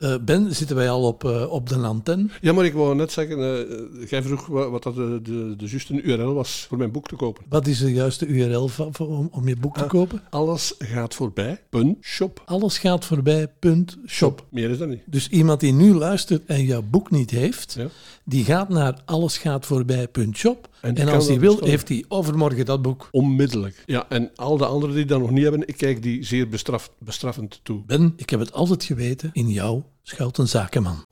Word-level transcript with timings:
Eh, 0.00 0.14
ben, 0.20 0.54
zitten 0.54 0.76
wij 0.76 0.90
al 0.90 1.02
op, 1.02 1.24
eh, 1.24 1.50
op 1.50 1.68
de 1.68 1.76
antenne? 1.76 2.26
Ja, 2.40 2.52
maar 2.52 2.64
ik 2.64 2.72
wou 2.72 2.94
net 2.94 3.12
zeggen, 3.12 3.38
uh, 3.38 4.08
jij 4.08 4.22
vroeg 4.22 4.46
wat, 4.46 4.82
dat 4.82 4.94
de, 4.94 5.20
de, 5.22 5.54
de 5.56 5.66
juiste 5.68 6.02
URL 6.02 6.34
was 6.34 6.66
voor 6.68 6.78
mijn 6.78 6.90
boek 6.90 7.08
te 7.08 7.16
kopen. 7.16 7.44
Wat 7.48 7.66
is 7.66 7.78
de 7.78 7.92
juiste 7.92 8.26
URL 8.26 8.68
van, 8.68 8.92
om, 8.98 9.28
om 9.32 9.48
je 9.48 9.56
boek 9.56 9.76
te 9.76 9.82
Ah, 9.82 9.88
kopen? 9.88 10.22
Alles 10.30 10.74
gaat 10.78 11.14
voorbij. 11.14 11.60
Punt. 11.70 11.96
Shop. 12.00 12.42
Alles 12.44 12.78
gaat 12.78 13.04
voorbij, 13.04 13.48
punt, 13.58 13.96
shop. 14.06 14.44
Meer 14.50 14.70
is 14.70 14.78
dat 14.78 14.88
niet. 14.88 15.02
Dus 15.06 15.28
iemand 15.28 15.60
die 15.60 15.72
nu 15.72 15.94
luistert 15.94 16.42
en 16.46 16.64
jouw 16.64 16.82
boek 16.82 17.10
niet 17.10 17.30
heeft, 17.30 17.74
Ja. 17.78 17.86
die 18.24 18.44
gaat 18.44 18.68
naar 18.68 19.00
allesgaatvoorbij.shop. 19.04 20.68
En, 20.80 21.08
als 21.08 21.26
hij 21.26 21.38
wil, 21.38 21.48
bestellen. 21.48 21.70
heeft 21.70 21.88
hij 21.88 22.04
overmorgen 22.08 22.64
dat 22.64 22.82
boek. 22.82 23.08
Onmiddellijk. 23.10 23.82
Ja, 23.86 24.06
en 24.08 24.30
al 24.34 24.56
de 24.56 24.66
anderen 24.66 24.94
die 24.94 25.04
dat 25.04 25.20
nog 25.20 25.30
niet 25.30 25.42
hebben, 25.42 25.68
ik 25.68 25.76
kijk 25.76 26.02
die 26.02 26.24
zeer 26.24 26.48
bestraf, 26.48 26.90
bestraffend 26.98 27.60
toe. 27.62 27.82
Ben, 27.86 28.12
ik 28.16 28.30
heb 28.30 28.40
het 28.40 28.52
altijd 28.52 28.84
geweten, 28.84 29.30
in 29.32 29.48
jou 29.48 29.82
schuilt 30.02 30.38
een 30.38 30.48
zakenman. 30.48 31.04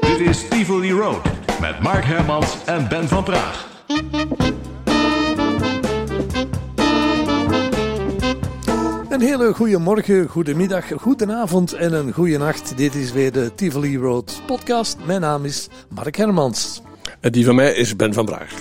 Dit 0.00 0.20
is 0.20 0.48
Tivoli 0.48 0.92
Road 0.92 1.22
met 1.60 1.80
Mark 1.80 2.04
Hermans 2.04 2.56
en 2.64 2.88
Ben 2.88 3.08
van 3.08 3.24
Praag. 3.24 3.74
Een 9.08 9.20
hele 9.20 9.54
goede 9.54 9.78
morgen, 9.78 10.28
goedemiddag, 10.28 10.92
goedenavond 10.92 11.72
en 11.72 11.92
een 11.92 12.12
goede 12.12 12.38
nacht. 12.38 12.76
Dit 12.76 12.94
is 12.94 13.12
weer 13.12 13.32
de 13.32 13.54
Tivoli 13.54 13.98
Road 13.98 14.42
podcast. 14.46 14.96
Mijn 15.06 15.20
naam 15.20 15.44
is 15.44 15.68
Mark 15.88 16.16
Hermans. 16.16 16.82
En 17.26 17.32
die 17.32 17.44
van 17.44 17.54
mij 17.54 17.72
is 17.74 17.96
Ben 17.96 18.12
van 18.14 18.24
Braag. 18.24 18.52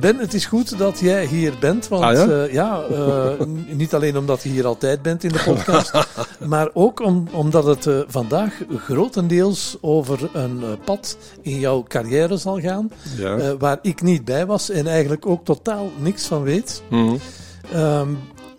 Ben, 0.00 0.16
het 0.16 0.34
is 0.34 0.46
goed 0.46 0.78
dat 0.78 0.98
jij 1.00 1.26
hier 1.26 1.52
bent. 1.60 1.88
Want 1.88 2.04
Ah, 2.04 2.12
ja? 2.12 2.26
eh, 2.44 2.52
ja, 2.52 2.82
eh, 2.90 3.46
niet 3.68 3.94
alleen 3.94 4.16
omdat 4.18 4.42
je 4.42 4.48
hier 4.48 4.66
altijd 4.66 5.02
bent 5.02 5.24
in 5.24 5.32
de 5.32 5.42
podcast, 5.44 5.92
maar 6.46 6.68
ook 6.72 7.00
om, 7.00 7.28
omdat 7.32 7.64
het 7.64 7.86
eh, 7.86 7.98
vandaag 8.06 8.54
grotendeels 8.76 9.76
over 9.80 10.30
een 10.32 10.62
pad 10.84 11.16
in 11.42 11.58
jouw 11.58 11.82
carrière 11.88 12.36
zal 12.36 12.60
gaan. 12.60 12.90
Ja. 13.16 13.56
waar 13.56 13.78
ik 13.82 14.02
niet 14.02 14.24
bij 14.24 14.46
was 14.46 14.70
en 14.70 14.86
eigenlijk 14.86 15.26
ook 15.26 15.44
totaal 15.44 15.90
niks 15.98 16.26
van 16.26 16.42
weet. 16.42 16.82
Ehm, 17.72 18.08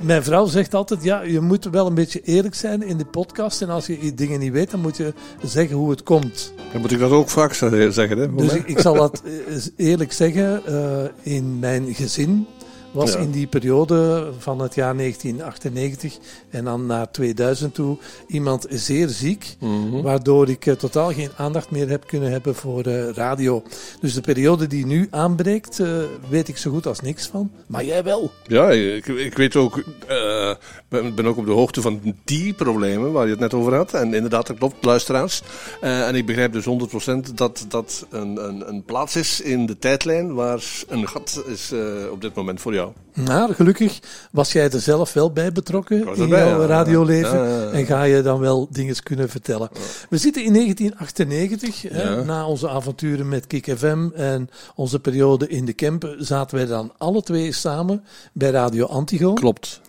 mijn 0.04 0.24
vrouw 0.24 0.46
zegt 0.46 0.74
altijd, 0.74 1.04
ja, 1.04 1.22
je 1.22 1.40
moet 1.40 1.66
wel 1.66 1.88
een 1.88 1.94
beetje 1.94 2.22
eerlijk 2.22 2.56
zijn 2.56 2.84
in 2.84 2.98
de 2.98 3.06
podcast. 3.06 3.62
En 3.62 3.70
als 3.70 3.88
je 3.88 4.14
dingen 4.14 4.40
niet 4.40 4.52
weet, 4.52 4.72
dan 4.72 4.80
moet 4.80 4.98
je 4.98 5.14
zeggen 5.44 5.76
hoe 5.76 5.90
het 5.90 6.04
komt. 6.04 6.54
Dan 6.72 6.82
moet 6.82 6.92
ik 6.92 7.00
dat 7.00 7.12
ook 7.12 7.30
vaak 7.30 7.54
ze- 7.54 7.88
zeggen, 7.92 8.18
hè? 8.18 8.36
Dus 8.36 8.54
ik, 8.54 8.68
ik 8.68 8.80
zal 8.80 8.94
dat 8.94 9.22
eh, 9.26 9.86
eerlijk 9.88 10.12
zeggen. 10.12 10.66
eh, 10.66 11.34
in 11.34 11.60
mijn 11.60 11.94
gezin 11.94 12.46
was 12.92 13.14
Ja. 13.14 13.20
in 13.20 13.32
die 13.32 13.48
periode 13.48 14.30
van 14.38 14.60
het 14.60 14.76
jaar 14.76 14.96
1998 14.96 16.18
en 16.50 16.64
dan 16.64 16.86
naar 16.86 17.12
2000 17.12 17.74
toe 17.74 17.98
iemand 18.28 18.66
zeer 18.70 19.08
ziek. 19.08 19.56
Mhm. 19.60 20.02
Waardoor 20.02 20.50
ik 20.50 20.66
eh, 20.66 20.74
totaal 20.74 21.14
geen 21.14 21.30
aandacht 21.38 21.72
meer 21.72 21.90
heb 21.90 22.08
kunnen 22.08 22.32
hebben 22.32 22.56
voor 22.56 22.84
eh, 22.84 23.10
radio. 23.10 23.64
Dus 24.02 24.14
de 24.14 24.22
periode 24.22 24.68
die 24.68 24.86
nu 24.86 25.08
aanbreekt, 25.12 25.80
eh, 25.80 25.88
weet 26.30 26.48
ik 26.48 26.58
zo 26.58 26.72
goed 26.72 26.86
als 26.88 27.00
niks 27.00 27.28
van. 27.28 27.52
Maar 27.68 27.86
jij 27.86 28.04
wel. 28.04 28.32
Ja, 28.48 28.70
ik, 28.70 29.08
ik 29.08 29.38
weet 29.38 29.56
ook, 29.56 29.84
ben, 30.88 31.16
ben 31.16 31.26
ook 31.26 31.38
op 31.38 31.46
de 31.46 31.52
hoogte 31.52 31.82
van 31.82 32.16
die 32.24 32.54
problemen 32.54 33.12
waar 33.12 33.26
je 33.26 33.32
het 33.32 33.40
net 33.40 33.54
over 33.54 33.76
had. 33.76 33.94
En 33.94 34.14
inderdaad, 34.14 34.48
dat 34.48 34.58
klopt, 34.58 34.86
luisteraars. 34.86 35.42
En 35.82 36.16
ik 36.16 36.26
begrijp 36.26 36.54
dus 36.54 36.66
100% 36.66 37.34
dat 37.36 37.66
dat 37.68 38.06
een, 38.10 38.48
een, 38.48 38.70
een 38.70 38.84
plaats 38.84 39.16
is 39.16 39.42
in 39.42 39.66
de 39.66 39.78
tijdlijn 39.78 40.34
waar 40.34 40.64
een 40.88 41.08
gat 41.08 41.44
is 41.48 41.74
op 42.12 42.22
dit 42.22 42.34
moment 42.36 42.62
voor 42.62 42.74
jou. 42.74 42.79
Maar 43.28 43.50
gelukkig 43.50 44.00
was 44.32 44.52
jij 44.52 44.70
er 44.72 44.80
zelf 44.80 45.14
wel 45.14 45.32
bij 45.32 45.52
betrokken 45.52 46.16
in 46.16 46.28
jouw 46.28 46.62
ja. 46.62 46.66
radioleven. 46.66 47.50
Ja. 47.50 47.72
En 47.72 47.86
ga 47.86 48.04
je 48.04 48.22
dan 48.22 48.40
wel 48.40 48.68
dingen 48.72 49.04
kunnen 49.04 49.30
vertellen. 49.30 49.70
We 50.10 50.18
zitten 50.18 50.44
in 50.44 50.54
1998, 50.54 51.82
hè, 51.82 52.24
na 52.24 52.48
onze 52.48 52.70
avonturen 52.70 53.30
met 53.30 53.48
Kik 53.48 53.74
FM 53.78 54.08
en 54.16 54.50
onze 54.76 55.00
periode 55.00 55.48
in 55.48 55.66
de 55.66 55.74
Kempen, 55.74 56.26
zaten 56.26 56.58
wij 56.58 56.66
dan 56.66 56.92
alle 56.98 57.24
twee 57.24 57.52
samen 57.52 58.04
bij 58.34 58.50
Radio 58.50 58.86
Antigo. 58.86 59.34
Klopt. 59.34 59.82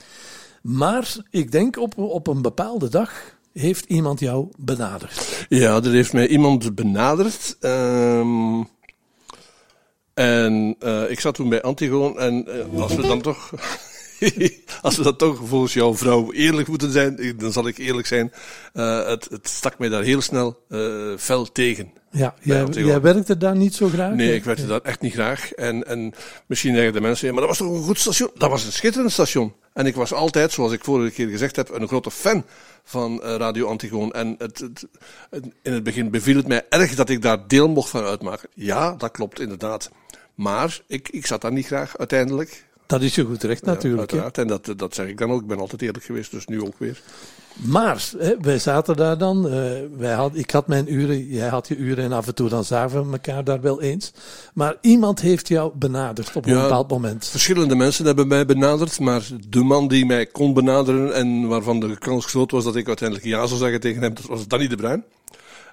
Maar 0.62 1.16
ik 1.30 1.52
denk 1.52 1.78
op, 1.78 1.98
op 1.98 2.26
een 2.26 2.42
bepaalde 2.42 2.88
dag 2.88 3.12
heeft 3.52 3.84
iemand 3.84 4.20
jou 4.20 4.48
benaderd. 4.56 5.46
Ja, 5.48 5.76
er 5.76 5.90
heeft 5.90 6.12
mij 6.12 6.28
iemand 6.28 6.74
benaderd. 6.74 7.56
ehm, 7.60 8.62
en 10.14 10.76
eh, 10.78 11.10
ik 11.10 11.20
zat 11.20 11.34
toen 11.34 11.48
bij 11.48 11.62
Antigoon. 11.62 12.18
En 12.18 12.46
eh, 12.46 12.82
als 12.82 12.94
we 12.94 13.02
dan 13.02 13.20
toch. 13.20 13.52
als 14.82 14.96
we 14.96 15.02
dan 15.02 15.16
toch 15.16 15.40
volgens 15.44 15.72
jouw 15.72 15.96
vrouw 15.96 16.32
eerlijk 16.32 16.68
moeten 16.68 16.92
zijn, 16.92 17.34
dan 17.38 17.52
zal 17.52 17.66
ik 17.66 17.78
eerlijk 17.78 18.06
zijn. 18.06 18.32
eh, 18.72 19.06
het, 19.06 19.26
het 19.30 19.48
stak 19.48 19.78
mij 19.78 19.88
daar 19.88 20.02
heel 20.02 20.20
snel 20.20 20.64
eh, 20.68 20.80
fel 21.18 21.52
tegen. 21.52 21.92
Ja, 22.10 22.34
jij, 22.42 22.64
jij 22.66 23.00
werkte 23.00 23.36
daar 23.36 23.56
niet 23.56 23.74
zo 23.74 23.88
graag? 23.88 24.14
Nee, 24.14 24.34
ik 24.34 24.44
werkte 24.44 24.66
daar 24.66 24.80
echt 24.80 25.00
niet 25.00 25.12
graag. 25.12 25.52
En, 25.52 25.86
en 25.86 26.12
misschien 26.46 26.74
zeggen 26.74 26.92
de 26.92 27.00
mensen, 27.00 27.26
ja, 27.26 27.32
maar 27.32 27.40
dat 27.46 27.58
was 27.58 27.58
toch 27.68 27.76
een 27.76 27.82
goed 27.84 27.98
station? 27.98 28.30
Dat 28.34 28.50
was 28.50 28.64
een 28.64 28.72
schitterend 28.72 29.12
station. 29.12 29.54
En 29.72 29.86
ik 29.86 29.94
was 29.94 30.12
altijd, 30.12 30.52
zoals 30.52 30.72
ik 30.72 30.84
vorige 30.84 31.14
keer 31.14 31.28
gezegd 31.28 31.56
heb, 31.56 31.68
een 31.70 31.88
grote 31.88 32.10
fan 32.10 32.44
van 32.84 33.22
eh, 33.22 33.34
Radio 33.36 33.66
Antigoon. 33.66 34.12
En 34.12 34.34
het, 34.38 34.58
het, 34.58 34.86
het- 35.30 35.48
in 35.62 35.72
het 35.72 35.82
begin 35.82 36.10
beviel 36.10 36.36
het 36.36 36.46
mij 36.46 36.62
erg 36.68 36.94
dat 36.94 37.08
ik 37.08 37.22
daar 37.22 37.48
deel 37.48 37.68
mocht 37.68 37.90
van 37.90 38.04
uitmaken. 38.04 38.48
Ja, 38.54 38.94
dat 38.94 39.10
klopt 39.10 39.40
inderdaad. 39.40 39.90
Maar 40.34 40.80
ik, 40.86 41.08
ik 41.08 41.26
zat 41.26 41.40
daar 41.40 41.52
niet 41.52 41.66
graag 41.66 41.98
uiteindelijk. 41.98 42.64
Dat 42.90 43.02
is 43.02 43.14
je 43.14 43.24
goed 43.24 43.42
recht 43.42 43.64
Ja, 43.64 43.72
natuurlijk. 43.72 44.10
hè. 44.10 44.16
uiteraard. 44.20 44.38
En 44.38 44.46
dat, 44.66 44.78
dat 44.78 44.94
zeg 44.94 45.06
ik 45.06 45.18
dan 45.18 45.30
ook. 45.30 45.40
Ik 45.40 45.46
ben 45.46 45.58
altijd 45.58 45.82
eerlijk 45.82 46.04
geweest, 46.04 46.30
dus 46.30 46.46
nu 46.46 46.62
ook 46.62 46.78
weer. 46.78 47.00
Maar 47.54 48.04
hè, 48.18 48.34
wij 48.40 48.58
zaten 48.58 48.96
daar 48.96 49.18
dan. 49.18 49.48
eh, 49.48 49.52
wij 49.96 50.12
had, 50.12 50.30
ik 50.34 50.50
had 50.50 50.66
mijn 50.66 50.94
uren, 50.94 51.26
jij 51.26 51.48
had 51.48 51.68
je 51.68 51.76
uren 51.76 52.04
en 52.04 52.12
af 52.12 52.26
en 52.26 52.34
toe 52.34 52.48
dan 52.48 52.64
zagen 52.64 53.04
we 53.06 53.12
elkaar 53.12 53.44
daar 53.44 53.60
wel 53.60 53.82
eens. 53.82 54.12
Maar 54.54 54.76
iemand 54.80 55.20
heeft 55.20 55.48
jou 55.48 55.72
benaderd 55.74 56.36
op 56.36 56.46
een 56.46 56.52
Ja. 56.54 56.62
bepaald 56.62 56.90
moment. 56.90 57.26
Verschillende 57.26 57.74
mensen 57.74 58.06
hebben 58.06 58.28
mij 58.28 58.46
benaderd, 58.46 59.00
maar 59.00 59.28
de 59.48 59.62
man 59.62 59.88
die 59.88 60.06
mij 60.06 60.26
kon 60.26 60.54
benaderen 60.54 61.14
en 61.14 61.46
waarvan 61.46 61.80
de 61.80 61.98
kans 61.98 62.24
groot 62.26 62.50
was 62.50 62.64
dat 62.64 62.76
ik 62.76 62.86
uiteindelijk 62.86 63.28
ja 63.28 63.46
zou 63.46 63.60
zeggen 63.60 63.80
tegen 63.80 64.02
hem, 64.02 64.14
dat 64.14 64.24
was 64.26 64.46
Danny 64.48 64.68
de 64.68 64.76
Bruin. 64.76 65.04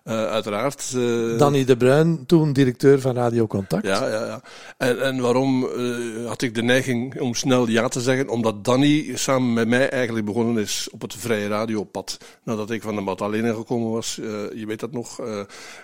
Eh, 0.07 0.25
uiteraard. 0.25 0.93
eh, 0.95 1.37
Danny 1.37 1.65
de 1.65 1.77
Bruin, 1.77 2.23
toen 2.25 2.53
directeur 2.53 3.01
van 3.01 3.15
Radio 3.15 3.47
Contact. 3.47 3.85
Ja, 3.85 4.07
ja, 4.09 4.25
ja. 4.25 4.41
En, 4.77 5.01
en 5.01 5.21
waarom 5.21 5.63
eh, 5.65 6.27
had 6.27 6.41
ik 6.41 6.55
de 6.55 6.61
neiging 6.63 7.19
om 7.21 7.33
snel 7.33 7.67
ja 7.67 7.87
te 7.87 8.01
zeggen? 8.01 8.29
Omdat 8.29 8.63
Danny 8.65 9.11
samen 9.15 9.53
met 9.53 9.67
mij 9.67 9.89
eigenlijk 9.89 10.25
begonnen 10.25 10.63
is 10.63 10.87
op 10.91 11.01
het 11.01 11.15
vrije 11.17 11.47
radiopad. 11.47 12.17
Nadat 12.43 12.71
ik 12.71 12.81
van 12.81 12.95
de 12.95 13.01
Magdalena 13.01 13.53
gekomen 13.53 13.91
was, 13.91 14.15
je 14.55 14.63
weet 14.67 14.79
dat 14.79 14.91
nog, 14.91 15.19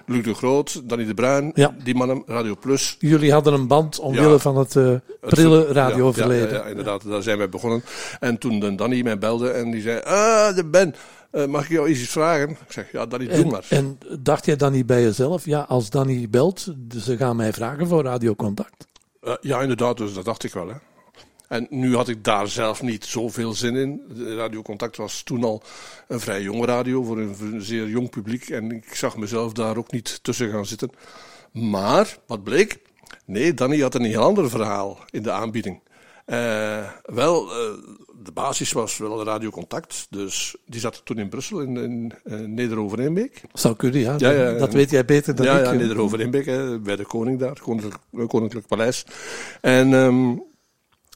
Luc 0.06 0.24
de 0.24 0.34
Groot, 0.34 0.82
Danny 0.90 1.06
de 1.06 1.14
Bruin, 1.14 1.52
Ja. 1.56 1.76
die 1.84 1.96
mannen, 1.96 2.24
Radio 2.26 2.56
Plus. 2.60 2.96
Jullie 3.00 3.32
hadden 3.32 3.54
een 3.54 3.68
band 3.68 4.00
omwille 4.00 4.30
Ja. 4.30 4.38
van 4.38 4.58
het 4.58 4.74
Het 4.74 5.02
prille 5.22 5.64
ver- 5.66 5.74
radioverleden. 5.74 6.50
Ja, 6.50 6.56
ja, 6.56 6.64
inderdaad, 6.66 7.10
daar 7.10 7.24
zijn 7.24 7.38
wij 7.38 7.50
begonnen. 7.50 7.84
En 8.20 8.38
toen 8.38 8.76
Danny 8.76 9.02
mij 9.02 9.18
belde 9.18 9.50
en 9.50 9.72
die 9.72 9.82
zei, 9.82 10.00
ah, 10.04 10.56
de 10.56 10.66
Ben, 10.66 10.96
eh, 11.34 11.46
mag 11.46 11.64
ik 11.64 11.70
jou 11.70 11.90
iets 11.90 12.10
vragen? 12.10 12.50
Ik 12.50 12.58
zeg, 12.72 12.92
ja, 12.92 13.06
Danny, 13.06 13.28
doe 13.28 13.36
En, 13.36 13.48
maar. 13.48 13.66
en 13.70 14.00
dacht 14.20 14.46
jij 14.46 14.56
dan 14.56 14.72
niet 14.72 14.86
bij 14.86 15.02
jezelf, 15.02 15.46
ja, 15.46 15.60
als 15.60 15.90
Danny 15.90 16.30
belt, 16.30 16.74
ze 17.00 17.18
gaan 17.18 17.36
mij 17.36 17.54
vragen 17.54 17.88
voor 17.88 18.04
Radio 18.04 18.36
Contact? 18.36 18.88
Eh, 19.22 19.34
ja, 19.42 19.62
inderdaad, 19.62 19.98
dus 19.98 20.14
dat 20.14 20.26
dacht 20.26 20.44
ik 20.44 20.54
wel. 20.54 20.68
Hè. 20.68 20.76
En 21.48 21.68
nu 21.70 21.96
had 21.96 22.08
ik 22.08 22.24
daar 22.24 22.48
zelf 22.48 22.82
niet 22.82 23.06
zoveel 23.06 23.54
zin 23.54 23.76
in. 23.76 24.02
De 24.16 24.36
radiocontact 24.36 24.98
was 24.98 25.24
toen 25.24 25.44
al 25.44 25.62
een 26.08 26.20
vrij 26.20 26.42
jonge 26.42 26.66
radio 26.66 27.04
voor 27.04 27.18
een, 27.18 27.36
voor 27.36 27.48
een 27.48 27.62
zeer 27.62 27.88
jong 27.88 28.10
publiek. 28.10 28.50
En 28.50 28.72
ik 28.72 28.96
zag 28.96 29.18
mezelf 29.18 29.54
daar 29.54 29.78
ook 29.78 29.92
niet 29.92 30.20
tussen 30.24 30.52
gaan 30.52 30.66
zitten. 30.66 30.90
Maar, 31.52 32.18
wat 32.28 32.44
bleek? 32.44 32.80
Nee, 33.26 33.54
Danny 33.54 33.80
had 33.80 33.96
een 33.96 34.04
heel 34.04 34.22
ander 34.22 34.50
verhaal 34.50 35.00
in 35.10 35.24
de 35.24 35.32
aanbieding. 35.32 35.82
Eh, 36.26 36.90
wel, 37.04 37.52
de 38.24 38.32
basis 38.32 38.72
was 38.72 38.98
wel 38.98 39.24
radiocontact. 39.24 40.08
Dus 40.10 40.56
die 40.66 40.80
zat 40.80 41.02
toen 41.04 41.18
in 41.18 41.30
Brussel, 41.30 41.60
in, 41.60 41.78
in 41.78 42.14
eh, 42.24 42.40
Neder-Overeenbeek. 42.40 43.42
Zou 43.54 43.76
kunnen, 43.76 44.00
ja. 44.00 44.16
Ja, 44.18 44.32
ja, 44.32 44.54
dat 44.54 44.74
weet 44.74 44.90
jij 44.90 45.06
beter 45.06 45.36
dan 45.36 45.46
ja, 45.46 45.58
ik. 45.58 45.66
Ja, 45.66 45.72
hè. 45.72 45.78
Neder-Over 45.78 46.20
Inbeek, 46.20 46.46
hè, 46.46 46.80
bij 46.80 46.96
de 46.96 47.06
koning 47.06 47.40
daar, 47.40 47.60
koninklijk, 47.62 47.98
eh, 48.18 48.28
koninklijk 48.28 48.68
paleis. 48.68 49.06
En 49.62 49.94
ehm, 49.94 50.36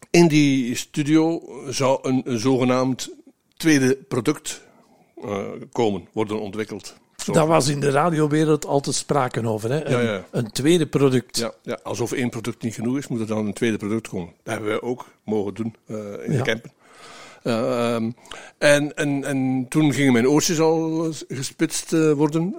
in 0.09 0.27
die 0.27 0.75
studio 0.75 1.41
zou 1.69 1.99
een, 2.01 2.21
een 2.25 2.39
zogenaamd 2.39 3.09
tweede 3.57 3.95
product 3.95 4.61
eh, 5.23 5.45
komen, 5.71 6.07
worden 6.13 6.39
ontwikkeld. 6.39 6.95
Zo. 7.23 7.33
Daar 7.33 7.47
was 7.47 7.67
in 7.67 7.79
de 7.79 7.89
radiowereld 7.89 8.65
altijd 8.65 8.95
sprake 8.95 9.47
over. 9.47 9.71
Hè? 9.71 9.85
Een, 9.85 9.91
Ja, 9.91 10.11
ja. 10.13 10.25
een 10.31 10.51
tweede 10.51 10.87
product. 10.87 11.37
Ja, 11.37 11.53
ja, 11.61 11.79
alsof 11.83 12.11
één 12.11 12.29
product 12.29 12.63
niet 12.63 12.73
genoeg 12.73 12.97
is, 12.97 13.07
moet 13.07 13.19
er 13.19 13.27
dan 13.27 13.45
een 13.45 13.53
tweede 13.53 13.77
product 13.77 14.07
komen. 14.07 14.33
Dat 14.43 14.53
hebben 14.53 14.69
wij 14.69 14.81
ook 14.81 15.05
mogen 15.23 15.53
doen 15.53 15.75
eh, 15.85 15.95
in 16.23 16.43
de. 16.43 16.61
Eh, 17.43 17.93
ehm, 17.95 18.11
en, 18.57 18.95
en, 18.95 19.23
en 19.23 19.65
toen 19.69 19.93
gingen 19.93 20.13
mijn 20.13 20.27
oortjes 20.27 20.59
al 20.59 21.07
gespitst 21.27 21.93
eh, 21.93 22.11
worden. 22.11 22.55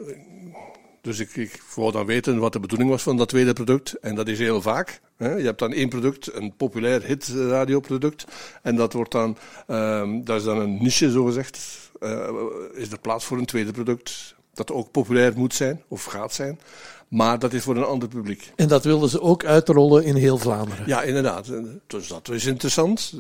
Dus 1.01 1.19
ik, 1.19 1.37
ik 1.37 1.63
wou 1.75 1.93
dan 1.93 2.07
weten 2.07 2.39
wat 2.39 2.53
de 2.53 2.61
bedoeling 2.61 2.91
was 2.91 3.03
van 3.03 3.17
dat 3.17 3.29
tweede 3.29 3.53
product. 3.53 3.93
En 4.01 4.15
dat 4.15 4.29
is 4.29 4.39
heel 4.39 4.63
vaak. 4.63 5.01
Hè. 5.17 5.35
Je 5.35 5.45
hebt 5.45 5.59
dan 5.59 5.73
één 5.73 5.89
product, 5.89 6.35
een 6.35 6.57
populair 6.57 7.03
hit 7.03 7.29
radioproduct. 7.29 8.25
En 8.63 8.77
dat 8.77 8.93
wordt 8.93 9.13
dan, 9.13 9.37
ehm, 9.67 10.25
dat 10.25 10.37
is 10.39 10.45
dan 10.45 10.59
een 10.59 10.83
niche 10.83 11.11
zogezegd. 11.11 11.87
eh, 12.01 12.29
is 12.75 12.91
er 12.91 13.01
plaats 13.01 13.25
voor 13.25 13.39
een 13.39 13.47
tweede 13.47 13.73
product. 13.73 14.35
Dat 14.55 14.73
ook 14.73 14.91
populair 14.91 15.33
moet 15.37 15.55
zijn, 15.55 15.83
of 15.89 16.05
gaat 16.05 16.35
zijn. 16.35 16.61
Maar 17.09 17.39
dat 17.39 17.53
is 17.53 17.63
voor 17.63 17.77
een 17.77 17.85
ander 17.85 18.09
publiek. 18.09 18.53
En 18.57 18.69
dat 18.69 18.85
wilden 18.85 19.09
ze 19.09 19.21
ook 19.21 19.45
uitrollen 19.45 20.05
in 20.05 20.15
heel 20.15 20.39
Vlaanderen. 20.39 20.87
Ja, 20.87 21.03
inderdaad. 21.03 21.47
Dus 21.87 22.09
dat 22.09 22.29
is 22.29 22.47
interessant. 22.47 23.13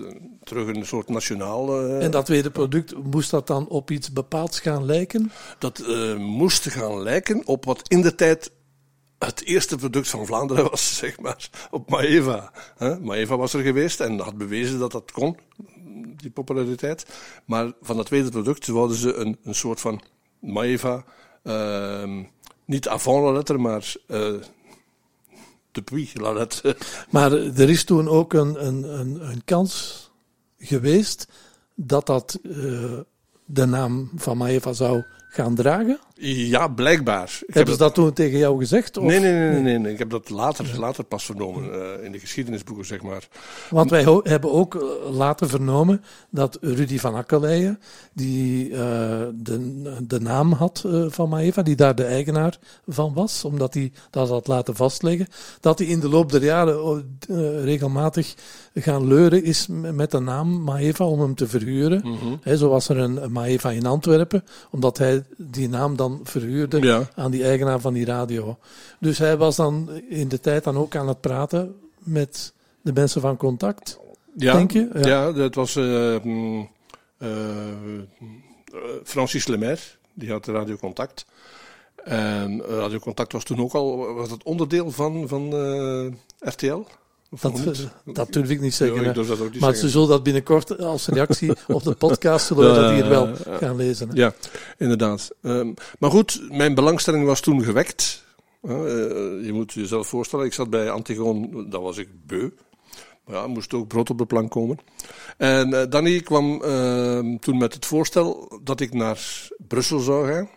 Terug 0.44 0.67
een 0.67 0.87
soort 0.87 1.08
nationaal. 1.08 1.85
Uh, 1.85 2.05
en 2.05 2.11
dat 2.11 2.26
tweede 2.26 2.50
product, 2.50 2.94
moest 3.05 3.31
dat 3.31 3.46
dan 3.46 3.69
op 3.69 3.90
iets 3.90 4.12
bepaalds 4.12 4.61
gaan 4.61 4.85
lijken? 4.85 5.32
Dat 5.58 5.79
uh, 5.88 6.17
moest 6.17 6.69
gaan 6.69 7.02
lijken 7.02 7.46
op 7.46 7.64
wat 7.64 7.88
in 7.88 8.02
de 8.02 8.14
tijd 8.14 8.50
het 9.19 9.44
eerste 9.44 9.76
product 9.76 10.08
van 10.08 10.26
Vlaanderen 10.26 10.70
was, 10.70 10.96
zeg 10.96 11.20
maar, 11.20 11.50
op 11.70 11.91
Maeva. 11.91 12.52
Huh? 12.79 12.99
Maeva 12.99 13.37
was 13.37 13.55
er 13.55 13.62
geweest 13.62 14.00
en 14.00 14.19
had 14.19 14.38
bewezen 14.38 14.79
dat 14.79 14.93
dat 14.93 15.12
kon, 15.12 15.37
die 16.17 16.31
populariteit. 16.31 17.06
Maar 17.44 17.73
van 17.82 17.96
dat 17.96 18.06
tweede 18.06 18.31
product 18.31 18.67
wouden 18.67 18.96
ze 18.96 19.14
een, 19.14 19.38
een 19.43 19.55
soort 19.55 19.81
van 19.81 20.02
Maeva, 20.41 21.05
uh, 21.44 22.25
niet 22.69 22.88
avant 22.88 23.25
la 23.25 23.32
lettre, 23.32 23.59
maar 23.59 23.94
uh, 24.06 24.35
depuis 25.73 26.15
la 26.15 26.32
lettre. 26.32 26.76
Maar 27.11 27.32
er 27.32 27.70
is 27.70 27.85
toen 27.85 28.09
ook 28.09 28.32
een, 28.32 28.67
een, 28.67 28.99
een, 28.99 29.31
een 29.31 29.44
kans 29.44 30.11
geweest 30.59 31.29
dat 31.75 32.06
dat 32.06 32.38
uh, 32.43 32.99
de 33.44 33.67
naam 33.67 34.11
van 34.15 34.37
Maeva 34.37 34.73
zou 34.73 35.05
gaan 35.29 35.55
dragen? 35.55 36.00
Ja, 36.20 36.69
blijkbaar. 36.69 37.38
Ik 37.47 37.55
Hebben 37.55 37.75
ze 37.75 37.81
dat 37.81 37.94
toen 37.94 38.12
tegen 38.12 38.38
jou 38.38 38.59
gezegd? 38.59 38.97
Of? 38.97 39.05
Nee, 39.05 39.20
nee, 39.20 39.61
nee, 39.61 39.79
nee. 39.79 39.93
Ik 39.93 39.99
heb 39.99 40.11
dat 40.11 40.31
later, 40.31 40.79
later 40.79 41.05
pas 41.05 41.25
vernomen, 41.25 41.65
uh, 41.65 42.05
in 42.05 42.12
de 42.12 42.19
geschiedenisboeken, 42.19 42.87
zeg 42.87 43.03
maar. 43.03 43.29
Want 43.70 43.91
wij 43.91 44.20
hebben 44.23 44.53
ook 44.53 44.75
uh, 44.75 44.82
later 45.11 45.49
vernomen 45.49 46.03
dat 46.31 46.59
Rudy 46.61 46.99
van 46.99 47.15
Akkeleien, 47.15 47.81
die 48.12 48.69
uh, 48.70 48.76
de, 49.35 49.82
de 50.03 50.20
naam 50.20 50.53
had 50.53 50.85
van 51.09 51.29
Maeva, 51.29 51.62
die 51.62 51.76
daar 51.76 51.94
de 51.94 52.05
eigenaar 52.05 52.59
van 52.87 53.15
was, 53.15 53.44
omdat 53.44 53.75
hij 53.75 53.93
dat 54.11 54.29
had 54.29 54.47
laten 54.47 54.76
vastleggen, 54.76 55.26
dat 55.61 55.79
hij 55.79 55.88
in 55.88 56.00
de 56.00 56.09
loop 56.09 56.32
der 56.32 56.44
jaren 56.44 57.05
regelmatig 57.65 58.35
gaan 58.75 59.06
leuren 59.06 59.44
is 59.44 59.67
met 59.70 60.11
de 60.11 60.20
naam 60.20 60.62
Maeva 60.62 61.05
om 61.05 61.20
hem 61.20 61.35
te 61.35 61.49
verhuren. 61.49 62.00
Mm 62.05 62.17
-hmm. 62.19 62.38
He, 62.43 62.56
zo 62.56 62.69
was 62.69 62.88
er 62.88 62.99
een 62.99 63.32
Maeva 63.32 63.70
in 63.70 63.87
Antwerpen, 63.87 64.44
omdat 64.70 64.99
hij 64.99 65.25
die 65.37 65.69
naam 65.69 65.97
dan 65.97 66.07
verhuurde 66.22 66.81
ja. 66.81 67.08
aan 67.14 67.31
die 67.31 67.44
eigenaar 67.44 67.81
van 67.81 67.93
die 67.93 68.05
radio. 68.05 68.58
Dus 69.00 69.19
hij 69.19 69.37
was 69.37 69.56
dan 69.56 69.90
in 70.08 70.28
de 70.28 70.40
tijd 70.40 70.64
dan 70.64 70.76
ook 70.76 70.96
aan 70.96 71.08
het 71.08 71.20
praten 71.20 71.76
met 71.99 72.52
de 72.81 72.93
mensen 72.93 73.20
van 73.20 73.37
Contact, 73.37 73.99
ja, 74.37 74.52
denk 74.52 74.70
je? 74.70 74.90
Ja, 74.94 75.08
ja 75.08 75.32
dat 75.32 75.55
was 75.55 75.76
uh, 75.76 76.25
uh, 76.25 77.31
Francis 79.05 79.46
Lemaire, 79.46 79.81
die 80.14 80.31
had 80.31 80.46
Radio 80.46 80.76
Contact. 80.76 81.26
En 82.05 82.62
Radio 82.62 82.99
Contact 82.99 83.32
was 83.32 83.44
toen 83.44 83.60
ook 83.60 83.72
al 83.72 84.14
was 84.14 84.31
het 84.31 84.43
onderdeel 84.43 84.90
van, 84.90 85.28
van 85.28 85.55
RTL. 86.38 86.84
Dat, 87.31 87.91
dat 88.05 88.33
durf 88.33 88.51
ik 88.51 88.61
niet 88.61 88.75
zeggen. 88.75 89.03
Ja, 89.03 89.09
ik 89.09 89.15
dat 89.15 89.31
ook 89.31 89.39
niet 89.39 89.41
maar 89.41 89.61
zeggen. 89.61 89.79
ze 89.79 89.89
zullen 89.89 90.09
dat 90.09 90.23
binnenkort 90.23 90.79
als 90.79 91.07
reactie 91.07 91.53
op 91.67 91.83
de 91.83 91.95
podcast 91.95 92.47
zullen 92.47 92.75
we 92.75 92.81
dat 92.81 92.91
hier 92.91 93.09
wel 93.09 93.35
gaan 93.59 93.77
lezen. 93.77 94.09
Hè? 94.09 94.15
Ja, 94.15 94.35
inderdaad. 94.79 95.31
Um, 95.43 95.75
maar 95.99 96.11
goed, 96.11 96.41
mijn 96.51 96.75
belangstelling 96.75 97.25
was 97.25 97.41
toen 97.41 97.65
gewekt. 97.65 98.25
Uh, 98.63 98.73
je 99.45 99.51
moet 99.53 99.73
jezelf 99.73 100.07
voorstellen, 100.07 100.47
ik 100.47 100.53
zat 100.53 100.71
bij 100.71 100.91
Antigon, 100.91 101.67
dat 101.71 101.83
was 101.83 101.97
ik 101.97 102.09
beu. 102.27 102.51
Maar 103.25 103.37
ja, 103.37 103.47
moest 103.47 103.75
ook 103.75 103.89
brood 103.89 104.11
op 104.11 104.19
de 104.19 104.27
plank 104.27 104.51
komen. 104.51 104.79
En 105.37 105.69
uh, 105.73 105.83
Danny 105.89 106.21
kwam 106.21 106.63
uh, 106.65 107.37
toen 107.41 107.59
met 107.59 107.75
het 107.75 107.87
voorstel 107.87 108.61
dat 108.63 108.81
ik 108.81 108.95
naar 108.95 109.49
Brussel 109.69 109.99
zou 109.99 110.33
gaan. 110.33 110.49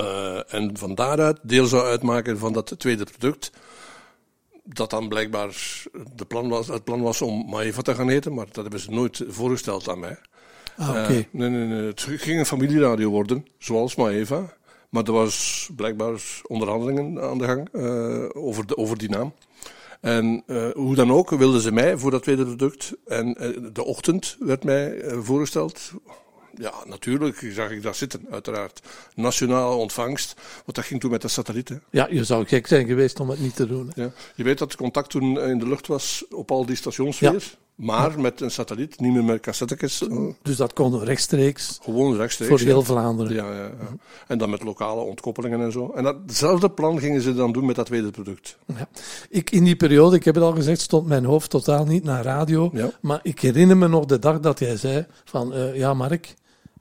Uh, 0.00 0.54
en 0.54 0.76
van 0.76 0.94
daaruit 0.94 1.38
deel 1.42 1.66
zou 1.66 1.86
uitmaken 1.86 2.38
van 2.38 2.52
dat 2.52 2.74
tweede 2.78 3.04
product 3.04 3.50
dat 4.66 4.90
dan 4.90 5.08
blijkbaar 5.08 5.56
de 6.14 6.24
plan 6.24 6.48
was, 6.48 6.66
het 6.66 6.84
plan 6.84 7.00
was 7.00 7.22
om 7.22 7.48
Maeva 7.48 7.82
te 7.82 7.94
gaan 7.94 8.08
eten, 8.08 8.34
maar 8.34 8.46
dat 8.46 8.62
hebben 8.62 8.80
ze 8.80 8.90
nooit 8.90 9.24
voorgesteld 9.28 9.88
aan 9.88 9.98
mij. 9.98 10.18
Ah, 10.76 10.88
oké. 10.88 10.98
Okay. 10.98 11.16
Uh, 11.16 11.24
nee, 11.30 11.48
nee, 11.48 11.66
nee. 11.66 11.86
Het 11.86 12.00
ging 12.00 12.38
een 12.38 12.46
familieradio 12.46 13.10
worden, 13.10 13.46
zoals 13.58 13.94
Maeva. 13.94 14.54
Maar 14.90 15.04
er 15.04 15.12
was 15.12 15.68
blijkbaar 15.76 16.20
onderhandelingen 16.46 17.22
aan 17.22 17.38
de 17.38 17.44
gang 17.44 17.68
uh, 17.72 18.44
over, 18.44 18.66
de, 18.66 18.76
over 18.76 18.98
die 18.98 19.10
naam. 19.10 19.34
En 20.00 20.42
uh, 20.46 20.70
hoe 20.70 20.94
dan 20.94 21.12
ook 21.12 21.30
wilden 21.30 21.60
ze 21.60 21.72
mij 21.72 21.96
voor 21.98 22.10
dat 22.10 22.22
tweede 22.22 22.44
product. 22.44 22.92
En 23.06 23.32
de 23.72 23.84
ochtend 23.84 24.36
werd 24.40 24.64
mij 24.64 25.02
voorgesteld. 25.20 25.92
Ja, 26.58 26.72
natuurlijk 26.86 27.50
zag 27.54 27.70
ik 27.70 27.82
dat 27.82 27.96
zitten, 27.96 28.26
uiteraard. 28.30 28.80
Nationale 29.14 29.74
ontvangst, 29.74 30.34
want 30.64 30.76
dat 30.76 30.84
ging 30.84 31.00
toen 31.00 31.10
met 31.10 31.22
de 31.22 31.28
satellieten. 31.28 31.82
Ja, 31.90 32.08
je 32.10 32.24
zou 32.24 32.46
gek 32.46 32.66
zijn 32.66 32.86
geweest 32.86 33.20
om 33.20 33.30
het 33.30 33.40
niet 33.40 33.56
te 33.56 33.66
doen. 33.66 33.92
Ja. 33.94 34.10
Je 34.34 34.42
weet 34.42 34.58
dat 34.58 34.68
het 34.68 34.80
contact 34.80 35.10
toen 35.10 35.40
in 35.40 35.58
de 35.58 35.68
lucht 35.68 35.86
was 35.86 36.24
op 36.30 36.50
al 36.50 36.66
die 36.66 36.76
stations 36.76 37.18
weer. 37.18 37.32
Ja. 37.32 37.40
Maar 37.76 38.20
met 38.20 38.40
een 38.40 38.50
satelliet, 38.50 39.00
niet 39.00 39.12
meer 39.12 39.24
met 39.24 39.40
cassettes. 39.40 40.02
Dus 40.42 40.56
dat 40.56 40.72
kon 40.72 41.04
rechtstreeks. 41.04 41.78
Gewoon 41.82 42.16
rechtstreeks. 42.16 42.50
Voor 42.50 42.60
heel 42.60 42.82
Vlaanderen. 42.82 43.34
Ja, 43.34 43.52
ja, 43.52 43.64
ja. 43.64 43.96
En 44.26 44.38
dan 44.38 44.50
met 44.50 44.62
lokale 44.62 45.00
ontkoppelingen 45.00 45.60
en 45.60 45.72
zo. 45.72 45.92
En 45.94 46.02
datzelfde 46.02 46.70
plan 46.70 46.98
gingen 46.98 47.20
ze 47.20 47.34
dan 47.34 47.52
doen 47.52 47.66
met 47.66 47.76
dat 47.76 47.86
tweede 47.86 48.10
product. 48.10 48.56
Ja. 48.66 48.88
Ik, 49.30 49.50
in 49.50 49.64
die 49.64 49.76
periode, 49.76 50.16
ik 50.16 50.24
heb 50.24 50.34
het 50.34 50.44
al 50.44 50.54
gezegd, 50.54 50.80
stond 50.80 51.06
mijn 51.06 51.24
hoofd 51.24 51.50
totaal 51.50 51.84
niet 51.84 52.04
naar 52.04 52.24
radio. 52.24 52.72
Maar 53.00 53.20
ik 53.22 53.40
herinner 53.40 53.76
me 53.76 53.88
nog 53.88 54.04
de 54.04 54.18
dag 54.18 54.40
dat 54.40 54.58
jij 54.58 54.76
zei 54.76 55.06
van, 55.24 55.56
uh, 55.56 55.76
ja 55.76 55.94
Mark, 55.94 56.34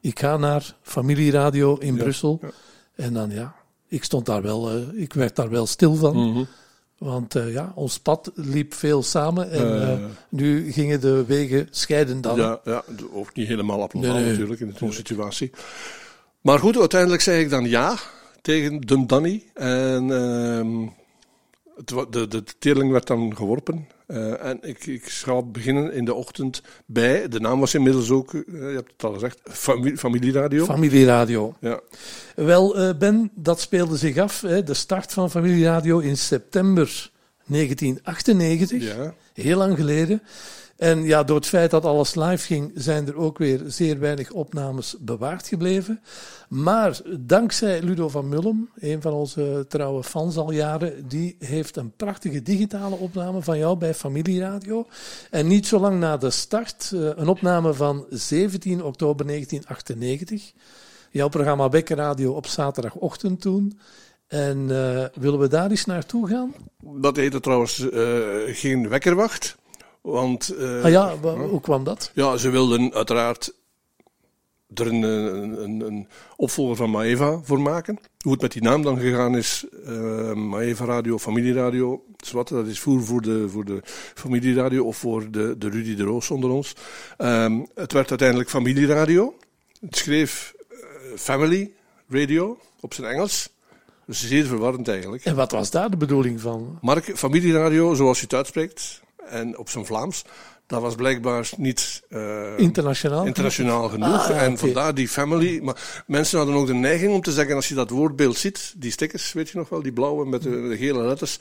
ik 0.08 0.20
ga 0.20 0.38
naar 0.38 0.76
familieradio 0.82 1.76
in 1.78 1.96
Ja, 1.96 2.04
Brussel. 2.04 2.40
ja. 2.42 2.50
En 2.96 3.14
dan 3.14 3.30
ja, 3.30 3.56
ik 3.88 4.04
stond 4.04 4.26
daar 4.26 4.42
wel, 4.42 4.76
uh, 4.78 5.02
ik 5.02 5.14
werd 5.14 5.36
daar 5.36 5.50
wel 5.50 5.66
stil 5.66 5.96
van. 5.96 6.30
Mhm. 6.32 6.44
Want 6.98 7.36
uh, 7.36 7.54
ja, 7.54 7.72
ons 7.76 8.00
pad 8.00 8.32
liep 8.36 8.74
veel 8.74 9.04
samen 9.04 9.52
en 9.52 9.66
Uh. 9.68 9.90
uh, 10.00 10.06
nu 10.30 10.72
gingen 10.72 11.02
de 11.02 11.26
wegen 11.26 11.68
scheiden 11.72 12.22
dan. 12.22 12.38
Ja, 12.38 12.60
ja, 12.64 12.84
ook 13.14 13.36
niet 13.36 13.48
helemaal 13.48 13.90
Nee, 13.94 14.12
nee. 14.12 14.30
natuurlijk 14.32 14.60
in 14.60 14.74
zo'n 14.78 14.92
situatie. 14.94 15.52
Maar 16.42 16.60
goed, 16.60 16.78
uiteindelijk 16.80 17.22
zei 17.22 17.44
ik 17.44 17.50
dan 17.50 17.66
ja 17.70 17.96
tegen 18.42 18.82
Dum 18.82 19.08
Danny. 19.08 19.44
En 19.54 20.12
ehm, 20.12 20.88
het, 21.76 21.90
wa- 21.92 22.06
de, 22.10 22.28
de 22.28 22.44
teerling 22.60 22.92
werd 22.92 23.08
dan 23.08 23.36
geworpen. 23.36 23.88
Eh, 24.08 24.46
en 24.46 24.58
ik, 24.62 24.86
ik 24.86 25.24
beginnen 25.52 25.94
in 25.94 26.06
de 26.06 26.14
ochtend 26.14 26.62
bij, 26.86 27.28
de 27.28 27.40
naam 27.40 27.60
was 27.60 27.74
inmiddels 27.74 28.10
ook, 28.10 28.34
eh, 28.34 28.44
je 28.48 28.76
hebt 28.76 28.92
het 28.92 29.04
al 29.04 29.14
gezegd, 29.14 29.40
familie, 29.44 29.98
familieradio. 29.98 30.66
Familieradio. 30.66 31.56
ja. 31.60 31.80
Wel, 32.36 32.78
eh, 32.78 32.98
Ben, 32.98 33.32
dat 33.36 33.60
speelde 33.60 33.98
zich 33.98 34.18
af, 34.18 34.42
hè, 34.42 34.64
de 34.64 34.74
start 34.74 35.14
van 35.14 35.32
Familieradio 35.32 36.00
in 36.00 36.18
september 36.18 37.12
1998. 37.46 38.84
ja. 38.96 39.14
Heel 39.34 39.58
lang 39.58 39.76
geleden. 39.76 40.22
En 40.76 41.04
ja, 41.04 41.24
door 41.24 41.36
het 41.36 41.46
feit 41.46 41.72
dat 41.72 41.86
alles 41.86 42.16
live 42.16 42.46
ging, 42.46 42.72
zijn 42.74 43.08
er 43.08 43.16
ook 43.16 43.38
weer 43.38 43.62
zeer 43.66 44.00
weinig 44.00 44.32
opnames 44.32 44.96
bewaard 45.00 45.48
gebleven. 45.48 46.02
Maar 46.50 47.00
dankzij 47.20 47.82
Ludo 47.82 48.10
van 48.10 48.30
Mullum, 48.30 48.70
een 48.76 49.02
van 49.02 49.14
onze 49.14 49.66
trouwe 49.68 50.04
fans 50.04 50.38
al 50.38 50.52
jaren, 50.52 51.08
die 51.08 51.36
heeft 51.40 51.76
een 51.76 51.96
prachtige 51.96 52.42
digitale 52.42 52.96
opname 52.96 53.42
van 53.42 53.58
jou 53.58 53.78
bij 53.78 53.94
Familieradio. 53.94 54.88
En 55.30 55.48
niet 55.48 55.68
zo 55.68 55.80
lang 55.80 56.00
na 56.00 56.18
de 56.18 56.30
start, 56.30 56.92
eh, 56.94 57.00
een 57.16 57.28
opname 57.28 57.74
van 57.74 58.06
17 58.10 58.84
oktober 58.84 59.26
1998. 59.26 60.52
Jouw 61.12 61.30
programma 61.30 61.70
Bekkenradio 61.70 62.32
op 62.32 62.48
zaterdagochtend 62.48 63.42
toen. 63.42 63.80
En 64.28 64.58
eh, 64.70 65.06
willen 65.14 65.40
we 65.40 65.48
daar 65.48 65.70
eens 65.70 65.86
naartoe 65.86 66.28
gaan? 66.28 66.54
Dat 66.84 67.16
heette 67.16 67.40
trouwens 67.40 67.90
eh, 67.90 68.18
geen 68.46 68.90
wekkerwacht. 68.90 69.56
Want 70.06 70.50
eh, 70.50 70.84
Ah 70.84 70.92
ja, 70.92 71.18
hoe 71.50 71.62
kwam 71.62 71.84
dat? 71.84 72.12
Ja, 72.14 72.38
ze 72.38 72.50
wilden 72.50 72.94
uiteraard 72.94 73.54
er 74.74 74.88
een, 74.88 75.04
een, 75.04 75.82
een, 75.82 76.08
opvolger 76.36 76.76
van 76.76 76.90
Maeva 76.90 77.40
voor 77.44 77.62
maken. 77.62 78.00
Hoe 78.20 78.32
het 78.32 78.42
met 78.42 78.52
die 78.52 78.62
naam 78.62 78.82
dan 78.82 79.00
gegaan 79.00 79.38
is, 79.38 79.66
eh 79.86 80.34
Maeva 80.34 80.86
Radio, 80.86 81.20
Familieradio, 81.20 82.04
zwart, 82.18 82.50
dat 82.50 82.68
is 82.68 82.80
voer 82.80 83.04
voor 83.04 83.22
de, 83.22 83.50
voor 83.50 83.66
de 83.66 83.80
familieradio 84.14 84.84
of 84.84 84.98
voor 84.98 85.32
de, 85.32 85.56
de 85.58 85.70
Rudy 85.70 85.96
de 85.96 86.04
Roos 86.04 86.32
onder 86.32 86.50
ons. 86.50 86.76
Ehm, 87.18 87.60
het 87.76 87.92
werd 87.92 88.10
uiteindelijk 88.10 88.50
Familieradio. 88.50 89.34
Het 89.80 89.96
schreef 89.96 90.54
eh, 90.70 90.78
Family 91.16 91.74
Radio 92.10 92.58
op 92.80 92.94
zijn 92.94 93.08
Engels. 93.08 93.50
Dus 94.06 94.28
zeer 94.28 94.46
verwarrend 94.46 94.88
eigenlijk. 94.88 95.26
En 95.26 95.36
wat 95.36 95.52
was 95.52 95.72
daar 95.72 95.90
de 95.90 95.98
bedoeling 95.98 96.42
van? 96.42 96.78
Mark, 96.82 97.18
familieradio, 97.18 97.94
zoals 97.94 98.18
je 98.18 98.24
het 98.24 98.34
uitspreekt, 98.34 99.04
en 99.30 99.58
op 99.58 99.70
zijn 99.70 99.86
Vlaams, 99.86 100.24
dat 100.68 100.82
was 100.82 100.96
blijkbaar 100.96 101.50
niet 101.58 102.04
eh, 102.10 102.58
Internationaal? 102.58 103.26
internationaal 103.26 103.90
genoeg. 103.90 104.30
Ah, 104.30 104.42
en 104.42 104.58
vandaar 104.58 104.94
die 104.94 105.08
family. 105.08 105.60
Maar 105.64 106.04
mensen 106.08 106.38
hadden 106.38 106.56
ook 106.56 106.68
de 106.68 106.74
neiging 106.74 107.14
om 107.14 107.22
te 107.22 107.32
zeggen, 107.32 107.56
als 107.56 107.68
je 107.68 107.76
dat 107.76 107.90
woordbeeld 107.90 108.38
ziet, 108.38 108.74
die 108.78 108.92
stickers, 108.92 109.34
weet 109.34 109.50
je 109.50 109.58
nog 109.58 109.70
wel, 109.70 109.82
die 109.82 109.94
blauwe 109.94 110.26
met 110.26 110.42
de, 110.42 110.68
de 110.68 110.78
gele 110.78 111.04
letters. 111.04 111.40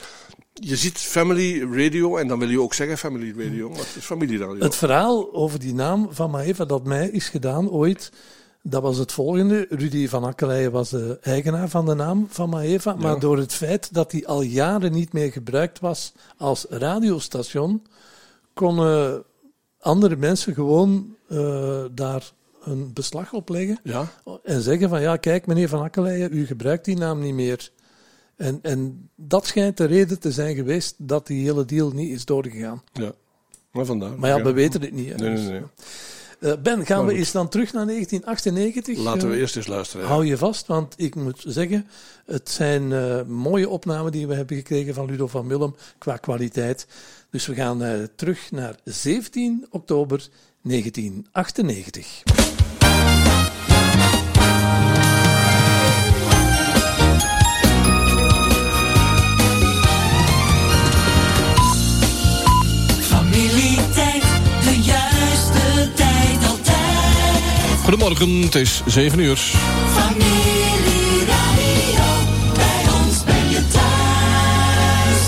Je 0.53 0.77
ziet 0.77 0.99
family 0.99 1.61
radio 1.61 2.17
en 2.17 2.29
dan 2.29 2.39
wil 2.39 2.49
je 2.49 2.61
ook 2.61 2.75
zeggen 2.75 2.99
family 2.99 3.35
radio, 3.37 3.69
maar 3.69 3.79
het 3.79 3.97
is 3.97 4.05
familieradio. 4.05 4.63
Het 4.63 4.77
verhaal 4.77 5.35
over 5.35 5.59
die 5.59 5.75
naam 5.75 6.09
van 6.11 6.31
Maeva 6.31 6.65
dat 6.65 6.85
mij 6.85 7.09
is 7.09 7.29
gedaan 7.29 7.71
ooit, 7.71 8.13
dat 8.67 8.83
was 8.83 8.97
het 8.99 9.13
volgende. 9.13 9.67
Rudy 9.69 10.09
van 10.09 10.25
Akkeleien 10.25 10.73
was 10.73 10.91
de 10.91 11.19
eigenaar 11.23 11.69
van 11.69 11.87
de 11.87 11.95
naam 11.95 12.27
van 12.31 12.49
Maeva, 12.49 12.95
maar 12.95 13.19
door 13.19 13.39
het 13.39 13.53
feit 13.53 13.95
dat 13.95 14.11
die 14.11 14.29
al 14.29 14.43
jaren 14.43 14.93
niet 14.93 15.13
meer 15.13 15.33
gebruikt 15.33 15.81
was 15.81 16.13
als 16.37 16.67
radiostation, 16.69 17.83
konden 18.55 19.25
andere 19.79 20.17
mensen 20.17 20.55
gewoon 20.55 21.17
eh, 21.29 21.85
daar 21.93 22.33
een 22.63 22.93
beslag 22.93 23.33
op 23.33 23.49
leggen 23.49 23.79
Ja, 23.83 24.13
en 24.43 24.61
zeggen 24.61 24.89
van 24.89 25.01
ja, 25.01 25.17
kijk 25.17 25.47
meneer 25.47 25.69
van 25.69 25.83
Akkeleien, 25.83 26.37
u 26.37 26.47
gebruikt 26.47 26.85
die 26.85 26.97
naam 26.97 27.21
niet 27.21 27.35
meer. 27.35 27.71
En, 28.37 28.59
en 28.63 29.09
dat 29.15 29.47
schijnt 29.47 29.77
de 29.77 29.85
reden 29.85 30.21
te 30.21 30.33
zijn 30.33 30.55
geweest 30.55 30.95
dat 30.99 31.27
die 31.27 31.45
hele 31.45 31.65
deal 31.65 31.91
niet 31.91 32.11
is 32.11 32.25
doorgegaan. 32.25 32.83
ja. 32.93 33.13
Maar 33.71 33.85
vandaar. 33.85 34.19
Maar 34.19 34.31
ja, 34.31 34.43
we 34.43 34.53
weten 34.53 34.81
het 34.81 34.93
niet. 34.93 35.09
hè. 35.09 35.15
Nee, 35.17 35.31
nee, 35.31 35.49
nee. 35.49 35.63
Ben, 36.39 36.87
gaan 36.87 37.05
Maar 37.05 37.15
we 37.15 37.19
eens 37.19 37.33
dan 37.33 37.49
terug 37.49 37.73
naar 37.73 37.87
1998? 37.87 38.99
Laten 38.99 39.29
we 39.29 39.35
Eh, 39.35 39.41
eerst 39.41 39.57
eens 39.57 39.67
luisteren. 39.67 40.07
ja. 40.07 40.13
Hou 40.13 40.27
je 40.27 40.37
vast, 40.37 40.67
want 40.67 40.95
ik 40.97 41.15
moet 41.15 41.45
zeggen, 41.47 41.87
het 42.27 42.51
zijn 42.51 42.93
eh, 42.93 43.23
mooie 43.23 43.69
opnamen 43.69 44.13
die 44.13 44.27
we 44.27 44.35
hebben 44.35 44.57
gekregen 44.57 44.95
van 44.95 45.07
Ludo 45.07 45.27
van 45.27 45.49
Willem 45.49 45.75
qua 45.99 46.17
kwaliteit. 46.17 46.87
Dus 47.31 47.47
we 47.47 47.55
gaan 47.55 47.83
eh, 47.83 47.93
terug 48.17 48.51
naar 48.51 48.75
17 48.85 49.67
oktober 49.71 50.29
1998. 50.63 52.44
Goedemorgen, 67.95 68.43
het 68.43 68.55
is 68.55 68.83
7 68.87 69.19
uur. 69.19 69.37
Familie 69.95 71.25
Radio, 71.27 72.05
bij 72.55 72.93
ons 72.93 73.25
ben 73.25 73.51
je 73.51 73.67
thuis. 73.73 75.23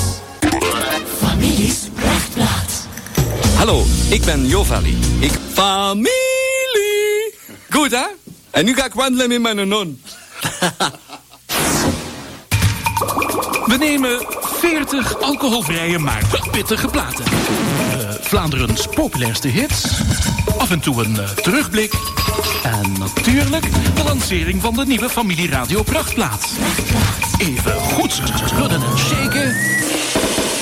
Families 1.19 1.79
Prachtplaat. 1.95 2.87
Hallo, 3.57 3.85
ik 4.11 4.25
ben 4.25 4.47
Jovali. 4.47 4.99
Ik... 5.19 5.33
Familie! 5.53 7.35
Goed, 7.71 7.91
hè? 7.91 8.05
En 8.51 8.65
nu 8.65 8.75
ga 8.75 8.85
ik 8.85 8.95
wandelen 8.95 9.29
met 9.29 9.41
mijn 9.55 9.69
non. 9.69 10.01
We 13.67 13.77
nemen 13.79 14.27
40 14.61 15.21
alcoholvrije 15.21 15.99
maar 15.99 16.23
pittige 16.51 16.89
platen. 16.89 17.25
Eh, 17.25 17.31
Vlaanderens 18.21 18.87
populairste 18.87 19.49
hits. 19.49 19.85
Af 20.59 20.71
en 20.71 20.81
toe 20.81 21.05
een 21.05 21.21
eh, 21.21 21.31
terugblik. 21.31 21.93
En 22.67 22.93
natuurlijk 22.99 23.67
de 23.95 24.03
lancering 24.05 24.63
van 24.63 24.75
de 24.75 24.87
nieuwe 24.87 25.09
Familie 25.09 25.51
Radio 25.51 25.83
Prachtplaat. 25.83 26.49
Even 27.39 27.73
goed 27.73 28.21
schudden 28.45 28.83
en 28.83 28.99
shaken. 28.99 29.57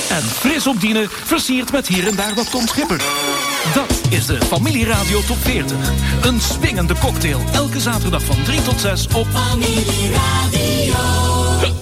En 0.09 0.23
fris 0.23 0.67
opdienen, 0.67 1.09
versierd 1.09 1.71
met 1.71 1.87
hier 1.87 2.07
en 2.07 2.15
daar 2.15 2.33
wat 2.33 2.51
Tom 2.51 2.67
Schipper. 2.67 3.01
Dat 3.73 4.01
is 4.09 4.25
de 4.25 4.37
Familie 4.45 4.85
Radio 4.85 5.21
Top 5.21 5.37
40. 5.37 5.77
Een 6.21 6.41
swingende 6.41 6.93
cocktail 6.99 7.41
elke 7.53 7.79
zaterdag 7.79 8.23
van 8.23 8.43
3 8.43 8.61
tot 8.61 8.79
6 8.79 9.07
op 9.07 9.27
Familie 9.33 10.11
Radio, 10.11 10.93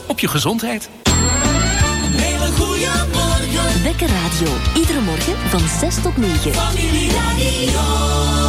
op 0.07 0.19
je 0.19 0.27
gezondheid. 0.27 0.89
een 1.03 2.19
hele 2.19 2.51
goede 2.51 2.91
morgen. 3.13 3.83
Wekker 3.83 4.07
Radio. 4.07 4.53
Iedere 4.75 5.01
morgen 5.01 5.35
van 5.49 5.61
6 5.79 5.95
tot 6.01 6.17
9. 6.17 6.53
Familie 6.53 7.11
Radio. 7.11 8.42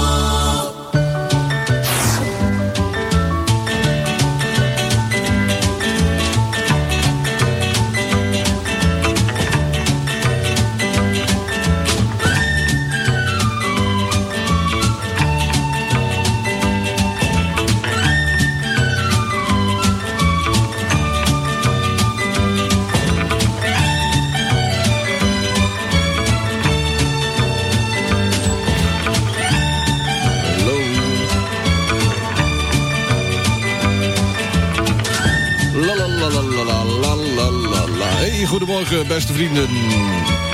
Beste 39.09 39.33
vrienden. 39.33 39.69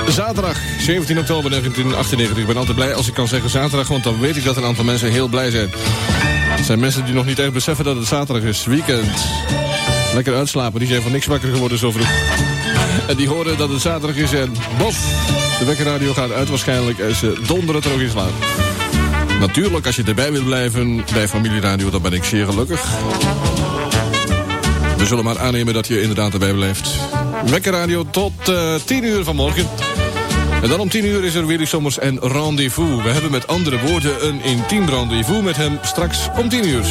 Zaterdag 0.07 0.57
17 0.79 1.19
oktober 1.19 1.49
1998. 1.49 2.37
Ik 2.37 2.47
ben 2.47 2.57
altijd 2.57 2.75
blij 2.75 2.93
als 2.93 3.07
ik 3.07 3.13
kan 3.13 3.27
zeggen 3.27 3.49
zaterdag, 3.49 3.87
want 3.87 4.03
dan 4.03 4.19
weet 4.19 4.35
ik 4.35 4.43
dat 4.43 4.57
een 4.57 4.63
aantal 4.63 4.83
mensen 4.83 5.11
heel 5.11 5.27
blij 5.27 5.51
zijn. 5.51 5.69
Het 6.55 6.65
zijn 6.65 6.79
mensen 6.79 7.05
die 7.05 7.13
nog 7.13 7.25
niet 7.25 7.39
echt 7.39 7.53
beseffen 7.53 7.85
dat 7.85 7.95
het 7.95 8.07
zaterdag 8.07 8.43
is, 8.43 8.65
weekend. 8.65 9.17
Lekker 10.13 10.35
uitslapen, 10.35 10.79
die 10.79 10.87
zijn 10.87 11.01
van 11.01 11.11
niks 11.11 11.25
wakker 11.25 11.49
geworden 11.49 11.77
zo 11.77 11.91
vroeg. 11.91 12.09
En 13.07 13.15
die 13.15 13.27
horen 13.27 13.57
dat 13.57 13.69
het 13.69 13.81
zaterdag 13.81 14.17
is 14.17 14.33
en 14.33 14.53
bof, 14.77 14.97
de 15.59 15.65
wekkerradio 15.65 16.13
gaat 16.13 16.31
uit 16.31 16.49
waarschijnlijk 16.49 16.99
en 16.99 17.15
ze 17.15 17.39
donderen 17.47 17.83
er 17.83 17.93
ook 17.93 17.99
in 17.99 18.09
slaap. 18.09 18.33
Natuurlijk, 19.39 19.85
als 19.85 19.95
je 19.95 20.03
erbij 20.03 20.31
wil 20.31 20.43
blijven 20.43 21.03
bij 21.13 21.27
Familieradio, 21.27 21.89
dan 21.89 22.01
ben 22.01 22.13
ik 22.13 22.23
zeer 22.23 22.45
gelukkig. 22.45 22.83
We 24.97 25.05
zullen 25.05 25.23
maar 25.23 25.39
aannemen 25.39 25.73
dat 25.73 25.87
je 25.87 26.01
inderdaad 26.01 26.33
erbij 26.33 26.53
blijft. 26.53 27.10
Wekkerradio 27.45 28.05
tot 28.11 28.49
eh 28.49 28.75
10 28.85 29.03
uur 29.03 29.23
vanmorgen. 29.23 29.65
En 30.61 30.69
dan 30.69 30.79
om 30.79 30.89
10 30.89 31.05
uur 31.05 31.23
is 31.23 31.35
er 31.35 31.45
Willy 31.45 31.65
Sommers 31.65 31.99
en 31.99 32.19
Rendezvous. 32.19 33.03
We 33.03 33.09
hebben 33.09 33.31
met 33.31 33.47
andere 33.47 33.79
woorden 33.79 34.27
een 34.27 34.43
intiem 34.43 34.89
rendezvous 34.89 35.43
met 35.43 35.57
hem 35.57 35.79
straks 35.81 36.27
om 36.37 36.49
10 36.49 36.67
uur. 36.67 36.83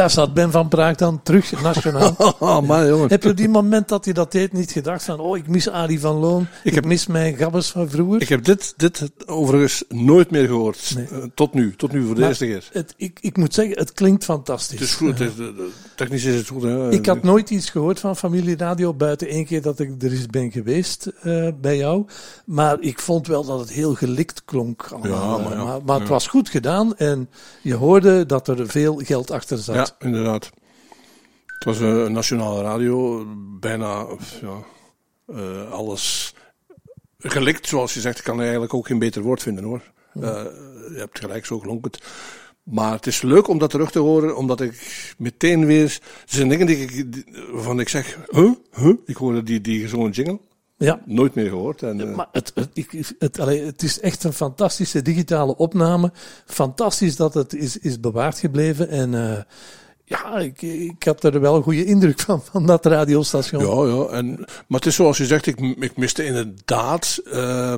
Daar 0.00 0.10
staat 0.10 0.34
Ben 0.34 0.50
van 0.50 0.68
Praag 0.68 0.96
dan 0.96 1.22
terug 1.22 1.62
nationaal. 1.62 2.14
Oh, 2.38 2.66
jongen. 2.68 3.08
Heb 3.08 3.22
je 3.22 3.30
op 3.30 3.36
die 3.36 3.48
moment 3.48 3.88
dat 3.88 4.04
hij 4.04 4.14
dat 4.14 4.32
deed 4.32 4.52
niet 4.52 4.70
gedacht 4.72 5.04
van, 5.04 5.20
oh, 5.20 5.36
ik 5.36 5.48
mis 5.48 5.68
Arie 5.68 6.00
van 6.00 6.16
Loon, 6.16 6.46
ik, 6.64 6.74
heb- 6.74 6.84
mis 6.84 7.06
mijn 7.06 7.36
gabbers 7.36 7.68
van 7.68 7.88
vroeger? 7.90 8.20
Ik 8.22 8.28
heb 8.28 8.44
dit, 8.44 8.74
dit 8.76 9.06
overigens 9.26 9.84
nooit 9.88 10.30
meer 10.30 10.46
gehoord. 10.46 10.92
Nee. 10.96 11.06
Eh, 11.10 11.18
tot 11.34 11.54
nu. 11.54 11.74
Tot 11.76 11.92
nu 11.92 12.04
voor 12.04 12.14
de 12.14 12.20
Maar 12.20 12.28
eerste 12.28 12.44
keer. 12.46 12.68
Het, 12.72 12.94
ik, 12.96 13.18
ik 13.20 13.36
moet 13.36 13.54
zeggen, 13.54 13.78
het 13.78 13.92
klinkt 13.92 14.24
fantastisch. 14.24 14.78
Het 14.80 14.88
is 14.88 14.94
goed. 14.94 15.18
Het 15.18 15.32
technisch 15.96 16.24
is 16.24 16.34
het 16.36 16.48
goed. 16.48 16.62
Hè. 16.62 16.90
Ik 16.90 17.06
had 17.06 17.22
nooit 17.22 17.50
iets 17.50 17.70
gehoord 17.70 18.00
van 18.00 18.16
Familie 18.16 18.56
Radio, 18.56 18.94
buiten 18.94 19.28
één 19.28 19.44
keer 19.46 19.62
dat 19.62 19.78
ik 19.78 20.02
er 20.02 20.10
eens 20.12 20.26
ben 20.26 20.52
geweest 20.52 21.06
eh, 21.22 21.48
bij 21.60 21.76
jou. 21.76 22.06
Maar 22.44 22.76
ik 22.80 22.98
vond 22.98 23.26
wel 23.26 23.44
dat 23.44 23.60
het 23.60 23.70
heel 23.70 23.94
gelikt 23.94 24.42
klonk. 24.44 24.88
allemaal. 24.92 25.38
Ja, 25.40 25.44
maar 25.48 25.56
ja. 25.58 25.64
maar, 25.64 25.78
maar 25.84 25.98
het 25.98 26.08
Ja. 26.08 26.12
was 26.12 26.26
goed 26.26 26.48
gedaan 26.48 26.96
en 26.96 27.28
je 27.62 27.74
hoorde 27.74 28.26
dat 28.26 28.48
er 28.48 28.68
veel 28.68 28.96
geld 29.04 29.30
achter 29.30 29.58
zat. 29.58 29.74
Ja, 29.74 29.88
inderdaad. 29.98 30.50
Het 31.46 31.64
was 31.64 31.80
een 31.80 32.12
nationale 32.12 32.62
radio. 32.62 33.26
Bijna 33.60 34.06
ja, 34.40 34.62
eh, 35.26 35.70
alles 35.70 36.34
gelikt, 37.18 37.66
zoals 37.66 37.94
je 37.94 38.00
zegt. 38.00 38.18
Ik 38.18 38.24
kan 38.24 38.40
eigenlijk 38.40 38.74
ook 38.74 38.86
geen 38.86 38.98
beter 38.98 39.22
woord 39.22 39.42
vinden 39.42 39.64
hoor. 39.64 39.82
Eh, 40.14 40.44
je 40.92 40.96
hebt 40.96 41.18
gelijk, 41.18 41.46
zo 41.46 41.58
klonk 41.58 41.84
het. 41.84 42.02
Maar 42.62 42.92
het 42.92 43.06
is 43.06 43.22
leuk 43.22 43.48
om 43.48 43.58
dat 43.58 43.70
terug 43.70 43.90
te 43.90 43.98
horen, 43.98 44.36
omdat 44.36 44.60
ik 44.60 45.14
meteen 45.18 45.66
weer... 45.66 45.98
Er 46.02 46.34
zijn 46.34 46.48
dingen 46.48 46.66
die 46.66 46.76
ik, 46.76 47.24
waarvan 47.52 47.80
ik 47.80 47.88
zeg, 47.88 48.18
huh? 48.30 48.52
Huh? 48.74 48.94
Ik 49.04 49.16
hoorde 49.16 49.42
die, 49.42 49.60
die 49.60 49.80
gezongen 49.80 50.10
jingle. 50.10 50.40
Ja. 50.86 51.00
Nooit 51.04 51.34
meer 51.34 51.48
gehoord. 51.48 51.82
En, 51.82 52.00
eh, 52.00 52.14
Maar 52.16 52.28
het, 52.32 52.52
het, 52.54 52.68
ik- 52.72 53.14
het, 53.18 53.40
allee, 53.40 53.64
het 53.64 53.82
is 53.82 54.00
echt 54.00 54.24
een 54.24 54.32
fantastische 54.32 55.02
digitale 55.02 55.56
opname. 55.56 56.12
Fantastisch 56.46 57.16
dat 57.16 57.34
het 57.34 57.54
is, 57.54 57.78
is 57.78 58.00
bewaard 58.00 58.38
gebleven. 58.38 58.88
En 58.88 59.14
eh, 59.14 59.42
ja, 60.04 60.38
ik, 60.38 60.62
ik 60.62 61.02
had 61.04 61.24
er 61.24 61.40
wel 61.40 61.56
een 61.56 61.62
goede 61.62 61.84
indruk 61.84 62.20
van, 62.20 62.42
van 62.42 62.66
dat 62.66 62.86
radiostation. 62.86 63.62
Ja, 63.88 63.94
ja. 63.96 64.06
En, 64.16 64.28
maar 64.38 64.78
het 64.80 64.86
is 64.86 64.94
zoals 64.94 65.16
je 65.18 65.26
zegt, 65.26 65.46
ik, 65.46 65.58
ik 65.60 65.96
miste 65.96 66.24
inderdaad 66.24 67.20
eh, 67.32 67.74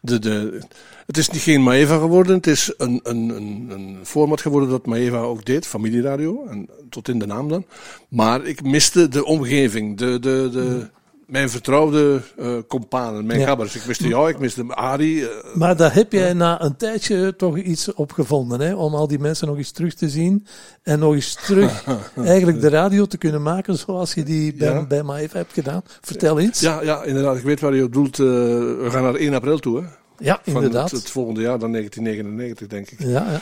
de, 0.00 0.18
de... 0.18 0.60
Het 1.06 1.18
is 1.18 1.30
niet 1.30 1.42
geen 1.42 1.62
Maeva 1.62 1.98
geworden, 1.98 2.36
het 2.36 2.46
is 2.46 2.72
een, 2.76 3.00
een, 3.02 3.28
een, 3.28 3.66
een 3.70 3.98
format 4.02 4.40
geworden 4.40 4.68
dat 4.68 4.86
Maeva 4.86 5.18
ook 5.18 5.44
deed, 5.44 5.66
familieradio, 5.66 6.46
en 6.46 6.68
tot 6.90 7.08
in 7.08 7.18
de 7.18 7.26
naam 7.26 7.48
dan. 7.48 7.64
Maar 8.08 8.44
ik 8.44 8.62
miste 8.62 9.08
de 9.08 9.24
omgeving, 9.24 9.98
de, 9.98 10.18
de, 10.20 10.48
de, 10.52 10.90
mijn 11.30 11.50
vertrouwde 11.50 12.20
eh 12.38 12.56
companen, 12.68 13.26
mijn 13.26 13.38
Ja. 13.40 13.46
gabbers. 13.46 13.76
Ik 13.76 13.86
miste 13.86 14.08
jou, 14.08 14.28
ik 14.28 14.38
miste 14.38 14.64
Arie. 14.74 15.28
eh, 15.28 15.54
Maar 15.54 15.76
daar 15.76 15.94
heb 15.94 16.12
jij 16.12 16.32
na 16.32 16.62
een 16.62 16.76
tijdje 16.76 17.36
toch 17.36 17.58
iets 17.58 17.94
op 17.94 18.12
gevonden, 18.12 18.60
hè? 18.60 18.74
om 18.74 18.94
al 18.94 19.06
die 19.08 19.18
mensen 19.18 19.46
nog 19.48 19.56
eens 19.56 19.70
terug 19.70 19.94
te 19.94 20.08
zien. 20.08 20.46
En 20.82 20.98
nog 20.98 21.14
eens 21.14 21.34
terug 21.34 21.84
eigenlijk 22.24 22.60
de 22.60 22.68
radio 22.68 23.06
te 23.06 23.18
kunnen 23.18 23.42
maken 23.42 23.76
zoals 23.78 24.14
je 24.14 24.22
die 24.22 24.54
bij, 24.54 24.68
Ja. 24.72 24.86
bij 24.86 25.02
Maeva 25.02 25.36
hebt 25.36 25.52
gedaan. 25.52 25.82
Vertel 26.00 26.38
eens. 26.40 26.60
ja, 26.60 26.82
ja, 26.82 27.02
inderdaad, 27.02 27.36
ik 27.36 27.42
weet 27.42 27.60
waar 27.60 27.74
je 27.74 27.84
op 27.84 27.92
doelt. 27.92 28.18
eh, 28.18 28.26
we 28.26 28.86
gaan 28.90 29.02
naar 29.02 29.14
1 29.14 29.34
april 29.34 29.58
toe, 29.58 29.80
hè. 29.80 29.86
Ja, 30.18 30.40
Van 30.44 30.54
inderdaad. 30.54 30.90
Het, 30.90 31.00
het 31.00 31.10
volgende 31.10 31.40
jaar, 31.40 31.58
dan 31.58 31.72
1999, 31.72 32.66
denk 32.66 32.90
ik. 32.90 32.98
Ja, 33.08 33.26
ja. 33.30 33.40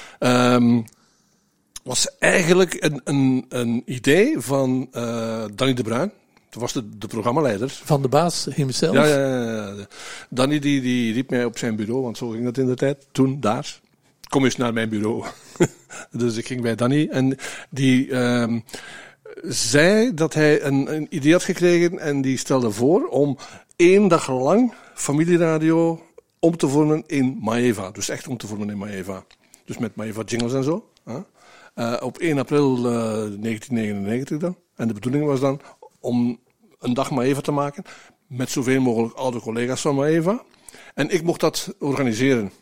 Ehm, 0.55 0.81
was 1.83 2.17
eigenlijk 2.19 2.77
een, 2.79 3.01
een, 3.05 3.45
een 3.49 3.83
idee 3.87 4.35
van 4.41 4.89
eh 4.93 5.45
Danny 5.55 5.75
de 5.75 5.83
Bruin. 5.83 6.13
Dat 6.51 6.61
was 6.61 6.73
de, 6.73 6.99
de 6.99 7.07
programmaleider. 7.07 7.81
Van 7.85 8.03
de 8.03 8.09
baas 8.09 8.49
hemzelf. 8.51 8.95
Ja, 8.95 9.05
ja, 9.05 9.45
ja, 9.45 9.67
ja. 9.67 9.87
Danny 10.31 10.59
die, 10.59 10.81
die 10.81 11.13
riep 11.13 11.31
mij 11.31 11.45
op 11.45 11.59
zijn 11.59 11.77
bureau, 11.77 12.03
want 12.03 12.17
zo 12.17 12.29
ging 12.29 12.45
dat 12.45 12.59
in 12.59 12.67
de 12.67 12.75
tijd. 12.75 13.07
Toen, 13.13 13.41
daar. 13.41 13.81
Kom 14.29 14.45
eens 14.45 14.57
naar 14.57 14.73
mijn 14.73 14.89
bureau. 14.89 15.25
dus 16.11 16.37
ik 16.37 16.47
ging 16.47 16.61
bij 16.61 16.75
Danny 16.75 17.09
en 17.11 17.37
die 17.71 18.11
ehm, 18.11 18.61
zei 19.43 20.15
dat 20.15 20.35
hij 20.35 20.63
een, 20.63 20.95
een 20.95 21.07
idee 21.11 21.33
had 21.33 21.43
gekregen 21.43 21.99
en 21.99 22.21
die 22.21 22.37
stelde 22.37 22.71
voor 22.71 23.07
om 23.07 23.39
één 23.77 24.09
dag 24.09 24.31
lang 24.31 24.73
familieradio 24.95 26.03
om 26.39 26.57
te 26.57 26.69
vormen 26.69 27.03
in 27.07 27.39
Maeva. 27.41 27.91
Dus 27.91 28.09
echt 28.09 28.29
om 28.29 28.37
te 28.37 28.47
vormen 28.47 28.71
in 28.71 28.79
Maeva. 28.79 29.25
Dus 29.65 29.79
met 29.79 29.97
Maeva 29.97 30.23
jingles 30.23 30.53
en 30.53 30.65
zo. 30.65 30.89
Eh, 31.75 31.97
op 32.01 32.19
1 32.19 32.39
april 32.39 32.77
eh, 32.77 32.83
1999 32.83 34.39
dan. 34.39 34.57
En 34.77 34.89
de 34.89 34.95
bedoeling 34.95 35.25
was 35.25 35.41
dan 35.41 35.61
om 36.01 36.41
een 36.79 36.95
dag 36.95 37.11
Maeva 37.11 37.41
te 37.41 37.53
maken. 37.53 37.85
Met 38.27 38.51
zoveel 38.51 38.81
mogelijk 38.81 39.15
oude 39.15 39.41
collega's 39.41 39.81
van 39.81 39.95
Maeva. 39.95 40.43
En 40.95 41.11
ik 41.11 41.23
mocht 41.23 41.41
dat 41.41 41.75
organiseren. 41.79 42.53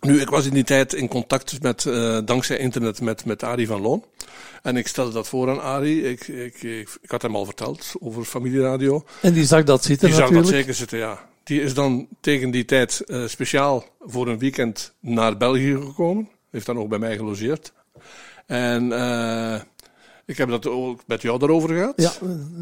Nu, 0.00 0.20
ik 0.20 0.28
was 0.28 0.46
in 0.46 0.54
die 0.54 0.64
tijd 0.64 0.92
in 0.92 1.08
contact 1.08 1.62
met, 1.62 1.86
eh, 1.86 2.18
dankzij 2.24 2.58
internet 2.58 3.00
met, 3.00 3.24
met 3.24 3.42
Arie 3.42 3.66
van 3.66 3.80
Loon. 3.80 4.04
En 4.62 4.76
ik 4.76 4.88
stelde 4.88 5.12
dat 5.12 5.28
voor 5.28 5.50
aan 5.50 5.62
Arie. 5.62 6.02
Ik, 6.02 6.28
ik, 6.28 6.62
ik, 6.62 6.98
ik 7.02 7.10
had 7.10 7.22
hem 7.22 7.36
al 7.36 7.44
verteld 7.44 7.92
over 8.00 8.24
familieradio. 8.24 9.04
En 9.22 9.32
die 9.32 9.44
zag 9.44 9.64
dat 9.64 9.84
zitten 9.84 10.06
Die 10.08 10.16
zag 10.16 10.30
natuurlijk. 10.30 10.50
dat 10.50 10.58
zeker 10.58 10.74
zitten, 10.74 10.98
ja. 10.98 11.26
Die 11.42 11.62
is 11.62 11.74
dan 11.74 12.08
tegen 12.20 12.50
die 12.50 12.64
tijd 12.64 13.00
eh, 13.00 13.26
speciaal 13.26 13.84
voor 14.00 14.28
een 14.28 14.38
weekend 14.38 14.94
naar 15.00 15.36
België 15.36 15.76
gekomen. 15.76 16.28
Heeft 16.50 16.66
dan 16.66 16.78
ook 16.78 16.88
bij 16.88 16.98
mij 16.98 17.16
gelogeerd. 17.16 17.72
En 18.46 18.92
eh, 18.92 19.60
ik 20.28 20.36
heb 20.36 20.48
dat 20.48 20.66
ook 20.66 21.00
met 21.06 21.22
jou 21.22 21.38
daarover 21.38 21.68
gehad. 21.68 21.92
Ja, 21.96 22.12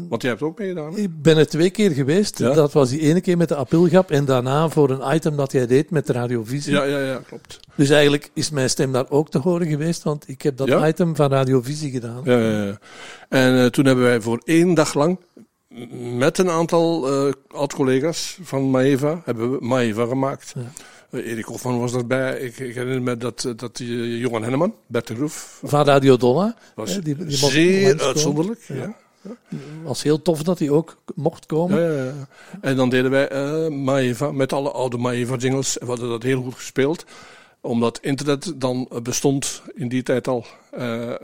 Want 0.09 0.21
jij 0.21 0.31
hebt 0.31 0.43
ook 0.43 0.59
meegedaan. 0.59 0.93
hè? 0.93 0.99
ik 0.99 1.21
ben 1.21 1.37
er 1.37 1.47
twee 1.47 1.69
keer 1.69 1.91
geweest. 1.91 2.39
Ja. 2.39 2.53
Dat 2.53 2.73
was 2.73 2.89
die 2.89 2.99
ene 2.99 3.21
keer 3.21 3.37
met 3.37 3.47
de 3.49 3.55
aprilgap 3.55 4.11
en 4.11 4.25
daarna 4.25 4.69
voor 4.69 4.89
een 4.89 5.15
item 5.15 5.35
dat 5.35 5.51
jij 5.51 5.67
deed 5.67 5.89
met 5.89 6.07
de 6.07 6.13
radiovisie. 6.13 6.73
Ja, 6.73 6.83
ja, 6.83 6.99
ja, 6.99 7.21
klopt. 7.27 7.59
Dus 7.75 7.89
eigenlijk 7.89 8.29
is 8.33 8.49
mijn 8.49 8.69
stem 8.69 8.91
daar 8.91 9.09
ook 9.09 9.29
te 9.29 9.37
horen 9.39 9.67
geweest, 9.67 10.03
want 10.03 10.27
ik 10.29 10.41
heb 10.41 10.57
dat 10.57 10.67
Ja? 10.67 10.87
item 10.87 11.15
van 11.15 11.29
radiovisie 11.31 11.91
gedaan. 11.91 12.21
Ja, 12.23 12.37
ja, 12.39 12.63
ja. 12.63 12.77
En 13.29 13.57
eh, 13.57 13.65
toen 13.65 13.85
hebben 13.85 14.03
wij 14.03 14.21
voor 14.21 14.41
één 14.45 14.73
dag 14.73 14.93
lang 14.93 15.19
met 16.17 16.37
een 16.37 16.49
aantal 16.49 17.07
eh 17.27 17.33
oud-collega's 17.47 18.37
van 18.41 18.69
Maeva, 18.69 19.21
hebben 19.25 19.51
we 19.51 19.57
Maeva 19.65 20.05
gemaakt. 20.05 20.53
Eh, 20.57 20.63
Erik 21.11 21.45
Hofman 21.45 21.79
was 21.79 21.91
daarbij. 21.91 22.39
Ik, 22.39 22.57
ik 22.59 22.75
herinner 22.75 23.01
me 23.01 23.17
dat, 23.17 23.43
eh, 23.45 23.51
dat 23.55 23.75
die 23.77 23.99
eh, 24.01 24.19
Johan 24.19 24.41
Henneman, 24.41 24.75
Bert 24.87 25.07
de 25.07 25.15
Groef, 25.15 25.59
Van 25.63 25.85
Radio 25.85 26.17
Dolla. 26.17 26.55
was 26.75 26.93
hè, 26.93 27.01
die- 27.01 27.15
zeer 27.27 28.01
uitzonderlijk. 28.03 28.59
Ja. 28.67 28.95
was 29.83 30.03
heel 30.03 30.21
tof 30.21 30.43
dat 30.43 30.59
hij 30.59 30.69
ook 30.69 30.97
mocht 31.15 31.45
komen. 31.45 31.81
Ja, 31.81 32.03
ja. 32.03 32.11
En 32.61 32.75
dan 32.75 32.89
deden 32.89 33.11
wij 33.11 33.27
eh 33.27 33.67
Maeva 33.67 34.31
met 34.31 34.53
alle 34.53 34.71
oude 34.71 34.97
Maeva 34.97 35.35
jingles. 35.35 35.77
En 35.77 35.85
we 35.85 35.91
hadden 35.91 36.09
dat 36.09 36.23
heel 36.23 36.41
goed 36.41 36.53
gespeeld. 36.55 37.05
Omdat 37.61 37.99
internet 38.01 38.53
dan 38.55 38.87
eh, 38.91 39.01
bestond 39.01 39.61
in 39.75 39.87
die 39.87 40.03
tijd 40.03 40.27
al. 40.27 40.45
Eh, 40.71 41.03
eh, 41.03 41.15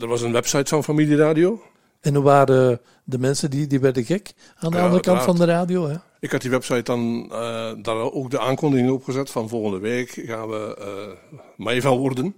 er 0.00 0.06
was 0.08 0.22
een 0.22 0.32
website 0.32 0.68
van 0.74 0.84
Familie 0.84 1.16
Radio. 1.16 1.62
En 2.00 2.14
hoe 2.14 2.24
waren 2.24 2.80
de 3.04 3.18
mensen 3.18 3.50
die, 3.50 3.66
die 3.66 3.80
werden 3.80 4.04
gek 4.04 4.32
aan 4.58 4.70
de 4.70 4.76
Ja, 4.76 4.82
andere 4.82 5.02
kant 5.02 5.16
uiteraard. 5.18 5.24
van 5.24 5.46
de 5.46 5.52
radio? 5.52 5.88
Hè? 5.88 5.96
Ik 6.22 6.30
had 6.30 6.40
die 6.40 6.50
website 6.50 6.82
dan 6.82 7.28
eh, 7.32 7.72
daar 7.82 8.12
ook 8.12 8.30
de 8.30 8.40
aankondiging 8.40 8.90
opgezet 8.90 9.30
van 9.30 9.48
volgende 9.48 9.78
week 9.78 10.10
gaan 10.10 10.48
we 10.48 11.16
Maeva 11.56 11.96
worden. 11.96 12.34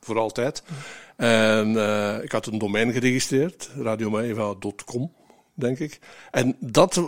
Voor 0.00 0.18
altijd. 0.18 0.62
En 1.16 1.76
eh, 1.76 2.22
ik 2.22 2.32
had 2.32 2.46
een 2.46 2.58
domein 2.58 2.92
geregistreerd, 2.92 3.70
radiomaeva.com, 3.78 5.12
denk 5.54 5.78
ik. 5.78 5.98
En 6.30 6.56
dat 6.60 7.02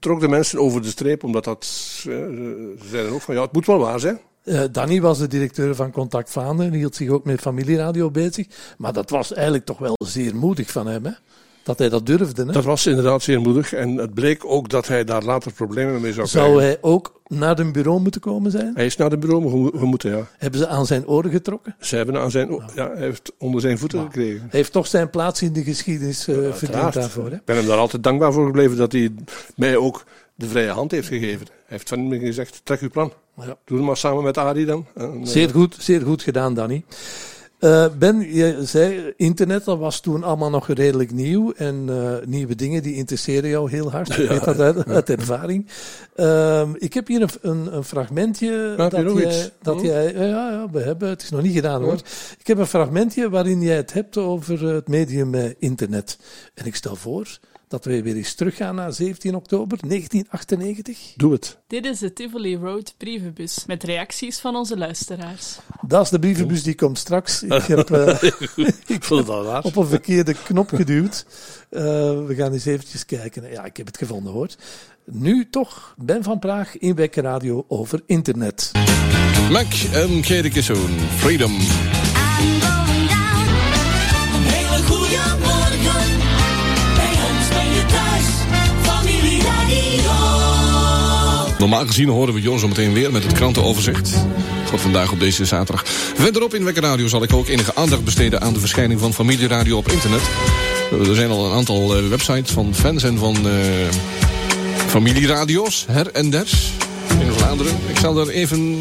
trok 0.00 0.20
de 0.20 0.28
mensen 0.28 0.58
over 0.58 0.82
de 0.82 0.88
streep, 0.88 1.24
omdat 1.24 1.44
dat, 1.44 1.64
ze 1.64 2.76
zeiden 2.90 3.12
ook 3.12 3.22
van 3.22 3.34
ja, 3.34 3.42
het 3.42 3.52
moet 3.52 3.66
wel 3.66 3.78
waar 3.78 4.00
zijn. 4.00 4.20
Danny 4.72 5.00
was 5.00 5.18
de 5.18 5.28
directeur 5.28 5.74
van 5.74 5.90
Contact 5.90 6.30
Vaanden 6.30 6.66
en 6.66 6.72
hield 6.72 6.96
zich 6.96 7.08
ook 7.08 7.24
met 7.24 7.40
familieradio 7.40 8.10
bezig. 8.10 8.46
Maar 8.78 8.92
dat 8.92 9.10
was 9.10 9.32
eigenlijk 9.32 9.64
toch 9.64 9.78
wel 9.78 9.96
zeer 10.04 10.36
moedig 10.36 10.70
van 10.70 10.86
hem, 10.86 11.04
hè? 11.04 11.12
Dat 11.62 11.78
hij 11.78 11.88
dat 11.88 12.06
durfde. 12.06 12.44
Hè? 12.44 12.52
Dat 12.52 12.64
was 12.64 12.86
inderdaad 12.86 13.22
zeer 13.22 13.40
moedig. 13.40 13.72
En 13.72 13.96
het 13.96 14.14
bleek 14.14 14.44
ook 14.44 14.68
dat 14.68 14.88
hij 14.88 15.04
daar 15.04 15.22
later 15.22 15.52
problemen 15.52 16.00
mee 16.00 16.12
zou 16.12 16.26
Zou 16.26 16.44
krijgen. 16.56 16.68
hij 16.70 16.78
ook 16.90 17.20
naar 17.26 17.58
een 17.58 17.72
bureau 17.72 18.00
moeten 18.00 18.20
komen 18.20 18.50
zijn? 18.50 18.72
Hij 18.74 18.86
is 18.86 18.96
naar 18.96 19.10
de 19.10 19.18
bureau 19.18 19.70
gemoeten, 19.78 20.10
ja. 20.16 20.26
Hebben 20.38 20.60
ze 20.60 20.66
aan 20.66 20.86
zijn 20.86 21.06
oren 21.08 21.30
getrokken? 21.30 21.74
Ze 21.80 21.96
hebben 21.96 22.20
aan 22.20 22.30
zijn, 22.30 22.50
o- 22.50 22.62
ja, 22.74 22.90
hij 22.94 23.02
heeft 23.02 23.32
onder 23.38 23.60
zijn 23.60 23.78
voeten 23.78 24.00
gekregen. 24.00 24.40
Hij 24.40 24.48
heeft 24.50 24.72
toch 24.72 24.86
zijn 24.86 25.10
plaats 25.10 25.42
in 25.42 25.52
de 25.52 25.62
geschiedenis 25.62 26.28
eh, 26.28 26.36
verdiend 26.52 26.92
daarvoor. 26.92 27.28
Hè? 27.30 27.34
Ik 27.36 27.44
ben 27.44 27.56
hem 27.56 27.66
daar 27.66 27.78
altijd 27.78 28.02
dankbaar 28.02 28.32
voor 28.32 28.46
gebleven 28.46 28.76
dat 28.76 28.92
hij 28.92 29.10
mij 29.56 29.76
ook 29.76 30.04
de 30.34 30.46
vrije 30.48 30.70
hand 30.70 30.90
heeft 30.90 31.08
gegeven. 31.08 31.46
Hij 31.46 31.54
heeft 31.66 31.88
van 31.88 32.08
me 32.08 32.18
gezegd, 32.18 32.60
trek 32.64 32.80
uw 32.80 32.90
plan. 32.90 33.12
Ja. 33.36 33.56
Doe 33.64 33.76
het 33.76 33.86
maar 33.86 33.96
samen 33.96 34.22
met 34.22 34.38
Arie 34.38 34.66
dan. 34.66 34.86
En, 34.94 35.12
eh, 35.20 35.26
Zeer 35.26 35.50
goed, 35.50 35.76
zeer 35.78 36.00
goed 36.00 36.22
gedaan, 36.22 36.54
Danny. 36.54 36.84
Eh, 37.60 37.86
ben, 37.98 38.34
je 38.34 38.58
zei 38.64 39.12
internet, 39.16 39.64
dat 39.64 39.78
was 39.78 40.00
toen 40.00 40.22
allemaal 40.24 40.50
nog 40.50 40.68
redelijk 40.68 41.12
nieuw. 41.12 41.52
En 41.52 41.84
eh, 41.88 42.26
nieuwe 42.26 42.54
dingen 42.54 42.82
die 42.82 42.94
interesseren 42.94 43.50
jou 43.50 43.70
heel 43.70 43.90
hard. 43.90 44.18
Ik 44.18 44.28
weet 44.28 44.44
dat 44.44 44.60
uit, 44.60 44.86
uit 44.86 45.10
ervaring. 45.10 45.66
Ehm, 46.14 46.70
ik 46.78 46.94
heb 46.94 47.06
hier 47.06 47.22
een, 47.22 47.28
een, 47.40 47.76
een 47.76 47.84
fragmentje. 47.84 48.74
dat 48.76 48.92
jij, 48.92 49.26
iets? 49.26 49.50
Dat 49.62 49.80
Hm? 49.80 49.86
jij, 49.86 50.12
ja, 50.14 50.50
ja, 50.50 50.66
we 50.70 50.80
hebben, 50.80 51.08
het 51.08 51.22
is 51.22 51.30
nog 51.30 51.42
niet 51.42 51.54
gedaan 51.54 51.82
hoor. 51.82 52.00
Ik 52.38 52.46
heb 52.46 52.58
een 52.58 52.66
fragmentje 52.66 53.30
waarin 53.30 53.62
jij 53.62 53.76
het 53.76 53.92
hebt 53.92 54.16
over 54.16 54.64
het 54.64 54.88
medium 54.88 55.34
eh, 55.34 55.50
internet. 55.58 56.18
En 56.54 56.66
ik 56.66 56.74
stel 56.74 56.96
voor 56.96 57.38
dat 57.70 57.84
we 57.84 58.02
weer 58.02 58.16
eens 58.16 58.34
teruggaan 58.34 58.74
naar 58.74 58.92
17 58.92 59.34
oktober 59.34 59.78
1998. 59.88 60.98
Doe 61.16 61.32
het. 61.32 61.58
Dit 61.66 61.84
is 61.84 61.98
de 61.98 62.12
Tivoli 62.12 62.56
Road 62.56 62.94
brievenbus 62.96 63.64
met 63.66 63.84
reacties 63.84 64.38
van 64.38 64.56
onze 64.56 64.76
luisteraars. 64.76 65.58
Dat 65.86 66.04
is 66.04 66.10
de 66.10 66.18
brievenbus 66.18 66.62
die 66.62 66.74
komt 66.74 66.98
straks. 66.98 67.42
Ik 67.42 67.62
heb, 67.62 67.90
eh, 67.90 68.22
Ik 68.86 69.04
vond 69.04 69.20
het 69.20 69.28
al 69.28 69.44
raar. 69.44 69.62
op 69.62 69.76
een 69.76 69.86
verkeerde 69.86 70.34
knop 70.44 70.68
geduwd. 70.68 71.26
Eh, 71.70 71.82
we 72.26 72.34
gaan 72.36 72.52
eens 72.52 72.64
eventjes 72.64 73.06
kijken. 73.06 73.50
Ja, 73.50 73.64
ik 73.64 73.76
heb 73.76 73.86
het 73.86 73.98
gevonden 73.98 74.32
hoor. 74.32 74.48
Nu 75.04 75.48
toch 75.50 75.94
Ben 75.98 76.22
van 76.22 76.38
Praag 76.38 76.78
in 76.78 76.94
Wekker 76.94 77.22
Radio 77.22 77.64
over 77.68 78.02
internet. 78.06 78.70
Mac 79.50 79.72
en 79.92 80.20
Kerike 80.20 80.62
Zoon, 80.62 80.98
Freedom. 81.16 81.52
Normaal 91.60 91.86
gezien 91.86 92.08
horen 92.08 92.34
we 92.34 92.40
Jon 92.40 92.58
zo 92.58 92.68
meteen 92.68 92.92
weer 92.92 93.12
met 93.12 93.22
het 93.22 93.32
krantenoverzicht. 93.32 94.14
Wat 94.70 94.80
vandaag 94.80 95.12
op 95.12 95.20
deze 95.20 95.44
zaterdag. 95.44 95.82
Verderop 96.14 96.54
in 96.54 96.64
Wekker 96.64 96.82
Radio 96.82 97.08
zal 97.08 97.22
ik 97.22 97.32
ook 97.32 97.48
enige 97.48 97.74
aandacht 97.74 98.04
besteden 98.04 98.40
aan 98.40 98.52
de 98.52 98.60
verschijning 98.60 99.00
van 99.00 99.14
familieradio 99.14 99.76
op 99.76 99.88
internet. 99.88 100.20
Er 101.08 101.14
zijn 101.14 101.30
al 101.30 101.46
een 101.46 101.56
aantal 101.56 101.96
eh, 101.96 102.08
websites 102.08 102.50
van 102.50 102.74
fans 102.74 103.02
en 103.02 103.18
van 103.18 103.36
eh, 103.48 103.54
familieradio's, 104.86 105.84
her 105.88 106.10
en 106.12 106.30
ders, 106.30 106.72
in 107.20 107.32
Vlaanderen. 107.32 107.76
Ik 107.86 107.98
zal 107.98 108.18
er 108.18 108.28
even 108.28 108.80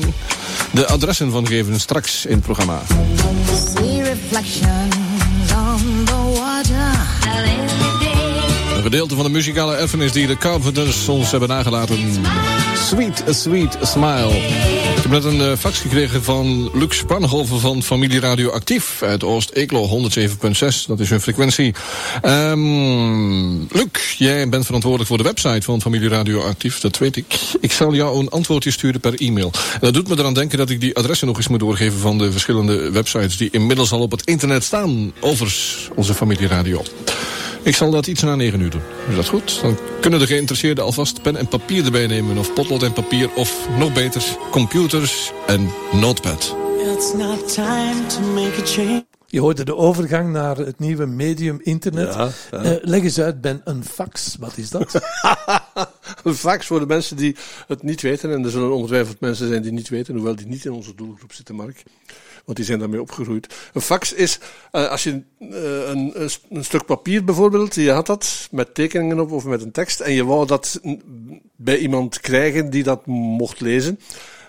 de 0.72 0.88
adressen 0.88 1.32
van 1.32 1.48
geven 1.48 1.80
straks 1.80 2.26
in 2.26 2.36
het 2.36 2.44
programma. 2.44 2.82
Nog 8.74 8.84
gedeelte 8.84 9.16
van 9.16 9.24
de 9.24 9.32
muzikale 9.32 9.76
erfenis 9.76 10.12
die 10.12 10.28
de 10.28 10.38
Carpenters 10.38 11.08
ons 11.08 11.32
hebben 11.32 11.50
nagelaten. 11.50 11.98
Sweet, 12.90 13.24
sweet 13.28 13.78
smile. 13.82 14.30
Ik 14.96 15.02
heb 15.02 15.12
net 15.12 15.24
een 15.24 15.42
eh, 15.42 15.58
fax 15.58 15.80
gekregen 15.80 16.24
van 16.24 16.72
Luc 16.74 16.98
Spanhoven 16.98 17.60
van 17.60 17.84
Familie 17.84 18.20
Radio 18.20 18.50
Actief 18.50 19.02
uit 19.02 19.24
Oost-Eeklo 19.24 20.10
107.6. 20.10 20.86
Dat 20.88 21.00
is 21.00 21.10
hun 21.10 21.22
frequentie. 21.22 21.74
Ehm 22.22 23.58
Luc, 23.58 24.16
jij 24.18 24.50
bent 24.50 24.66
verantwoordelijk 24.66 25.10
voor 25.10 25.18
de 25.18 25.24
website 25.24 25.62
van 25.62 25.82
Familie 25.82 26.10
Radio 26.10 26.42
Actief, 26.42 26.80
dat 26.80 26.98
weet 26.98 27.16
ik. 27.16 27.40
Ik 27.60 27.72
zal 27.72 27.94
jou 27.94 28.20
een 28.20 28.30
antwoordje 28.30 28.72
sturen 28.72 29.00
per 29.00 29.16
e-mail. 29.16 29.52
En 29.74 29.80
dat 29.80 29.94
doet 29.94 30.08
me 30.08 30.18
eraan 30.18 30.34
denken 30.34 30.58
dat 30.58 30.70
ik 30.70 30.82
die 30.82 30.96
adressen 30.96 31.28
nog 31.28 31.38
eens 31.38 31.48
moet 31.48 31.60
doorgeven 31.60 32.00
van 32.00 32.18
de 32.18 32.32
verschillende 32.32 32.92
websites 32.92 33.38
die 33.38 33.50
inmiddels 33.52 33.92
al 33.92 34.02
op 34.02 34.12
het 34.12 34.26
internet 34.26 34.64
staan 34.64 35.14
over 35.20 35.56
onze 35.96 36.14
Familie 36.14 36.48
Radio. 36.48 36.84
Ik 37.70 37.76
zal 37.76 37.92
dat 37.92 38.08
iets 38.08 38.22
na 38.22 38.36
9 38.36 38.60
uur 38.60 38.70
doen. 38.70 38.82
Is 39.10 39.16
dat 39.16 39.28
goed? 39.28 39.62
Dan 39.62 39.78
kunnen 40.02 40.20
de 40.20 40.26
geïnteresseerden 40.26 40.84
alvast 40.84 41.22
pen 41.22 41.36
en 41.36 41.48
papier 41.48 41.86
erbij 41.86 42.08
nemen. 42.08 42.38
Of 42.38 42.54
potlood 42.54 42.84
en 42.84 42.94
papier. 42.94 43.30
Of 43.36 43.68
nog 43.78 43.94
beter, 43.94 44.24
computers 44.52 45.32
en 45.48 45.70
notepad. 45.92 46.56
It's 46.96 47.14
not 47.14 47.54
time 47.54 48.06
to 48.08 48.22
make 48.22 48.62
a 48.62 48.66
change. 48.66 49.06
Je 49.28 49.40
hoorde 49.40 49.64
de 49.64 49.76
overgang 49.76 50.32
naar 50.32 50.58
het 50.58 50.80
nieuwe 50.80 51.06
medium 51.06 51.60
internet. 51.64 52.14
Ja, 52.14 52.30
ja. 52.52 52.62
Eh, 52.62 52.78
leg 52.82 53.04
eens 53.04 53.20
uit, 53.20 53.42
Ben, 53.42 53.62
een 53.64 53.86
fax, 53.86 54.36
wat 54.40 54.58
is 54.58 54.70
dat? 54.70 54.94
Een 56.24 56.36
fax 56.36 56.66
voor 56.66 56.80
de 56.80 56.86
mensen 56.86 57.18
die 57.18 57.36
het 57.68 57.84
niet 57.84 58.02
weten. 58.02 58.34
En 58.34 58.44
er 58.44 58.52
zullen 58.52 58.72
ongetwijfeld 58.72 59.20
mensen 59.20 59.48
zijn 59.48 59.62
die 59.62 59.72
niet 59.72 59.90
weten, 59.90 60.16
hoewel 60.16 60.36
die 60.36 60.48
niet 60.48 60.66
in 60.66 60.72
onze 60.72 60.96
doelgroep 60.96 61.34
zitten, 61.34 61.56
Mark. 61.56 61.84
Want 62.46 62.58
die 62.58 62.66
zijn 62.66 62.80
daarmee 62.80 63.02
opgegroeid. 63.02 63.56
Een 63.74 63.82
fax 63.82 64.14
is, 64.14 64.40
eh, 64.72 64.90
als 64.90 65.04
je 65.04 65.22
eh, 65.40 65.90
een, 65.90 66.14
een, 66.50 66.64
stuk 66.64 66.86
papier 66.86 67.24
bijvoorbeeld, 67.24 67.76
je 67.76 67.92
had 67.92 68.06
dat 68.06 68.48
met 68.52 68.74
tekeningen 68.74 69.20
op 69.20 69.32
of 69.32 69.46
met 69.46 69.62
een 69.62 69.72
tekst, 69.72 70.00
en 70.00 70.14
je 70.14 70.26
wou 70.26 70.48
dat 70.48 70.82
bij 71.56 71.78
iemand 71.78 72.20
krijgen 72.20 72.70
die 72.70 72.84
dat 72.84 73.06
mocht 73.06 73.62
lezen, 73.62 74.00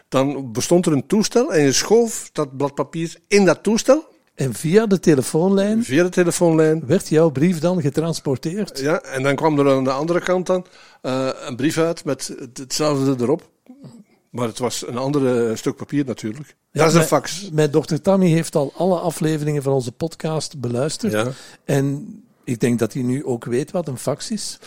dan 0.09 0.53
bestond 0.53 0.87
er 0.87 0.92
een 0.92 1.07
toestel 1.07 1.55
en 1.55 1.62
je 1.62 1.72
schoof 1.72 2.31
dat 2.33 2.57
blad 2.57 2.74
papier 2.74 3.16
in 3.29 3.44
dat 3.44 3.62
toestel, 3.62 4.09
en 4.35 4.55
via 4.55 4.87
de 4.87 4.98
telefoonlijn 5.00 5.85
via 5.85 6.03
de 6.03 6.09
telefoonlijn. 6.09 6.87
werd 6.87 7.09
jouw 7.09 7.31
brief 7.31 7.59
dan 7.59 7.81
getransporteerd. 7.81 8.79
Ja, 8.79 9.00
en 9.00 9.22
dan 9.22 9.35
kwam 9.37 9.59
er 9.59 9.70
aan 9.70 9.85
de 9.85 9.90
andere 9.90 10.20
kant 10.20 10.46
dan 10.46 10.66
eh, 11.03 11.29
een 11.46 11.57
brief 11.57 11.79
uit 11.79 12.05
met 12.05 12.35
het- 12.38 12.59
hetzelfde 12.59 13.24
erop. 13.24 13.48
Maar 14.30 14.46
het 14.46 14.58
was 14.58 14.86
een 14.86 14.96
ander 14.96 15.58
stuk 15.58 15.76
papier 15.76 16.04
natuurlijk. 16.04 16.56
dat 16.72 16.88
is 16.88 16.94
een 16.94 17.02
fax. 17.02 17.50
Mijn 17.52 17.70
dochter 17.70 18.00
Tammy 18.00 18.28
heeft 18.28 18.54
al 18.54 18.72
alle 18.76 18.98
afleveringen 18.98 19.62
van 19.62 19.72
onze 19.72 19.92
podcast 19.92 20.60
beluisterd. 20.60 21.12
Ja. 21.12 21.26
En 21.64 22.14
ik 22.44 22.60
denk 22.60 22.78
dat 22.78 22.92
hij 22.92 23.02
nu 23.02 23.24
ook 23.24 23.44
weet 23.44 23.70
wat 23.70 23.88
een 23.88 23.98
fax 23.98 24.30
is. 24.30 24.58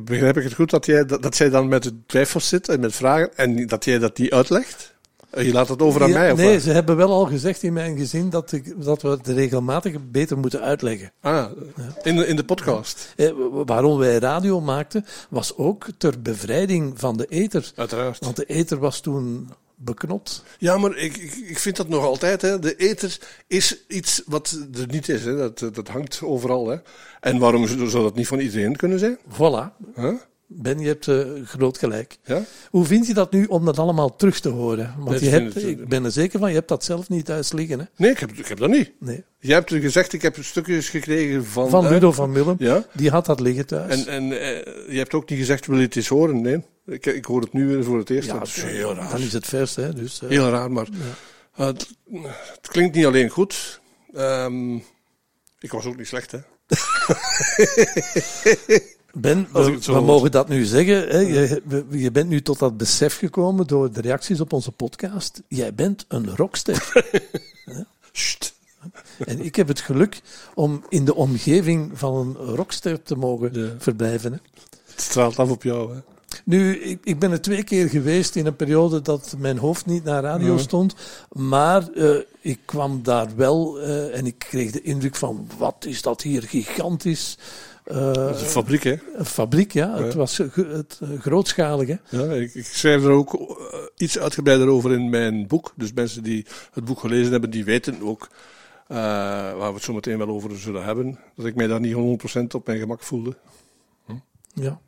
Begrijp 0.00 0.36
ik 0.36 0.44
het 0.44 0.54
goed 0.54 0.70
dat, 0.70 0.86
jij, 0.86 1.04
dat, 1.04 1.22
dat 1.22 1.36
zij 1.36 1.50
dan 1.50 1.68
met 1.68 1.82
de 1.82 1.94
twijfels 2.06 2.48
zit 2.48 2.68
en 2.68 2.80
met 2.80 2.94
vragen 2.94 3.36
en 3.36 3.66
dat 3.66 3.84
jij 3.84 3.98
dat 3.98 4.18
niet 4.18 4.32
uitlegt? 4.32 4.94
En 5.30 5.44
je 5.44 5.52
laat 5.52 5.68
het 5.68 5.82
over 5.82 6.02
aan 6.02 6.08
Ja, 6.08 6.18
mij? 6.18 6.32
Of 6.32 6.38
nee, 6.38 6.60
ze 6.60 6.70
hebben 6.70 6.96
wel 6.96 7.10
al 7.10 7.26
gezegd 7.26 7.62
in 7.62 7.72
mijn 7.72 7.96
gezin 7.96 8.30
dat, 8.30 8.52
ik, 8.52 8.84
dat 8.84 9.02
we 9.02 9.08
het 9.08 9.26
regelmatig 9.26 9.96
beter 10.10 10.38
moeten 10.38 10.60
uitleggen. 10.60 11.12
Ah, 11.20 11.46
in, 12.02 12.16
de, 12.16 12.26
in 12.26 12.36
de 12.36 12.44
podcast. 12.44 13.12
Eh, 13.16 13.30
waarom 13.50 13.98
wij 13.98 14.18
radio 14.18 14.60
maakten, 14.60 15.04
was 15.28 15.56
ook 15.56 15.86
ter 15.98 16.22
bevrijding 16.22 16.92
van 16.98 17.16
de 17.16 17.26
ether. 17.26 17.72
Uiteraard. 17.74 18.24
Want 18.24 18.36
de 18.36 18.44
ether 18.44 18.78
was 18.78 19.00
toen 19.00 19.50
beknot. 19.74 20.44
Ja, 20.58 20.78
maar 20.78 20.96
ik, 20.96 21.16
ik, 21.16 21.34
ik 21.34 21.58
vind 21.58 21.76
dat 21.76 21.88
nog 21.88 22.04
altijd. 22.04 22.42
Hè. 22.42 22.58
De 22.58 22.76
ether 22.76 23.18
is 23.46 23.84
iets 23.88 24.22
wat 24.26 24.58
er 24.74 24.86
niet 24.86 25.08
is. 25.08 25.24
Hè. 25.24 25.36
Dat, 25.36 25.58
dat 25.74 25.88
hangt 25.88 26.20
overal. 26.22 26.68
Hè. 26.68 26.76
En 27.20 27.38
waarom 27.38 27.66
zou 27.66 27.88
zou 27.88 28.02
dat 28.02 28.14
niet 28.14 28.26
van 28.26 28.38
iedereen 28.38 28.76
kunnen 28.76 28.98
zijn? 28.98 29.18
Voilà. 29.32 29.94
Huh? 29.94 30.14
Ben, 30.52 30.78
je 30.78 30.86
hebt 30.86 31.08
eh, 31.08 31.18
groot 31.44 31.78
gelijk. 31.78 32.18
Ja? 32.24 32.42
Hoe 32.70 32.84
vind 32.84 33.06
je 33.06 33.14
dat 33.14 33.32
nu 33.32 33.44
om 33.44 33.64
dat 33.64 33.78
allemaal 33.78 34.16
terug 34.16 34.40
te 34.40 34.48
horen? 34.48 34.94
Want 34.98 35.16
Ik 35.16 35.20
je 35.22 35.28
hebt, 35.28 35.54
het- 35.54 35.62
ik 35.62 35.88
ben 35.88 36.04
er 36.04 36.10
zeker 36.12 36.38
van, 36.38 36.48
je 36.48 36.54
hebt 36.54 36.68
dat 36.68 36.84
zelf 36.84 37.08
niet 37.08 37.24
thuis 37.24 37.52
liggen. 37.52 37.78
Hè? 37.78 37.84
Nee, 37.96 38.10
ik 38.10 38.18
heb, 38.18 38.32
ik 38.32 38.46
heb 38.46 38.58
dat 38.58 38.68
niet. 38.70 38.92
Nee. 39.00 39.24
Je 39.38 39.52
hebt 39.52 39.70
gezegd, 39.72 40.12
ik 40.12 40.22
heb 40.22 40.36
stukjes 40.40 40.88
gekregen 40.88 41.46
van... 41.46 41.70
Van? 41.70 41.88
Ludo 41.88 42.12
van 42.12 42.32
Willem, 42.32 42.56
Ja. 42.58 42.84
die 42.94 43.10
had 43.10 43.26
dat 43.26 43.40
liggen 43.40 43.66
thuis. 43.66 44.04
En, 44.06 44.06
en 44.12 44.40
eh, 44.40 44.92
je 44.92 44.98
hebt 44.98 45.14
ook 45.14 45.28
niet 45.30 45.38
gezegd, 45.38 45.66
wil 45.66 45.76
je 45.76 45.82
het 45.84 45.96
eens 45.96 46.08
horen? 46.08 46.40
Nee. 46.40 46.62
Ik, 46.86 47.06
ik 47.06 47.24
hoor 47.24 47.40
het 47.40 47.52
nu 47.52 47.66
weer 47.66 47.84
voor 47.84 47.98
het 47.98 48.10
eerst. 48.10 48.28
ja, 48.28 48.38
dat 48.38 48.46
is 48.46 48.62
heel 48.62 48.94
raar. 48.94 49.10
dan 49.10 49.20
is 49.20 49.32
het 49.32 49.46
vers. 49.46 49.74
Hè? 49.76 49.92
Dus, 49.92 50.22
eh, 50.22 50.28
Heel 50.28 50.48
raar, 50.50 50.70
maar 50.72 50.88
eh, 51.56 51.66
het, 51.66 51.88
het 52.56 52.68
klinkt 52.68 52.94
niet 52.96 53.06
alleen 53.06 53.28
goed. 53.28 53.80
Ehm, 54.14 54.74
ik 55.58 55.70
was 55.72 55.84
ook 55.84 55.96
niet 55.96 56.06
slecht, 56.08 56.30
hè. 56.32 56.38
Ben, 59.12 59.48
we, 59.52 60.00
mogen 60.00 60.30
dat 60.30 60.48
nu 60.48 60.64
zeggen. 60.64 61.08
Hè? 61.08 61.18
Je, 61.18 61.62
je 61.90 62.10
bent 62.10 62.28
nu 62.28 62.42
tot 62.42 62.58
dat 62.58 62.76
besef 62.76 63.18
gekomen 63.18 63.66
door 63.66 63.92
de 63.92 64.00
reacties 64.00 64.40
op 64.40 64.52
onze 64.52 64.70
podcast. 64.72 65.42
Jij 65.48 65.74
bent 65.74 66.04
een 66.08 66.36
rockster. 66.36 66.92
Sst. 68.12 68.54
en 69.26 69.44
ik 69.44 69.56
heb 69.56 69.68
het 69.68 69.80
geluk 69.80 70.20
om 70.54 70.84
in 70.88 71.04
de 71.04 71.14
omgeving 71.14 71.90
van 71.98 72.14
een 72.16 72.34
rockster 72.54 73.02
te 73.02 73.16
mogen 73.16 73.50
Ja. 73.52 73.68
verblijven. 73.78 74.32
Hè? 74.32 74.38
Het 74.90 75.00
straalt 75.00 75.38
af 75.38 75.50
op 75.50 75.62
jou, 75.62 75.94
hè. 75.94 76.00
Nu, 76.44 76.76
ik, 76.80 76.98
ik 77.04 77.18
ben 77.18 77.30
er 77.32 77.40
twee 77.40 77.64
keer 77.64 77.88
geweest 77.88 78.36
in 78.36 78.46
een 78.46 78.56
periode 78.56 79.02
dat 79.02 79.34
mijn 79.38 79.58
hoofd 79.58 79.86
niet 79.86 80.04
naar 80.04 80.22
radio 80.22 80.52
Ja. 80.54 80.58
stond. 80.58 80.94
Maar 81.32 81.88
eh, 81.88 82.16
ik 82.40 82.58
kwam 82.64 83.02
daar 83.02 83.28
wel 83.36 83.80
eh, 83.80 84.18
en 84.18 84.26
ik 84.26 84.38
kreeg 84.38 84.70
de 84.70 84.82
indruk 84.82 85.16
van, 85.16 85.48
wat 85.58 85.84
is 85.86 86.02
dat 86.02 86.22
hier 86.22 86.42
gigantisch. 86.42 87.38
Dat 87.92 88.34
is 88.34 88.40
een 88.40 88.48
fabriek, 88.48 88.82
hè. 88.82 88.96
een 89.16 89.24
fabriek, 89.24 89.72
ja. 89.72 90.02
Het 90.02 90.14
was 90.14 90.36
het, 90.36 90.98
eh, 91.00 91.08
grootschalig, 91.18 91.88
hè. 91.88 91.96
Ja, 92.08 92.32
ik, 92.32 92.54
ik 92.54 92.64
schrijf 92.64 93.04
er 93.04 93.10
ook 93.10 93.34
eh, 93.34 93.78
iets 93.96 94.18
uitgebreider 94.18 94.68
over 94.68 94.92
in 94.92 95.10
mijn 95.10 95.46
boek. 95.46 95.72
Dus 95.76 95.92
mensen 95.92 96.22
die 96.22 96.46
het 96.72 96.84
boek 96.84 97.00
gelezen 97.00 97.32
hebben, 97.32 97.50
die 97.50 97.64
weten 97.64 98.02
ook, 98.02 98.28
waar 98.86 99.68
we 99.68 99.74
het 99.74 99.82
zo 99.82 99.92
meteen 99.92 100.18
wel 100.18 100.28
over 100.28 100.58
zullen 100.58 100.84
hebben, 100.84 101.18
dat 101.36 101.46
ik 101.46 101.54
mij 101.54 101.66
daar 101.66 101.80
niet 101.80 101.94
100% 101.94 102.54
op 102.54 102.66
mijn 102.66 102.78
gemak 102.78 103.02
voelde. 103.02 103.36
Ja. 104.54 104.80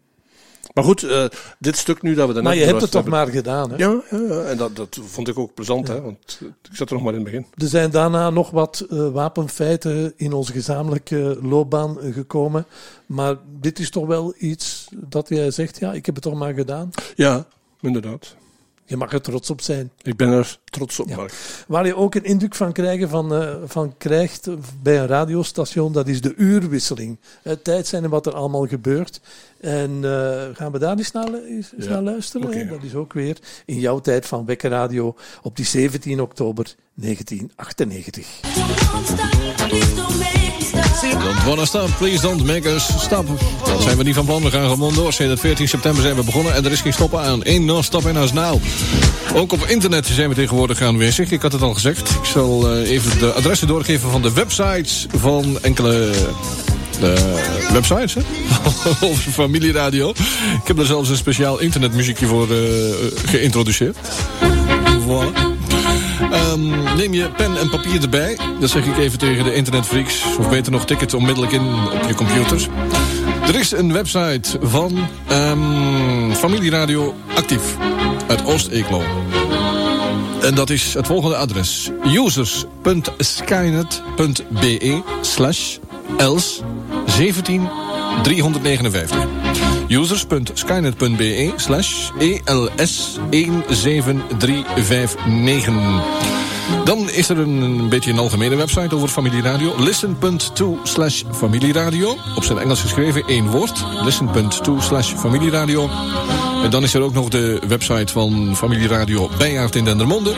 Maar 0.74 0.84
goed, 0.84 1.02
eh, 1.02 1.24
dit 1.58 1.76
stuk 1.76 2.02
nu 2.02 2.14
dat 2.14 2.26
we 2.26 2.32
daarnet 2.32 2.42
Maar 2.42 2.54
je 2.62 2.64
hebt 2.68 2.80
het 2.80 2.90
toch 2.90 3.04
beluisterd 3.04 3.34
maar 3.34 3.42
gedaan, 3.42 3.70
hè. 3.70 3.76
hebben- 3.76 4.02
Ja, 4.10 4.34
ja, 4.34 4.42
ja, 4.42 4.48
en 4.50 4.56
dat, 4.56 4.76
dat 4.76 4.98
vond 5.02 5.28
ik 5.28 5.38
ook 5.38 5.54
plezant, 5.54 5.88
hè, 5.88 6.00
want 6.00 6.40
ik 6.70 6.76
zat 6.76 6.88
er 6.88 6.94
nog 6.94 7.04
maar 7.04 7.12
in 7.14 7.20
het 7.20 7.28
begin. 7.30 7.46
Er 7.54 7.68
zijn 7.68 7.90
daarna 7.90 8.30
nog 8.30 8.50
wat 8.50 8.86
eh, 8.90 9.08
wapenfeiten 9.10 10.12
in 10.16 10.32
onze 10.32 10.52
gezamenlijke 10.52 11.38
loopbaan 11.42 12.00
eh, 12.00 12.12
gekomen. 12.14 12.66
Maar 13.06 13.36
dit 13.60 13.78
is 13.78 13.90
toch 13.90 14.06
wel 14.06 14.34
iets 14.38 14.86
dat 14.94 15.28
jij 15.28 15.50
zegt, 15.50 15.78
ja, 15.78 15.92
ik 15.92 16.06
heb 16.06 16.14
het 16.14 16.24
toch 16.24 16.34
maar 16.34 16.54
gedaan. 16.54 16.90
Ja, 17.14 17.46
inderdaad. 17.80 18.36
Je 18.84 18.96
mag 18.96 19.12
er 19.12 19.20
trots 19.22 19.50
op 19.50 19.60
zijn. 19.60 19.90
Ik 20.02 20.16
ben 20.16 20.28
er 20.28 20.58
trots 20.72 21.00
op, 21.00 21.08
Ja. 21.08 21.16
Mark. 21.16 21.32
Waar 21.66 21.86
je 21.86 21.96
ook 21.96 22.14
een 22.14 22.24
indruk 22.24 22.54
van, 22.54 22.72
krijgen 22.72 23.08
van, 23.08 23.34
eh, 23.34 23.54
van 23.66 23.94
krijgt 23.98 24.48
bij 24.82 24.98
een 25.00 25.06
radiostation, 25.06 25.92
dat 25.92 26.08
is 26.08 26.20
de 26.20 26.34
uurwisseling. 26.36 27.18
Het 27.42 27.64
tijd 27.64 27.86
zijn 27.86 28.04
en 28.04 28.10
wat 28.10 28.26
er 28.26 28.34
allemaal 28.34 28.66
gebeurt. 28.66 29.20
En 29.60 29.90
eh, 30.02 30.42
gaan 30.56 30.72
we 30.72 30.78
daar 30.78 30.96
eens 30.98 31.10
naar, 31.12 31.28
eens 31.48 31.72
Ja. 31.76 31.88
naar 31.88 32.02
luisteren? 32.02 32.68
Dat 32.68 32.82
is 32.82 32.94
ook 32.94 33.12
weer 33.12 33.36
in 33.66 33.78
jouw 33.78 34.00
tijd 34.00 34.26
van 34.26 34.44
Wekker 34.46 34.70
Radio 34.70 35.14
op 35.42 35.56
die 35.56 35.64
17 35.66 36.20
oktober 36.20 36.74
1998. 36.94 38.26
Don't 41.02 41.44
wanna 41.44 41.64
stop, 41.64 41.88
please 41.98 42.22
don't 42.22 42.44
make 42.46 42.68
us 42.68 43.02
stop. 43.02 43.26
Dat 43.64 43.82
zijn 43.82 43.96
we 43.96 44.02
niet 44.02 44.14
van 44.14 44.24
plan. 44.24 44.42
We 44.42 44.50
gaan 44.50 44.68
gewoon 44.70 44.94
door. 44.94 45.12
Sinds 45.12 45.40
14 45.40 45.68
september 45.68 46.02
zijn 46.02 46.16
we 46.16 46.24
begonnen 46.24 46.54
en 46.54 46.64
er 46.64 46.72
is 46.72 46.80
geen 46.80 46.92
stoppen 46.92 47.20
aan. 47.20 47.40
Eén 47.42 47.64
no 47.64 47.82
stop 47.82 48.02
in 48.04 48.16
us 48.16 48.32
now. 48.32 48.60
Ook 49.34 49.52
op 49.52 49.60
internet 49.66 50.06
zijn 50.06 50.28
we 50.28 50.34
tegenwoordig 50.34 50.61
aanwezig. 50.70 51.30
Ik 51.30 51.42
had 51.42 51.52
het 51.52 51.62
al 51.62 51.74
gezegd. 51.74 52.10
Ik 52.10 52.24
zal 52.24 52.70
eh, 52.70 52.90
even 52.90 53.18
de 53.18 53.32
adressen 53.32 53.66
doorgeven 53.66 54.10
van 54.10 54.22
de 54.22 54.32
websites 54.32 55.06
van 55.16 55.58
enkele 55.62 56.10
eh, 57.00 57.72
websites, 57.72 58.14
hè? 58.14 58.20
Over 59.08 59.32
familieradio. 59.32 60.10
Ik 60.60 60.66
heb 60.66 60.78
er 60.78 60.86
zelfs 60.86 61.08
een 61.08 61.16
speciaal 61.16 61.60
internetmuziekje 61.60 62.26
voor 62.26 62.50
eh, 62.50 62.58
geïntroduceerd. 63.24 63.96
Voilà. 65.06 65.50
Ehm, 66.32 66.96
neem 66.96 67.14
je 67.14 67.30
pen 67.36 67.56
en 67.56 67.70
papier 67.70 68.02
erbij. 68.02 68.38
Dat 68.60 68.70
zeg 68.70 68.84
ik 68.84 68.98
even 68.98 69.18
tegen 69.18 69.44
de 69.44 69.54
internetfreaks. 69.54 70.22
Of 70.38 70.48
beter 70.48 70.72
nog, 70.72 70.84
tik 70.84 71.00
het 71.00 71.14
onmiddellijk 71.14 71.52
in 71.52 71.66
op 71.92 72.08
je 72.08 72.14
computers. 72.14 72.68
Er 73.46 73.58
is 73.58 73.70
een 73.70 73.92
website 73.92 74.58
van 74.60 75.08
ehm, 75.28 76.32
Familieradio 76.32 77.14
Actief 77.34 77.76
uit 78.26 78.44
Oost-Eeklo. 78.44 79.02
En 80.42 80.54
dat 80.54 80.70
is 80.70 80.94
het 80.94 81.06
volgende 81.06 81.36
adres. 81.36 81.90
users.skynet.be 82.04 85.02
slash 85.20 85.78
els 86.16 86.62
17 87.06 87.68
359. 88.22 89.26
users.skynet.be 89.88 91.52
slash 91.56 92.10
ELS 92.18 93.18
17359. 93.30 96.02
Dan 96.84 97.10
is 97.10 97.28
er 97.28 97.38
een, 97.38 97.62
een 97.62 97.88
beetje 97.88 98.10
een 98.10 98.18
algemene 98.18 98.56
website 98.56 98.94
over 98.94 99.08
familieradio. 99.08 99.74
Listen.to 99.78 100.78
slash 100.82 101.22
familieradio. 101.32 102.16
Op 102.36 102.44
zijn 102.44 102.58
Engels 102.58 102.80
geschreven, 102.80 103.22
één 103.26 103.50
woord. 103.50 103.84
Listen.to 104.04 104.80
slash 104.80 105.12
familieradio. 105.12 105.88
En 106.62 106.70
dan 106.70 106.82
is 106.82 106.94
er 106.94 107.02
ook 107.02 107.14
nog 107.14 107.28
de 107.28 107.60
website 107.68 108.12
van 108.12 108.56
familieradio 108.56 109.30
Bijaard 109.38 109.74
in 109.74 109.84
Dendermonde. 109.84 110.34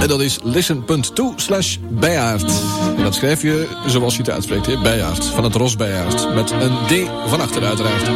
En 0.00 0.08
dat 0.08 0.20
is 0.20 0.38
listen.to 0.42 1.32
slash 1.36 1.76
Bijaard. 1.90 2.52
Dat 3.02 3.14
schrijf 3.14 3.42
je 3.42 3.68
zoals 3.86 4.14
je 4.16 4.20
het 4.20 4.30
uitspreekt, 4.30 4.66
hè? 4.66 4.78
Bijaard. 4.78 5.24
Van 5.24 5.44
het 5.44 5.54
Ros 5.54 5.76
Bijaard. 5.76 6.34
Met 6.34 6.50
een 6.50 6.76
D 6.86 7.10
van 7.26 7.40
achter 7.40 7.64
uiteraard. 7.64 8.10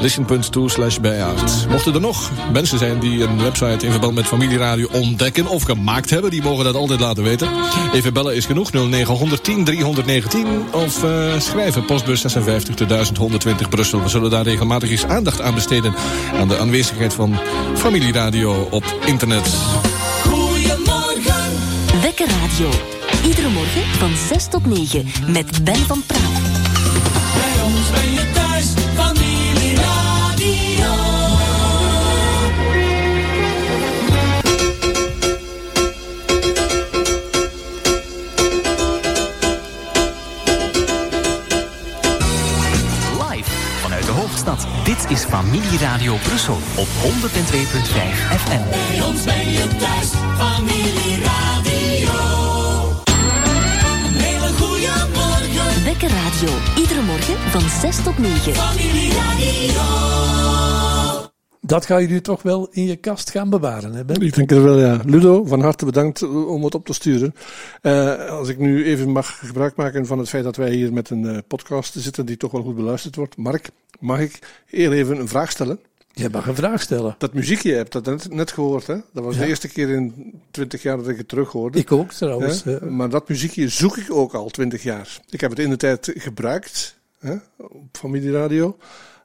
Listen.to 0.00 0.68
slash 0.68 0.98
Bijaard. 0.98 1.66
Mochten 1.68 1.94
er 1.94 2.00
nog 2.00 2.30
mensen 2.52 2.78
zijn 2.78 2.98
die 2.98 3.22
een 3.22 3.42
website 3.42 3.86
in 3.86 3.90
verband 3.90 4.14
met 4.14 4.26
familieradio 4.26 4.88
ontdekken 4.92 5.46
of 5.46 5.62
gemaakt 5.62 6.10
hebben, 6.10 6.30
die 6.30 6.42
mogen 6.42 6.64
dat 6.64 6.74
altijd 6.74 7.00
laten 7.00 7.22
weten. 7.22 7.48
Even 7.92 8.12
bellen 8.12 8.34
is 8.34 8.46
genoeg, 8.46 8.72
0910 8.72 9.64
319 9.64 10.46
of 10.72 11.04
eh, 11.04 11.38
schrijven 11.38 11.84
postbus 11.84 12.20
56 12.20 13.18
120 13.18 13.68
Brussel. 13.68 14.02
We 14.02 14.08
zullen 14.08 14.30
daar 14.30 14.44
regelmatig 14.44 14.90
eens 14.90 15.04
aandacht 15.04 15.40
aan 15.40 15.54
besteden 15.54 15.94
aan 16.40 16.48
de 16.48 16.58
aanwezigheid 16.58 17.14
van 17.14 17.36
familieradio 17.74 18.68
op 18.70 18.84
internet. 19.04 19.48
Goedemorgen, 20.22 21.52
Wekker 22.02 22.28
Radio. 22.28 22.68
Iedere 23.24 23.48
morgen 23.48 23.82
van 23.98 24.10
6 24.28 24.46
tot 24.46 24.66
9 24.66 25.06
met 25.26 25.64
Ben 25.64 25.76
van 25.76 26.02
Praag. 26.06 26.40
bij 27.34 27.64
ons 27.64 27.90
ben 27.90 28.12
je 28.12 28.35
Familieradio 45.28 46.16
Brussel 46.22 46.58
op 46.74 46.86
102.5 46.86 47.08
FM. 48.38 48.68
Bij 48.70 49.02
ons 49.02 49.24
ben 49.24 49.52
je 49.52 49.66
thuis, 49.66 50.10
familieradio. 50.38 52.12
Een 54.06 54.14
hele 54.14 54.52
goede 54.52 54.90
morgen, 55.14 55.84
Wekker 55.84 56.08
Radio. 56.10 56.58
Iedere 56.76 57.02
morgen 57.02 57.36
van 57.50 57.62
6 57.80 57.96
tot 58.02 58.18
9. 58.18 58.54
familieradio. 58.54 59.26
Dat 61.66 61.86
ga 61.86 61.96
je 61.96 62.08
nu 62.08 62.20
toch 62.20 62.42
wel 62.42 62.68
in 62.70 62.84
je 62.84 62.96
kast 62.96 63.30
gaan 63.30 63.50
bewaren, 63.50 63.92
hè 63.92 64.04
Ben? 64.04 64.20
Ik 64.20 64.34
denk 64.34 64.50
het 64.50 64.62
wel, 64.62 64.78
ja. 64.78 65.00
Ludo, 65.04 65.44
van 65.44 65.60
harte 65.60 65.84
bedankt 65.84 66.22
om 66.22 66.64
het 66.64 66.74
op 66.74 66.86
te 66.86 66.92
sturen. 66.92 67.34
Eh, 67.82 68.28
als 68.28 68.48
ik 68.48 68.58
nu 68.58 68.84
even 68.84 69.10
mag 69.10 69.38
gebruik 69.38 69.76
maken 69.76 70.06
van 70.06 70.18
het 70.18 70.28
feit 70.28 70.44
dat 70.44 70.56
wij 70.56 70.72
hier 70.72 70.92
met 70.92 71.10
een 71.10 71.26
eh, 71.26 71.38
podcast 71.46 71.94
zitten 71.98 72.26
die 72.26 72.36
toch 72.36 72.50
wel 72.50 72.62
goed 72.62 72.76
beluisterd 72.76 73.16
wordt. 73.16 73.36
Mark, 73.36 73.68
mag 74.00 74.20
ik 74.20 74.38
heel 74.66 74.92
even 74.92 75.18
een 75.20 75.28
vraag 75.28 75.50
stellen? 75.50 75.80
Je 76.12 76.28
mag 76.30 76.46
een 76.46 76.54
vraag 76.54 76.82
stellen. 76.82 77.14
Dat 77.18 77.32
muziekje, 77.34 77.68
je 77.68 77.74
hebt 77.74 77.92
dat 77.92 78.04
net, 78.04 78.32
net 78.32 78.52
gehoord, 78.52 78.86
hè? 78.86 78.96
Dat 79.12 79.24
was 79.24 79.34
Ja. 79.34 79.40
de 79.40 79.46
eerste 79.46 79.68
keer 79.68 79.88
in 79.88 80.32
twintig 80.50 80.82
jaar 80.82 80.96
dat 80.96 81.08
ik 81.08 81.16
het 81.18 81.28
terug 81.28 81.52
hoorde. 81.52 81.78
Ik 81.78 81.92
ook 81.92 82.12
trouwens. 82.12 82.64
Hè? 82.64 82.72
hè. 82.72 82.90
Maar 82.90 83.08
dat 83.08 83.28
muziekje 83.28 83.68
zoek 83.68 83.96
ik 83.96 84.12
ook 84.12 84.34
al 84.34 84.48
twintig 84.48 84.82
jaar. 84.82 85.18
Ik 85.30 85.40
heb 85.40 85.50
het 85.50 85.58
in 85.58 85.70
de 85.70 85.76
tijd 85.76 86.12
gebruikt 86.14 86.98
hè? 87.18 87.34
op 87.56 87.72
familieradio. 87.92 88.76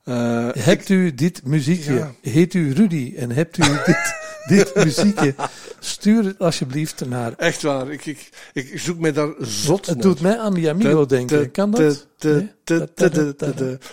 Eh, 0.04 0.48
Hebt 0.54 0.90
u 0.90 1.14
dit 1.14 1.46
muziekje? 1.46 1.94
Ja. 1.94 2.12
Heet 2.22 2.54
u 2.54 2.74
Rudy 2.74 3.14
en 3.18 3.32
hebt 3.32 3.58
u 3.58 3.62
dit, 3.86 4.14
dit 4.48 4.76
muziekje? 4.76 5.36
Stuur 5.80 6.24
het 6.24 6.40
alsjeblieft 6.40 7.06
naar. 7.10 7.34
Echt 7.38 7.62
waar, 7.62 7.92
ik, 7.92 8.06
ik, 8.06 8.30
ik 8.54 8.80
zoek 8.80 9.00
me 9.00 9.12
daar 9.12 9.30
zot 9.40 9.86
Het 9.86 10.02
doet 10.02 10.22
mij 10.22 10.38
aan 10.40 10.54
Miamigo 10.54 11.06
Te- 11.06 11.16
denken. 11.16 11.52
Kan 11.52 11.72
dat? 11.72 12.08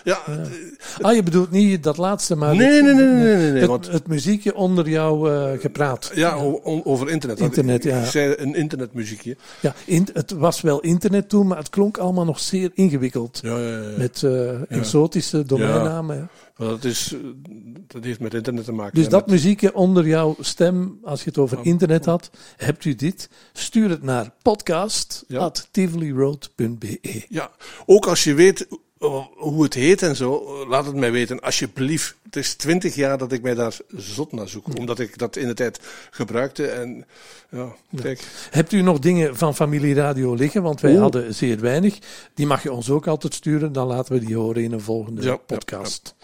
Ja, 0.03 0.19
Ah, 1.01 1.13
je 1.15 1.23
bedoelt 1.23 1.51
niet 1.51 1.83
dat 1.83 1.97
laatste, 1.97 2.35
maar 2.35 2.55
Nee, 2.55 2.81
nee, 2.81 2.93
nee, 2.93 3.05
nee, 3.05 3.35
nee, 3.51 3.59
het, 3.61 3.65
want- 3.69 3.87
het 3.91 4.07
muziekje 4.07 4.55
onder 4.55 4.89
jouw 4.89 5.29
eh, 5.31 5.59
gepraat. 5.59 6.11
ja 6.13 6.35
over 6.63 7.09
internet. 7.09 7.39
Internet, 7.39 7.83
ja. 7.83 7.99
Ik 7.99 8.05
zei 8.05 8.33
een 8.37 8.55
internetmuziekje. 8.55 9.37
Ja, 9.59 9.73
het 10.13 10.31
was 10.31 10.61
wel 10.61 10.79
internet 10.79 11.29
toen, 11.29 11.47
maar 11.47 11.57
het 11.57 11.69
klonk 11.69 11.97
allemaal 11.97 12.25
nog 12.25 12.39
zeer 12.39 12.71
ingewikkeld. 12.73 13.39
Ja, 13.43 13.57
ja, 13.57 13.67
ja. 13.77 13.97
Met 13.97 14.23
eh, 14.23 14.49
exotische 14.71 15.45
domeinnamen. 15.45 16.29
Maar 16.59 16.67
dat, 16.67 16.83
is, 16.83 17.13
eh, 17.13 17.19
dat 17.87 18.03
heeft 18.03 18.19
met 18.19 18.33
internet 18.33 18.65
te 18.65 18.71
maken. 18.71 18.95
Dus 18.95 19.09
dat 19.09 19.27
muziekje 19.27 19.73
onder 19.73 20.07
jouw 20.07 20.35
stem, 20.39 20.99
als 21.03 21.23
je 21.23 21.29
het 21.29 21.37
over 21.37 21.59
internet 21.61 22.05
had, 22.05 22.29
hebt 22.57 22.85
u 22.85 22.95
dit? 22.95 23.29
Stuur 23.53 23.89
het 23.89 24.03
naar 24.03 24.31
podcast.tivoliroad.be. 24.41 27.25
Ja, 27.29 27.51
ook 27.85 28.07
als 28.07 28.23
je 28.23 28.33
weet 28.33 28.67
eh, 28.99 29.25
hoe 29.35 29.63
het 29.63 29.73
heet 29.73 30.01
en 30.01 30.15
zo, 30.15 30.45
eh, 30.45 30.69
laat 30.69 30.85
het 30.85 30.95
mij 30.95 31.11
weten, 31.11 31.39
alsjeblieft. 31.39 32.15
Het 32.23 32.35
is 32.35 32.53
twintig 32.53 32.95
jaar 32.95 33.17
dat 33.17 33.31
ik 33.31 33.41
mij 33.41 33.53
daar 33.53 33.77
zot 33.95 34.31
naar 34.31 34.47
zoek, 34.47 34.77
omdat 34.77 34.99
ik 34.99 35.17
dat 35.17 35.35
in 35.35 35.47
de 35.47 35.53
tijd 35.53 35.79
gebruikte. 36.11 36.67
En 36.67 37.05
ja, 37.49 37.75
kijk. 37.95 38.23
Hebt 38.49 38.71
u 38.71 38.81
nog 38.81 38.99
dingen 38.99 39.37
van 39.37 39.55
Familie 39.55 39.93
Radio 39.93 40.33
liggen? 40.33 40.63
Want 40.63 40.81
wij 40.81 40.95
hadden 40.95 41.35
zeer 41.35 41.59
weinig. 41.59 41.97
Die 42.33 42.45
mag 42.45 42.63
je 42.63 42.71
ons 42.71 42.89
ook 42.89 43.07
altijd 43.07 43.33
sturen. 43.33 43.73
Dan 43.73 43.87
laten 43.87 44.13
we 44.13 44.25
die 44.25 44.35
horen 44.35 44.63
in 44.63 44.71
een 44.71 44.81
volgende 44.81 45.21
ja, 45.21 45.35
podcast. 45.35 46.15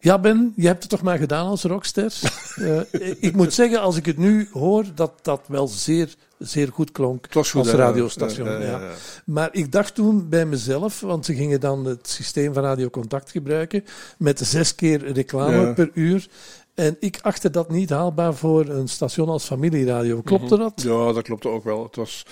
Ja, 0.00 0.18
Ben, 0.18 0.52
je 0.56 0.66
hebt 0.66 0.80
het 0.82 0.90
toch 0.90 1.02
maar 1.02 1.18
gedaan 1.18 1.46
als 1.46 1.62
rockster. 1.62 2.12
Eh, 2.60 2.80
ik 3.20 3.36
moet 3.36 3.54
zeggen, 3.54 3.80
als 3.80 3.96
ik 3.96 4.06
het 4.06 4.16
nu 4.16 4.48
hoor, 4.52 4.84
dat 4.94 5.12
dat 5.22 5.40
wel 5.46 5.68
zeer, 5.68 6.14
zeer 6.38 6.68
goed 6.72 6.92
klonk 6.92 7.24
Het 7.24 7.34
was 7.34 7.50
goed, 7.50 7.60
als 7.60 7.70
hè? 7.70 7.76
radiostation. 7.76 8.60
Ja. 8.60 8.80
Maar 9.24 9.48
ik 9.52 9.72
dacht 9.72 9.94
toen 9.94 10.28
bij 10.28 10.46
mezelf, 10.46 11.00
want 11.00 11.24
ze 11.24 11.34
gingen 11.34 11.60
dan 11.60 11.84
het 11.84 12.08
systeem 12.08 12.54
van 12.54 12.62
Radio 12.62 12.90
Contact 12.90 13.30
gebruiken 13.30 13.84
met 14.18 14.38
zes 14.38 14.74
keer 14.74 15.12
reclame 15.12 15.60
Ja. 15.60 15.72
per 15.72 15.90
uur. 15.94 16.28
En 16.74 16.96
ik 17.00 17.18
achtte 17.22 17.50
dat 17.50 17.70
niet 17.70 17.90
haalbaar 17.90 18.34
voor 18.34 18.68
een 18.68 18.88
station 18.88 19.28
als 19.28 19.44
familieradio. 19.44 20.22
Klopte 20.22 20.56
dat? 20.56 20.72
Ja, 20.82 21.12
dat 21.12 21.22
klopte 21.22 21.48
ook 21.48 21.64
wel. 21.64 21.82
Het, 21.82 21.96
was, 21.96 22.26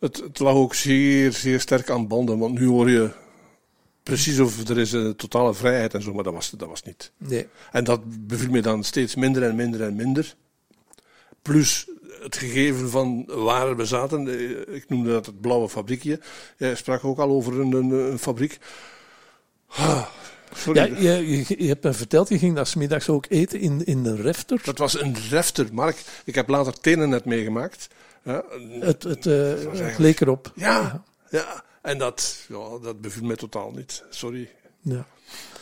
het, 0.00 0.16
het 0.16 0.38
lag 0.38 0.54
ook 0.54 0.74
zeer, 0.74 1.32
zeer 1.32 1.60
sterk 1.60 1.90
aan 1.90 2.06
banden, 2.08 2.38
want 2.38 2.58
nu 2.58 2.66
hoor 2.66 2.90
je 2.90 3.10
precies 4.06 4.38
of 4.38 4.68
er 4.68 4.78
is 4.78 4.92
een 4.92 5.16
totale 5.16 5.54
vrijheid 5.54 5.94
en 5.94 6.02
zo, 6.02 6.14
maar 6.14 6.24
dat 6.24 6.32
was, 6.32 6.50
dat 6.50 6.68
was 6.68 6.82
niet. 6.82 7.12
Nee. 7.16 7.46
En 7.72 7.84
dat 7.84 8.26
beviel 8.26 8.50
me 8.50 8.62
dan 8.62 8.84
steeds 8.84 9.14
minder 9.14 9.42
en 9.42 9.54
minder 9.56 9.82
en 9.82 9.94
minder. 9.96 10.34
Plus 11.42 11.86
het 12.22 12.36
gegeven 12.36 12.90
van 12.90 13.24
waar 13.26 13.76
we 13.76 13.84
zaten. 13.84 14.28
eh, 14.28 14.74
Ik 14.74 14.88
noemde 14.88 15.10
dat 15.10 15.26
het 15.26 15.40
blauwe 15.40 15.68
fabriekje. 15.68 16.20
Jij 16.56 16.74
sprak 16.74 17.04
ook 17.04 17.18
al 17.18 17.30
over 17.30 17.60
een, 17.60 17.72
een, 17.72 17.90
een 17.90 18.18
fabriek. 18.18 18.58
Ah. 19.68 20.06
Ja, 20.72 20.84
je, 20.84 21.44
je, 21.48 21.54
je 21.62 21.68
hebt 21.68 21.84
me 21.84 21.92
verteld, 21.92 22.28
je 22.28 22.38
ging 22.38 22.54
daar 22.54 22.66
's 22.66 22.74
middags 22.74 23.08
ook 23.08 23.24
eten 23.28 23.60
in, 23.60 23.84
in 23.84 24.02
de 24.02 24.14
refter. 24.14 24.60
Dat 24.64 24.78
was 24.78 25.00
een 25.00 25.16
refter, 25.30 25.66
Mark. 25.72 25.96
Ik 26.24 26.34
heb 26.34 26.48
later 26.48 26.80
Tenenet 26.80 27.24
meegemaakt. 27.24 27.88
Ja, 28.24 28.42
Het, 28.80 29.02
het, 29.02 29.26
eh, 29.26 29.54
het 29.72 29.98
leek 29.98 30.20
erop. 30.20 30.52
ja, 30.54 31.02
ja. 31.30 31.64
En 31.86 31.98
dat, 31.98 32.44
ja, 32.48 32.78
dat 32.82 33.00
beviel 33.00 33.24
mij 33.24 33.36
totaal 33.36 33.70
niet. 33.70 34.04
Sorry. 34.10 34.50
Ja. 34.80 35.06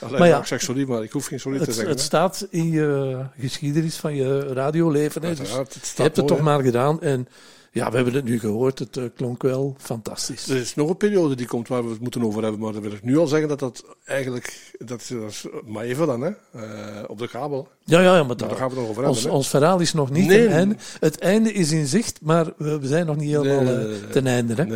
Alleen 0.00 0.18
Maar 0.18 0.28
ja. 0.28 0.38
ik 0.38 0.46
zeg 0.46 0.60
sorry, 0.60 0.88
maar 0.88 1.02
ik 1.02 1.10
hoef 1.10 1.26
geen 1.26 1.40
sorry 1.40 1.58
te 1.58 1.64
zeggen. 1.64 1.88
het 1.88 1.98
hè. 1.98 2.04
staat 2.04 2.46
in 2.50 2.70
je 2.70 3.18
geschiedenis 3.38 3.96
van 3.96 4.14
je 4.14 4.40
radioleven. 4.40 5.22
Hè, 5.22 5.28
dus 5.28 5.38
Uiteraard, 5.38 5.74
het 5.74 5.84
staat 5.84 5.96
je 5.96 6.02
hebt 6.02 6.16
het 6.16 6.26
toch 6.26 6.36
hè. 6.36 6.42
maar 6.42 6.62
gedaan. 6.62 7.00
En 7.00 7.28
ja, 7.74 7.90
we 7.90 7.96
hebben 7.96 8.14
het 8.14 8.24
nu 8.24 8.38
gehoord. 8.38 8.78
Het 8.78 8.96
eh, 8.96 9.04
klonk 9.16 9.42
wel 9.42 9.74
fantastisch. 9.78 10.48
Er 10.48 10.56
is 10.56 10.74
nog 10.74 10.88
een 10.88 10.96
periode 10.96 11.34
die 11.34 11.46
komt 11.46 11.68
waar 11.68 11.84
we 11.84 11.90
het 11.90 12.00
moeten 12.00 12.22
over 12.24 12.42
hebben, 12.42 12.60
maar 12.60 12.72
dan 12.72 12.82
wil 12.82 12.92
ik 12.92 13.02
nu 13.02 13.18
al 13.18 13.26
zeggen 13.26 13.48
dat 13.48 13.58
dat 13.58 13.84
eigenlijk, 14.04 14.72
dat, 14.78 15.00
is- 15.00 15.08
dat 15.08 15.30
is 15.30 15.46
maar 15.66 15.84
even 15.84 16.06
dan, 16.06 16.20
hè, 16.20 16.30
eh, 16.52 17.04
op 17.06 17.18
de 17.18 17.28
kabel. 17.28 17.68
Ja, 17.84 18.00
ja, 18.00 18.16
ja 18.16 18.22
maar 18.24 18.36
Daar 18.36 18.48
daar, 18.48 18.56
gaan 18.56 18.68
we 18.68 18.74
het 18.74 18.82
nog 18.82 18.90
over 18.90 19.06
ons, 19.08 19.16
hebben. 19.18 19.36
ons 19.36 19.48
verhaal 19.48 19.80
is 19.80 19.92
nog 19.92 20.10
niet 20.10 20.26
Nee. 20.26 20.38
ten 20.44 20.52
einde. 20.52 20.76
Het 21.00 21.18
einde 21.18 21.52
is 21.52 21.72
in 21.72 21.86
zicht, 21.86 22.18
maar 22.22 22.52
we, 22.56 22.78
zijn 22.82 23.06
nog 23.06 23.16
niet 23.16 23.30
helemaal 23.30 23.62
Nee, 23.62 23.74
nee, 23.86 24.00
eh, 24.00 24.10
ten 24.10 24.26
einde. 24.26 24.54
Hè. 24.54 24.66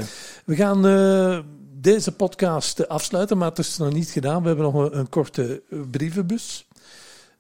We 0.45 0.57
gaan 0.57 0.83
deze 1.81 2.13
podcast 2.13 2.89
afsluiten, 2.89 3.39
maar 3.39 3.49
het 3.49 3.59
is 3.59 3.77
nog 3.77 3.93
niet 3.93 4.09
gedaan. 4.11 4.41
We 4.43 4.47
hebben 4.49 4.65
nog 4.73 4.75
een, 4.75 4.99
een 4.99 5.09
korte 5.09 5.63
brievenbus. 5.91 6.67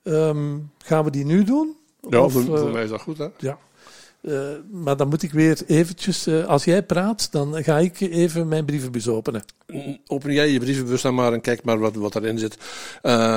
Ehm, 0.02 0.56
gaan 0.84 1.04
we 1.04 1.10
die 1.10 1.24
nu 1.24 1.44
doen? 1.44 1.76
Ja, 2.10 2.22
Of, 2.24 2.32
voor, 2.32 2.42
voor 2.58 2.70
mij 2.70 2.82
is 2.84 2.90
dat 2.90 3.00
goed, 3.00 3.18
hè. 3.18 3.26
Ja. 3.38 3.58
Eh, 4.28 4.50
maar 4.70 4.96
dan 4.96 5.08
moet 5.08 5.22
ik 5.22 5.32
weer 5.32 5.58
eventjes, 5.66 6.26
eh, 6.26 6.46
als 6.46 6.64
jij 6.64 6.82
praat, 6.82 7.32
dan 7.32 7.64
ga 7.64 7.78
ik 7.78 8.00
even 8.00 8.48
mijn 8.48 8.64
brievenbus 8.64 9.08
openen. 9.08 9.42
open 10.06 10.32
jij 10.32 10.50
je 10.50 10.58
brievenbus 10.58 11.02
dan 11.02 11.14
maar 11.14 11.32
en 11.32 11.40
kijk 11.40 11.62
maar 11.64 11.78
wat, 11.78 11.94
wat 11.94 12.14
erin 12.14 12.38
zit. 12.38 12.56
Uh, 13.02 13.36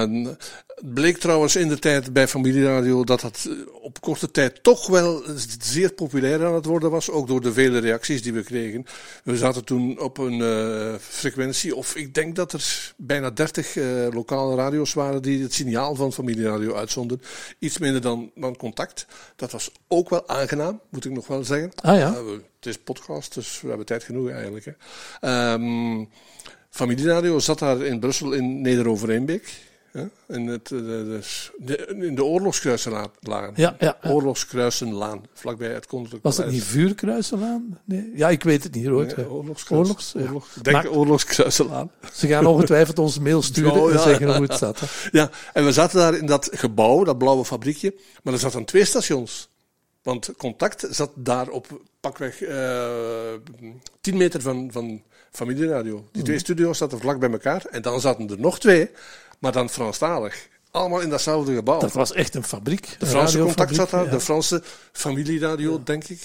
het 0.68 0.94
bleek 0.94 1.18
trouwens 1.18 1.56
in 1.56 1.68
de 1.68 1.80
tijd 1.80 2.14
bij 2.14 2.28
Familieradio 2.28 3.04
dat 3.04 3.22
het 3.22 3.48
eh, 3.50 3.54
op 3.82 4.02
korte 4.02 4.32
tijd 4.32 4.64
toch 4.64 4.88
wel 4.88 5.24
zeer 5.60 5.94
populair 5.94 6.46
aan 6.46 6.54
het 6.54 6.66
worden 6.66 6.92
was. 6.92 7.10
Ook 7.10 7.28
door 7.28 7.42
de 7.42 7.54
vele 7.54 7.80
reacties 7.80 8.22
die 8.24 8.34
we 8.34 8.44
kregen. 8.44 8.86
We 9.24 9.38
zaten 9.38 9.66
toen 9.66 10.00
op 10.00 10.18
een 10.18 11.00
frequentie, 11.00 11.76
of 11.76 11.96
ik 11.96 12.14
denk 12.14 12.36
dat 12.36 12.54
er 12.54 12.94
bijna 12.98 13.30
30 13.30 13.76
uh, 13.76 14.08
lokale 14.12 14.56
radio's 14.56 14.94
waren 14.94 15.22
die 15.22 15.44
het 15.44 15.54
signaal 15.54 15.96
van 15.96 16.14
Familieradio 16.14 16.74
uitzonden. 16.74 17.22
Iets 17.60 17.78
minder 17.78 18.02
dan, 18.02 18.32
dan 18.36 18.58
contact. 18.58 19.06
Dat 19.36 19.52
was 19.52 19.72
ook 19.88 20.10
wel 20.10 20.28
aangenaam, 20.28 20.81
moet 20.90 21.06
ik 21.06 21.12
nog 21.12 21.28
wel 21.28 21.44
zeggen. 21.44 21.72
Ah 21.76 21.98
ja. 21.98 22.14
het 22.56 22.66
is 22.66 22.78
podcast, 22.78 23.34
dus 23.34 23.62
we 23.62 23.68
hebben 23.68 23.86
tijd 23.86 24.04
genoeg 24.04 24.30
eigenlijk. 24.30 24.76
Hè. 25.20 25.54
Um, 25.54 26.10
Familieradio 26.70 27.40
zat 27.40 27.60
daar 27.60 27.82
in 27.82 28.00
Brussel 28.00 28.32
in 28.32 28.62
Neder-Overeenbeek. 28.62 29.70
Ja, 29.94 30.10
in, 30.28 30.48
het, 30.48 30.68
de, 30.68 31.20
de, 31.58 31.78
in 31.88 32.16
de 32.16 32.24
Oorlogskruisenlaan. 32.24 33.10
Ja, 33.22 33.52
ja, 33.56 33.76
ja. 33.80 33.98
Oorlogskruisenlaan, 34.04 35.22
vlakbij 35.34 35.74
het 35.74 35.86
Koninklijk 35.86 36.24
Was 36.24 36.38
het 36.38 36.52
niet 36.52 36.64
Vuurkruisenlaan? 36.64 37.80
Nee. 37.86 38.12
Ja, 38.16 38.30
ik 38.30 38.44
weet 38.44 38.64
het 38.64 38.74
niet 38.76 38.86
hoor. 38.86 39.06
Nee, 39.16 39.30
oorlogskruis, 39.30 39.82
Oorlogs, 39.82 40.16
oorlog, 40.16 40.48
ja. 40.56 40.62
Denk 40.62 40.76
maar, 40.76 40.90
Oorlogskruisenlaan. 40.90 41.92
Ze 42.14 42.28
gaan 42.28 42.46
ongetwijfeld 42.46 43.00
ons 43.00 43.20
mail 43.20 43.42
sturen 43.52 43.84
ja, 43.84 43.92
en 43.92 44.00
zeggen 44.00 44.36
hoe 44.36 44.46
het. 44.46 44.60
Hè. 44.60 44.88
Ja, 45.12 45.30
en 45.54 45.66
we 45.66 45.72
zaten 45.72 46.00
daar 46.00 46.16
in 46.16 46.26
dat 46.26 46.50
gebouw, 46.52 47.04
dat 47.04 47.18
blauwe 47.18 47.46
fabriekje. 47.46 47.96
Maar 48.24 48.34
er 48.34 48.40
zaten 48.40 48.66
twee 48.66 48.86
stations. 48.86 49.50
Want 50.02 50.34
Contact 50.38 50.88
zat 50.90 51.12
daar 51.16 51.50
op 51.50 51.82
pakweg 52.00 52.42
uh, 52.42 52.50
10 54.02 54.18
meter 54.18 54.42
van, 54.42 54.70
van 54.72 55.02
familieradio. 55.32 56.08
Die 56.12 56.24
twee 56.24 56.40
studio's 56.40 56.78
zaten 56.78 57.00
vlak 57.00 57.20
bij 57.20 57.32
elkaar. 57.32 57.66
En 57.72 57.82
dan 57.82 58.02
zaten 58.02 58.30
er 58.30 58.40
nog 58.40 58.60
twee, 58.60 58.90
maar 59.40 59.52
dan 59.52 59.70
Franstalig. 59.70 60.50
Allemaal 60.72 61.02
in 61.02 61.10
datzelfde 61.10 61.56
gebouw. 61.56 61.80
Dat 61.80 61.94
was 61.94 62.14
echt 62.14 62.36
een 62.36 62.44
fabriek. 62.44 62.96
De 63.00 63.06
Franse 63.06 63.40
contact 63.40 63.76
zat 63.76 63.90
daar, 63.90 64.06
ja. 64.06 64.12
de 64.12 64.20
Franse 64.20 64.62
familieradio, 64.92 65.72
ja. 65.72 65.80
denk 65.84 66.04
ik. 66.08 66.22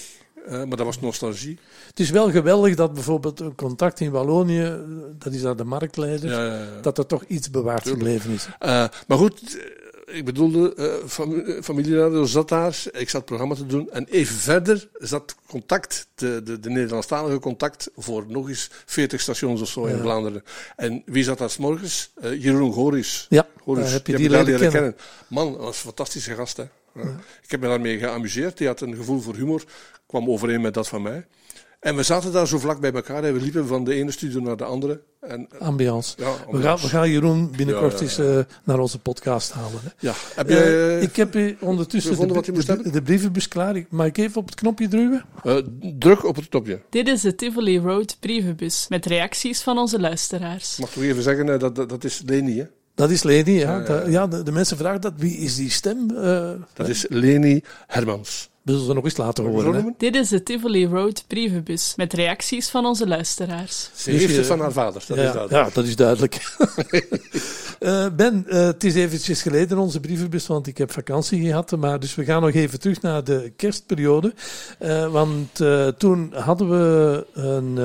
Uh, 0.49 0.53
maar 0.53 0.77
dat 0.77 0.87
was 0.87 1.01
nostalgie. 1.01 1.59
Het 1.87 2.01
is 2.01 2.11
wel 2.11 2.31
geweldig 2.31 2.75
dat 2.75 2.95
bijvoorbeeld 2.95 3.41
een 3.41 3.55
contact 3.55 4.01
in 4.01 4.11
Wallonië, 4.11 4.77
dat 5.19 5.33
is 5.33 5.43
daar 5.43 5.57
de 5.57 5.65
marktleider, 5.65 6.31
ja, 6.31 6.81
dat 6.83 6.99
er 6.99 7.07
toch 7.07 7.25
iets 7.25 7.51
bewaard 7.51 7.89
gebleven 7.89 8.31
is. 8.31 8.47
Uh, 8.47 8.49
maar 9.07 9.19
goed, 9.19 9.59
ik 10.07 10.25
bedoelde, 10.25 10.75
uh, 10.77 11.09
fam 11.09 11.62
familieradio 11.62 12.25
zat 12.25 12.49
daar, 12.49 12.83
ik 12.92 13.09
zat 13.09 13.12
het 13.12 13.25
programma 13.25 13.55
te 13.55 13.66
doen. 13.66 13.90
En 13.90 14.07
even 14.11 14.37
verder 14.37 14.88
zat 14.92 15.37
contact, 15.47 16.09
de, 16.14 16.42
de, 16.42 16.61
de 16.61 16.71
Nederlandstalige 16.71 17.38
contact, 17.38 17.90
voor 17.97 18.25
nog 18.29 18.49
eens 18.49 18.71
40 18.87 19.21
stations 19.21 19.61
of 19.61 19.69
zo 19.69 19.88
ja. 19.88 19.95
in 19.95 20.01
Vlaanderen. 20.01 20.45
En 20.77 21.03
wie 21.07 21.25
zat 21.25 21.38
daar 21.38 21.51
s'morgens? 21.51 22.12
Uh, 22.25 22.42
Jeroen 22.42 22.73
Goris. 22.73 23.27
Ja, 23.29 23.47
Goris. 23.62 23.92
heb 23.92 24.07
je 24.07 24.16
die, 24.16 24.29
die 24.29 24.45
leren 24.45 24.61
kennen. 24.61 24.71
kennen. 24.71 24.97
Man, 25.29 25.53
dat 25.53 25.61
was 25.61 25.77
een 25.77 25.83
fantastische 25.83 26.35
gast. 26.35 26.57
Hè. 26.57 26.64
Ja. 26.95 27.21
Ik 27.42 27.51
heb 27.51 27.61
me 27.61 27.66
daarmee 27.69 27.99
geamuseerd. 27.99 28.59
Die 28.59 28.66
had 28.66 28.81
een 28.81 28.97
gevoel 28.97 29.21
voor 29.21 29.35
humor, 29.35 29.64
kwam 30.07 30.31
overeen 30.31 30.61
met 30.61 30.75
dat 30.75 30.88
van 30.88 31.03
mij. 31.03 31.27
En 31.87 31.96
we 31.96 32.03
zaten 32.03 32.33
daar 32.33 32.46
zo 32.46 32.59
vlak 32.59 32.81
bij 32.81 32.92
elkaar 32.92 33.25
en 33.25 33.35
we 33.35 33.40
liepen 33.40 33.66
van 33.66 33.85
de 33.85 33.94
ene 33.94 34.11
studio 34.11 34.40
naar 34.40 34.57
de 34.57 34.64
andere. 34.64 35.01
En, 35.20 35.49
ambiance. 35.59 36.14
Ja, 36.18 36.27
ambiance. 36.27 36.57
We, 36.57 36.62
gaan, 36.62 36.77
we 36.77 36.88
gaan 36.88 37.11
Jeroen 37.11 37.51
binnenkort 37.57 37.92
ja, 37.92 37.99
ja, 37.99 38.03
eens 38.03 38.18
uh, 38.18 38.38
naar 38.64 38.79
onze 38.79 38.99
podcast 38.99 39.53
halen. 39.53 39.81
Hè. 39.83 39.88
Ja. 39.99 40.12
Heb 40.35 40.49
jij, 40.49 40.68
uh, 40.68 41.03
ik 41.03 41.16
heb 41.16 41.37
ondertussen 41.61 42.29
de, 42.29 42.35
wat 42.35 42.46
je 42.46 42.53
moest 42.53 42.66
de, 42.66 42.90
de 42.90 43.03
brievenbus 43.03 43.49
klaar. 43.49 43.85
Mag 43.88 44.07
ik 44.07 44.16
even 44.16 44.37
op 44.37 44.46
het 44.46 44.55
knopje 44.55 44.88
drukken? 44.88 45.25
Uh, 45.44 45.57
druk 45.99 46.25
op 46.25 46.37
het 46.37 46.49
knopje. 46.49 46.81
Dit 46.90 47.09
is 47.09 47.20
de 47.20 47.35
Tivoli 47.35 47.79
Road 47.79 48.16
brievenbus 48.20 48.87
met 48.88 49.07
reacties 49.07 49.62
van 49.62 49.79
onze 49.79 50.01
luisteraars. 50.01 50.79
Mag 50.79 50.96
ik 50.96 51.03
even 51.03 51.22
zeggen, 51.22 51.46
dat, 51.46 51.77
dat, 51.77 51.88
dat 51.88 52.05
is 52.05 52.22
Leni, 52.25 52.59
hè? 52.59 52.66
Dat 52.94 53.11
is 53.11 53.22
Leni, 53.22 53.53
ja. 53.53 53.85
ja, 53.88 53.94
ja. 53.94 54.09
ja 54.09 54.27
de, 54.27 54.42
de, 54.42 54.53
mensen 54.53 54.77
vragen 54.77 55.01
dat. 55.01 55.12
Wie 55.16 55.37
is 55.37 55.57
die 55.57 55.70
stem? 55.70 56.07
dat 56.75 56.88
is 56.88 57.07
Leni 57.09 57.62
Hermans. 57.87 58.49
We 58.66 58.72
zullen 58.72 58.87
ze 58.87 58.94
nog 58.94 59.05
eens 59.05 59.16
laten 59.16 59.44
horen. 59.44 59.74
Hè? 59.74 59.90
Dit 59.96 60.14
is 60.14 60.29
de 60.29 60.42
Tivoli 60.42 60.87
Road 60.87 61.24
brievenbus 61.26 61.94
met 61.96 62.12
reacties 62.12 62.68
van 62.68 62.87
onze 62.87 63.07
luisteraars. 63.07 63.90
Ze 63.94 64.11
heeft 64.11 64.37
het 64.37 64.46
van 64.46 64.61
haar 64.61 64.72
vader, 64.72 65.05
dat 65.07 65.16
ja, 65.16 65.24
is 65.24 65.33
duidelijk. 65.33 65.66
Ja, 65.66 65.70
dat 65.74 65.85
is 65.85 65.96
duidelijk. 65.96 66.57
uh, 67.81 68.07
ben, 68.22 68.44
uh, 68.48 68.55
het 68.55 68.85
is 68.85 68.94
eventjes 68.94 69.42
geleden 69.42 69.79
onze 69.79 70.00
brievenbus, 70.00 70.46
want 70.46 70.66
ik 70.66 70.79
heb 70.79 70.92
vakantie 70.92 71.42
gehad. 71.42 71.76
Maar 71.76 72.00
dus 72.00 72.14
we 72.14 72.24
gaan 72.24 72.42
nog 72.42 72.52
even 72.52 72.81
terug 72.81 73.00
naar 73.02 73.24
de 73.24 73.52
kerstperiode. 73.57 74.35
Uh, 74.81 75.12
want 75.12 75.62
toen 75.98 76.33
hadden 76.35 76.68
we 76.68 77.26
een, 77.33 77.79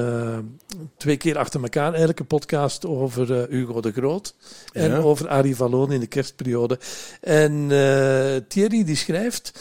twee 0.97 1.17
keer 1.17 1.37
achter 1.37 1.61
elkaar 1.61 1.89
eigenlijk 1.89 2.19
een 2.19 2.27
podcast 2.27 2.85
over 2.85 3.47
Hugo 3.49 3.81
de 3.81 3.91
Groot. 3.91 4.33
En 4.73 4.89
ja. 4.89 4.97
over 4.97 5.27
Arie 5.27 5.55
Vallon 5.55 5.91
in 5.91 5.99
de 5.99 6.07
kerstperiode. 6.07 6.79
En 7.21 7.67
Thierry 8.47 8.83
die 8.83 8.95
schrijft... 8.95 9.51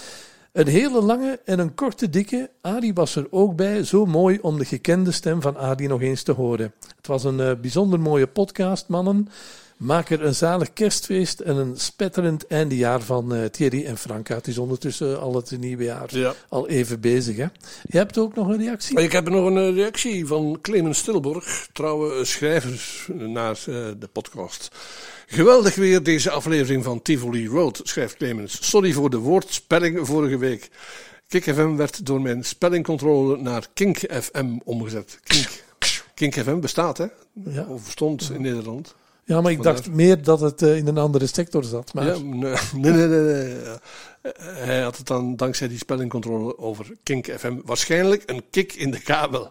Een 0.61 0.67
hele 0.67 1.03
lange 1.03 1.41
en 1.45 1.59
een 1.59 1.75
korte 1.75 2.11
dikke. 2.11 2.51
Adi 2.61 2.93
was 2.93 3.17
er 3.17 3.27
ook 3.31 3.57
bij. 3.57 3.85
Zo 3.85 4.07
mooi 4.07 4.39
om 4.43 4.59
de 4.59 4.65
gekende 4.65 5.13
stem 5.13 5.41
van 5.43 5.57
Adi 5.57 5.87
nog 5.87 6.01
eens 6.01 6.23
te 6.23 6.33
horen. 6.33 6.73
Het 6.97 7.07
was 7.07 7.25
een 7.25 7.39
uh, 7.39 7.53
bijzonder 7.61 8.01
mooie 8.01 8.27
podcast, 8.27 8.89
mannen. 8.89 9.29
Maak 9.77 10.11
er 10.11 10.25
een 10.25 10.35
zalig 10.35 10.73
kerstfeest 10.73 11.41
en 11.41 11.57
een 11.57 11.77
spetterend 11.77 12.47
eindejaar 12.47 13.01
van 13.01 13.35
uh, 13.35 13.45
Thierry 13.45 13.87
en 13.87 13.97
Franka. 13.97 14.35
Het 14.35 14.47
is 14.47 14.59
ondertussen 14.59 15.21
al 15.21 15.35
het 15.35 15.59
nieuwe 15.59 15.85
jaar 15.85 16.17
ja. 16.17 16.35
al 16.49 16.69
even 16.69 17.01
bezig. 17.01 17.37
Hè? 17.37 17.47
Je 17.83 17.97
hebt 17.97 18.19
ook 18.19 18.35
nog 18.35 18.49
een 18.49 18.59
reactie? 18.59 19.01
Ik 19.01 19.13
heb 19.13 19.29
nog 19.29 19.47
een 19.47 19.75
reactie 19.75 20.27
van 20.27 20.59
Clemens 20.61 20.99
Stilborg, 20.99 21.69
trouwe 21.73 22.25
schrijver 22.25 23.07
naar 23.15 23.61
de 23.99 24.09
podcast. 24.13 24.71
Geweldig 25.33 25.75
weer 25.75 26.03
deze 26.03 26.31
aflevering 26.31 26.85
van 26.85 27.03
Tivoli 27.03 27.49
Road, 27.49 27.81
schrijft 27.83 28.17
Clemens. 28.17 28.69
Sorry 28.69 28.93
voor 28.93 29.11
de 29.11 29.19
woordspelling 29.19 30.07
vorige 30.07 30.39
week. 30.39 30.71
Kik 31.29 31.45
FM 31.45 31.77
werd 31.77 32.07
door 32.07 32.21
mijn 32.21 32.45
spellingcontrole 32.45 33.37
naar 33.37 33.67
Kink 33.75 33.99
FM 33.99 34.59
omgezet. 34.65 35.19
Kink, 35.23 35.49
Kink 36.15 36.35
FM 36.35 36.61
bestaat, 36.61 36.99
hè? 36.99 37.07
Ja. 37.45 37.67
Of 37.69 37.85
bestond 37.85 38.27
ja. 38.27 38.35
in 38.35 38.41
Nederland. 38.41 38.95
Ja, 39.25 39.41
maar 39.41 39.51
ik 39.51 39.57
Vandaar. 39.57 39.75
dacht 39.75 39.91
meer 39.91 40.23
dat 40.23 40.41
het 40.41 40.63
uh, 40.63 40.77
in 40.77 40.87
een 40.87 40.99
andere 40.99 41.27
sector 41.27 41.65
zat. 41.65 41.95
Maar... 41.95 42.07
Ja, 42.07 42.17
nee, 42.23 42.93
nee, 42.93 42.93
nee. 42.93 43.09
nee, 43.09 43.55
nee. 43.55 44.33
Hij 44.39 44.81
had 44.81 44.97
het 44.97 45.07
dan 45.07 45.37
dankzij 45.37 45.69
die 45.69 45.79
spellingcontrole 45.79 46.59
over 46.59 46.87
Kink 47.03 47.27
FM. 47.39 47.57
Waarschijnlijk 47.65 48.23
een 48.27 48.43
kick 48.51 48.73
in 48.73 48.91
de 48.91 49.01
kabel. 49.01 49.51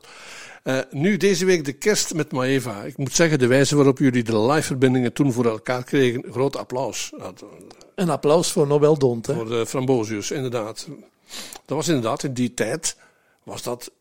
Uh, 0.64 0.80
nu 0.92 1.18
deze 1.18 1.46
week 1.46 1.66
de 1.66 1.74
kerst 1.74 2.14
met 2.14 2.32
Maeva. 2.32 2.84
Ik 2.84 2.98
moet 2.98 3.14
zeggen, 3.14 3.40
de 3.40 3.48
wijze 3.48 3.76
waarop 3.76 3.98
jullie 3.98 4.24
de 4.24 4.40
live-verbindingen 4.40 5.14
toen 5.14 5.34
voor 5.34 5.46
elkaar 5.46 5.84
kregen, 5.84 6.24
groot 6.32 6.56
applaus. 6.56 7.12
Een 7.96 8.10
applaus 8.10 8.52
voor 8.52 8.68
Nobel 8.68 8.98
Dont, 8.98 9.26
hè? 9.26 9.34
Voor 9.34 9.50
de 9.50 9.66
Frambozius, 9.66 10.32
inderdaad. 10.32 10.88
Dat 11.66 11.78
was 11.78 11.88
inderdaad 11.88 12.24
in 12.24 12.34
die 12.34 12.54
tijd, 12.54 12.96
was 13.44 13.64
dat 13.64 13.92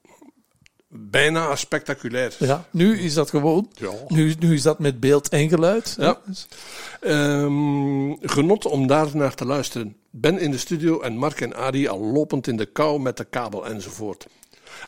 bijna 0.88 1.56
spectaculair. 1.56 2.36
Ja, 2.38 2.64
nu 2.70 2.98
is 2.98 3.14
dat 3.14 3.30
gewoon. 3.30 3.70
Ja. 3.74 3.90
Nu, 4.08 4.34
nu 4.38 4.54
is 4.54 4.62
dat 4.62 4.78
met 4.78 5.00
beeld 5.00 5.28
en 5.28 5.48
geluid. 5.48 5.96
Ja. 5.98 6.20
Um, 7.00 8.18
genot 8.20 8.66
om 8.66 8.86
daar 8.86 9.16
naar 9.16 9.34
te 9.34 9.44
luisteren. 9.44 9.96
Ben 10.10 10.38
in 10.38 10.50
de 10.50 10.58
studio 10.58 11.00
en 11.00 11.16
Mark 11.16 11.40
en 11.40 11.56
Adi 11.56 11.88
al 11.88 12.00
lopend 12.00 12.46
in 12.46 12.56
de 12.56 12.66
kou 12.66 13.00
met 13.00 13.16
de 13.16 13.24
kabel 13.24 13.66
enzovoort. 13.66 14.26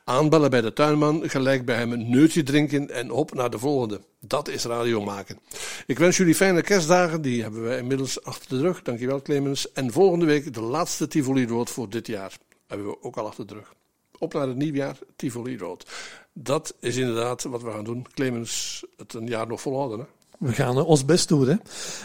Aanbellen 0.05 0.51
bij 0.51 0.61
de 0.61 0.73
tuinman, 0.73 1.31
gelijk 1.31 1.65
bij 1.65 1.77
hem 1.77 1.93
een 1.93 2.11
neutje 2.11 2.43
drinken 2.43 2.91
en 2.91 3.11
op 3.11 3.35
naar 3.35 3.51
de 3.51 3.59
volgende. 3.59 4.01
Dat 4.21 4.49
is 4.49 4.65
radio 4.65 5.01
maken. 5.03 5.39
Ik 5.87 5.99
wens 5.99 6.17
jullie 6.17 6.35
fijne 6.35 6.63
kerstdagen, 6.63 7.23
die 7.23 7.43
hebben 7.43 7.63
wij 7.63 7.79
inmiddels 7.79 8.25
achter 8.25 8.49
de 8.49 8.61
rug. 8.61 8.83
Dankjewel 8.83 9.23
Clemens. 9.23 9.73
En 9.73 9.93
volgende 9.93 10.25
week 10.25 10.55
de 10.55 10.61
laatste 10.61 11.09
Tivoli 11.09 11.47
Road 11.47 11.71
voor 11.71 11.89
dit 11.89 12.07
jaar. 12.07 12.39
Hebben 12.67 12.87
we 12.87 13.03
ook 13.03 13.17
al 13.17 13.27
achter 13.27 13.47
de 13.47 13.55
rug. 13.55 13.75
Op 14.19 14.33
naar 14.33 14.49
het 14.49 14.57
nieuwjaar, 14.57 14.99
Tivoli 15.17 15.59
Road. 15.59 15.91
Dat 16.33 16.75
is 16.81 16.97
inderdaad 16.97 17.43
wat 17.43 17.63
we 17.63 17.71
gaan 17.71 17.85
doen. 17.85 18.07
Clemens, 18.15 18.85
het 18.97 19.15
een 19.15 19.27
jaar 19.27 19.47
nog 19.47 19.61
volhouden 19.61 19.99
hè? 19.99 20.05
We 20.41 20.53
gaan 20.53 20.85
ons 20.85 21.05
best 21.05 21.29
doen. 21.29 21.49
Hè. 21.49 21.55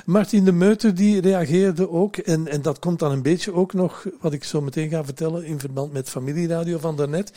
Martin 0.06 0.46
de 0.46 0.52
Meuter 0.52 0.96
die 0.96 1.22
reageerde 1.22 1.90
ook. 1.90 2.18
En, 2.18 2.48
en 2.48 2.62
dat 2.62 2.80
komt 2.80 3.00
dan 3.00 3.12
een 3.12 3.22
beetje 3.22 3.54
ook 3.54 3.74
nog, 3.74 4.06
wat 4.22 4.34
ik 4.34 4.44
zo 4.44 4.62
meteen 4.62 4.90
ga 4.90 5.04
vertellen, 5.04 5.46
in 5.46 5.60
verband 5.60 5.94
met 5.94 6.10
familieradio 6.10 6.78
van 6.78 6.96
daarnet. 6.96 7.32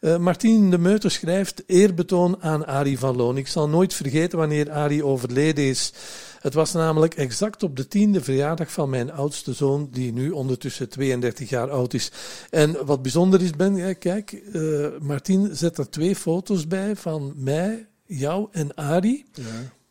Uh, 0.00 0.16
Martin 0.16 0.70
de 0.70 0.78
Meuter 0.78 1.10
schrijft 1.10 1.62
eerbetoon 1.66 2.42
aan 2.42 2.66
Arie 2.66 2.98
van 2.98 3.16
Loon. 3.16 3.36
Ik 3.36 3.48
zal 3.48 3.68
nooit 3.68 3.94
vergeten 3.94 4.38
wanneer 4.38 4.70
Arie 4.70 5.04
overleden 5.04 5.64
is. 5.64 5.92
Het 6.40 6.54
was 6.54 6.72
namelijk 6.72 7.14
exact 7.14 7.62
op 7.62 7.76
de 7.76 7.88
tiende 7.88 8.20
verjaardag 8.20 8.72
van 8.72 8.90
mijn 8.90 9.12
oudste 9.12 9.52
zoon, 9.52 9.88
die 9.92 10.12
nu 10.12 10.30
ondertussen 10.30 10.88
32 10.88 11.48
jaar 11.48 11.70
oud 11.70 11.94
is. 11.94 12.10
En 12.50 12.84
wat 12.84 13.02
bijzonder 13.02 13.42
is, 13.42 13.50
Ben, 13.50 13.98
kijk, 13.98 14.42
uh, 14.52 14.86
Martin 15.00 15.48
zet 15.52 15.78
er 15.78 15.90
twee 15.90 16.16
foto's 16.16 16.66
bij 16.66 16.96
van 16.96 17.32
mij, 17.36 17.86
jou 18.04 18.48
en 18.52 18.74
Arie. 18.74 19.24
Ja. 19.32 19.44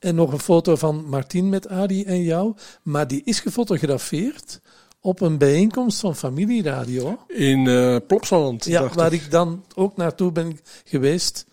En 0.06 0.16
nog 0.16 0.32
een 0.32 0.40
foto 0.40 0.76
van 0.76 1.06
Martin 1.06 1.50
met 1.50 1.68
Arie 1.68 2.06
en 2.06 2.24
jou. 2.24 2.54
Maar 2.84 3.08
die 3.08 3.22
is 3.24 3.40
gefotografeerd 3.40 4.62
op 5.00 5.22
een 5.22 5.38
bijeenkomst 5.38 6.00
van 6.00 6.16
familieradio. 6.16 7.18
In 7.28 7.66
uh, 7.66 7.98
Plopsaland. 8.08 8.66
Ja, 8.66 8.90
waar 8.94 9.14
ik 9.14 9.32
dan 9.32 9.64
ook 9.76 9.98
naartoe 9.98 10.32
ben 10.32 10.60
geweest. 10.84 11.46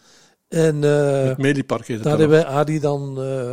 En 0.48 0.84
eh, 0.84 1.36
Het 1.36 2.02
daar 2.02 2.18
hebben 2.18 2.28
wij 2.28 2.44
Adi 2.44 2.80
dan 2.80 3.22
eh, 3.22 3.52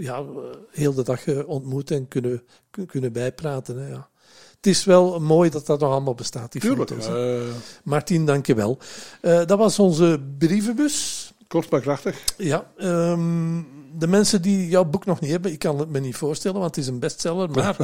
ja, 0.00 0.24
heel 0.70 0.94
de 0.94 1.02
dag 1.02 1.44
ontmoet 1.44 1.90
en 1.90 2.08
kunnen, 2.08 2.42
kun- 2.70 2.86
kunnen 2.86 3.12
bijpraten. 3.12 3.76
Hè, 3.78 3.88
ja. 3.88 4.08
Het 4.56 4.66
is 4.66 4.84
wel 4.84 5.20
mooi 5.20 5.50
dat 5.50 5.66
dat 5.66 5.80
nog 5.80 5.90
allemaal 5.90 6.14
bestaat, 6.14 6.52
die 6.52 6.60
Tuurlijk. 6.60 6.90
foto's. 6.90 7.06
hè. 7.06 7.42
Martien, 7.84 8.26
dank 8.26 8.46
je 8.46 8.54
wel. 8.54 8.78
Dat 9.20 9.58
was 9.58 9.78
onze 9.78 10.20
brievenbus. 10.38 11.21
Kort 11.52 11.70
maar 11.70 11.80
krachtig. 11.80 12.22
Ja, 12.36 12.72
ehm, 12.76 13.62
de 13.98 14.06
mensen 14.06 14.42
die 14.42 14.68
jouw 14.68 14.84
boek 14.84 15.04
nog 15.04 15.20
niet 15.20 15.30
hebben, 15.30 15.52
ik 15.52 15.58
kan 15.58 15.78
het 15.78 15.88
me 15.88 16.00
niet 16.00 16.16
voorstellen, 16.16 16.60
want 16.60 16.76
het 16.76 16.84
is 16.84 16.90
een 16.90 16.98
bestseller. 16.98 17.50
Maar 17.50 17.76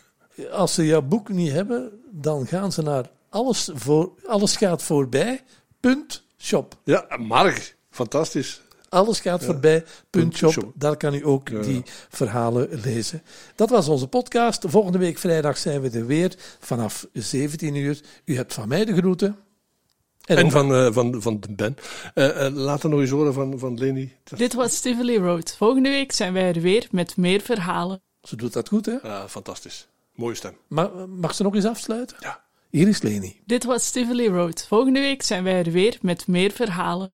als 0.62 0.74
ze 0.74 0.86
jouw 0.86 1.02
boek 1.02 1.28
niet 1.28 1.52
hebben, 1.52 1.90
dan 2.10 2.46
gaan 2.46 2.72
ze 2.72 2.82
naar 2.82 3.10
alles, 3.28 3.70
voor, 3.74 4.12
alles 4.26 4.56
gaat 4.56 4.82
voorbij. 4.82 5.42
Punt 5.80 6.24
shop. 6.38 6.76
Ja, 6.84 7.06
Mark. 7.18 7.76
Fantastisch. 7.90 8.60
Alles 8.88 9.20
gaat 9.20 9.44
voorbij. 9.44 9.84
Punt 10.10 10.36
shop. 10.36 10.52
shop. 10.52 10.72
Daar 10.74 10.96
kan 10.96 11.14
u 11.14 11.26
ook 11.26 11.48
Ja. 11.48 11.60
die 11.60 11.82
verhalen 12.08 12.80
lezen. 12.82 13.22
Dat 13.54 13.70
was 13.70 13.88
onze 13.88 14.08
podcast. 14.08 14.64
Volgende 14.68 14.98
week 14.98 15.18
vrijdag 15.18 15.58
zijn 15.58 15.80
we 15.80 15.90
er 15.90 16.06
weer 16.06 16.34
vanaf 16.58 17.06
17 17.12 17.74
uur. 17.74 18.00
U 18.24 18.36
hebt 18.36 18.54
van 18.54 18.68
mij 18.68 18.84
de 18.84 18.96
groeten. 18.96 19.36
En, 20.38 20.50
van, 20.50 20.74
eh, 20.74 20.92
van, 20.92 21.22
van 21.22 21.42
Ben. 21.50 21.76
Eh, 22.14 22.46
eh, 22.46 22.54
laat 22.54 22.82
er 22.82 22.88
nog 22.88 23.00
eens 23.00 23.10
horen 23.10 23.32
van, 23.32 23.58
van 23.58 23.78
Leni. 23.78 24.12
Dit 24.36 24.54
was 24.54 24.80
Tivoli 24.80 25.18
Road. 25.18 25.56
Volgende 25.56 25.88
week 25.88 26.12
zijn 26.12 26.32
wij 26.32 26.48
er 26.48 26.60
weer 26.60 26.88
met 26.90 27.16
meer 27.16 27.40
verhalen. 27.40 28.02
Ze 28.22 28.36
doet 28.36 28.52
dat 28.52 28.68
goed, 28.68 28.86
hè? 28.86 28.96
Ja, 29.02 29.28
fantastisch. 29.28 29.88
Mooie 30.14 30.34
stem. 30.34 30.56
Ma- 30.68 31.06
mag 31.08 31.34
ze 31.34 31.42
nog 31.42 31.54
eens 31.54 31.64
afsluiten? 31.64 32.16
Ja. 32.20 32.44
Hier 32.70 32.88
is 32.88 33.02
Leni. 33.02 33.40
Dit 33.46 33.64
was 33.64 33.90
Tivoli 33.90 34.28
Road. 34.28 34.66
Volgende 34.68 35.00
week 35.00 35.22
zijn 35.22 35.44
wij 35.44 35.58
er 35.58 35.70
weer 35.70 35.98
met 36.02 36.26
meer 36.26 36.50
verhalen. 36.50 37.12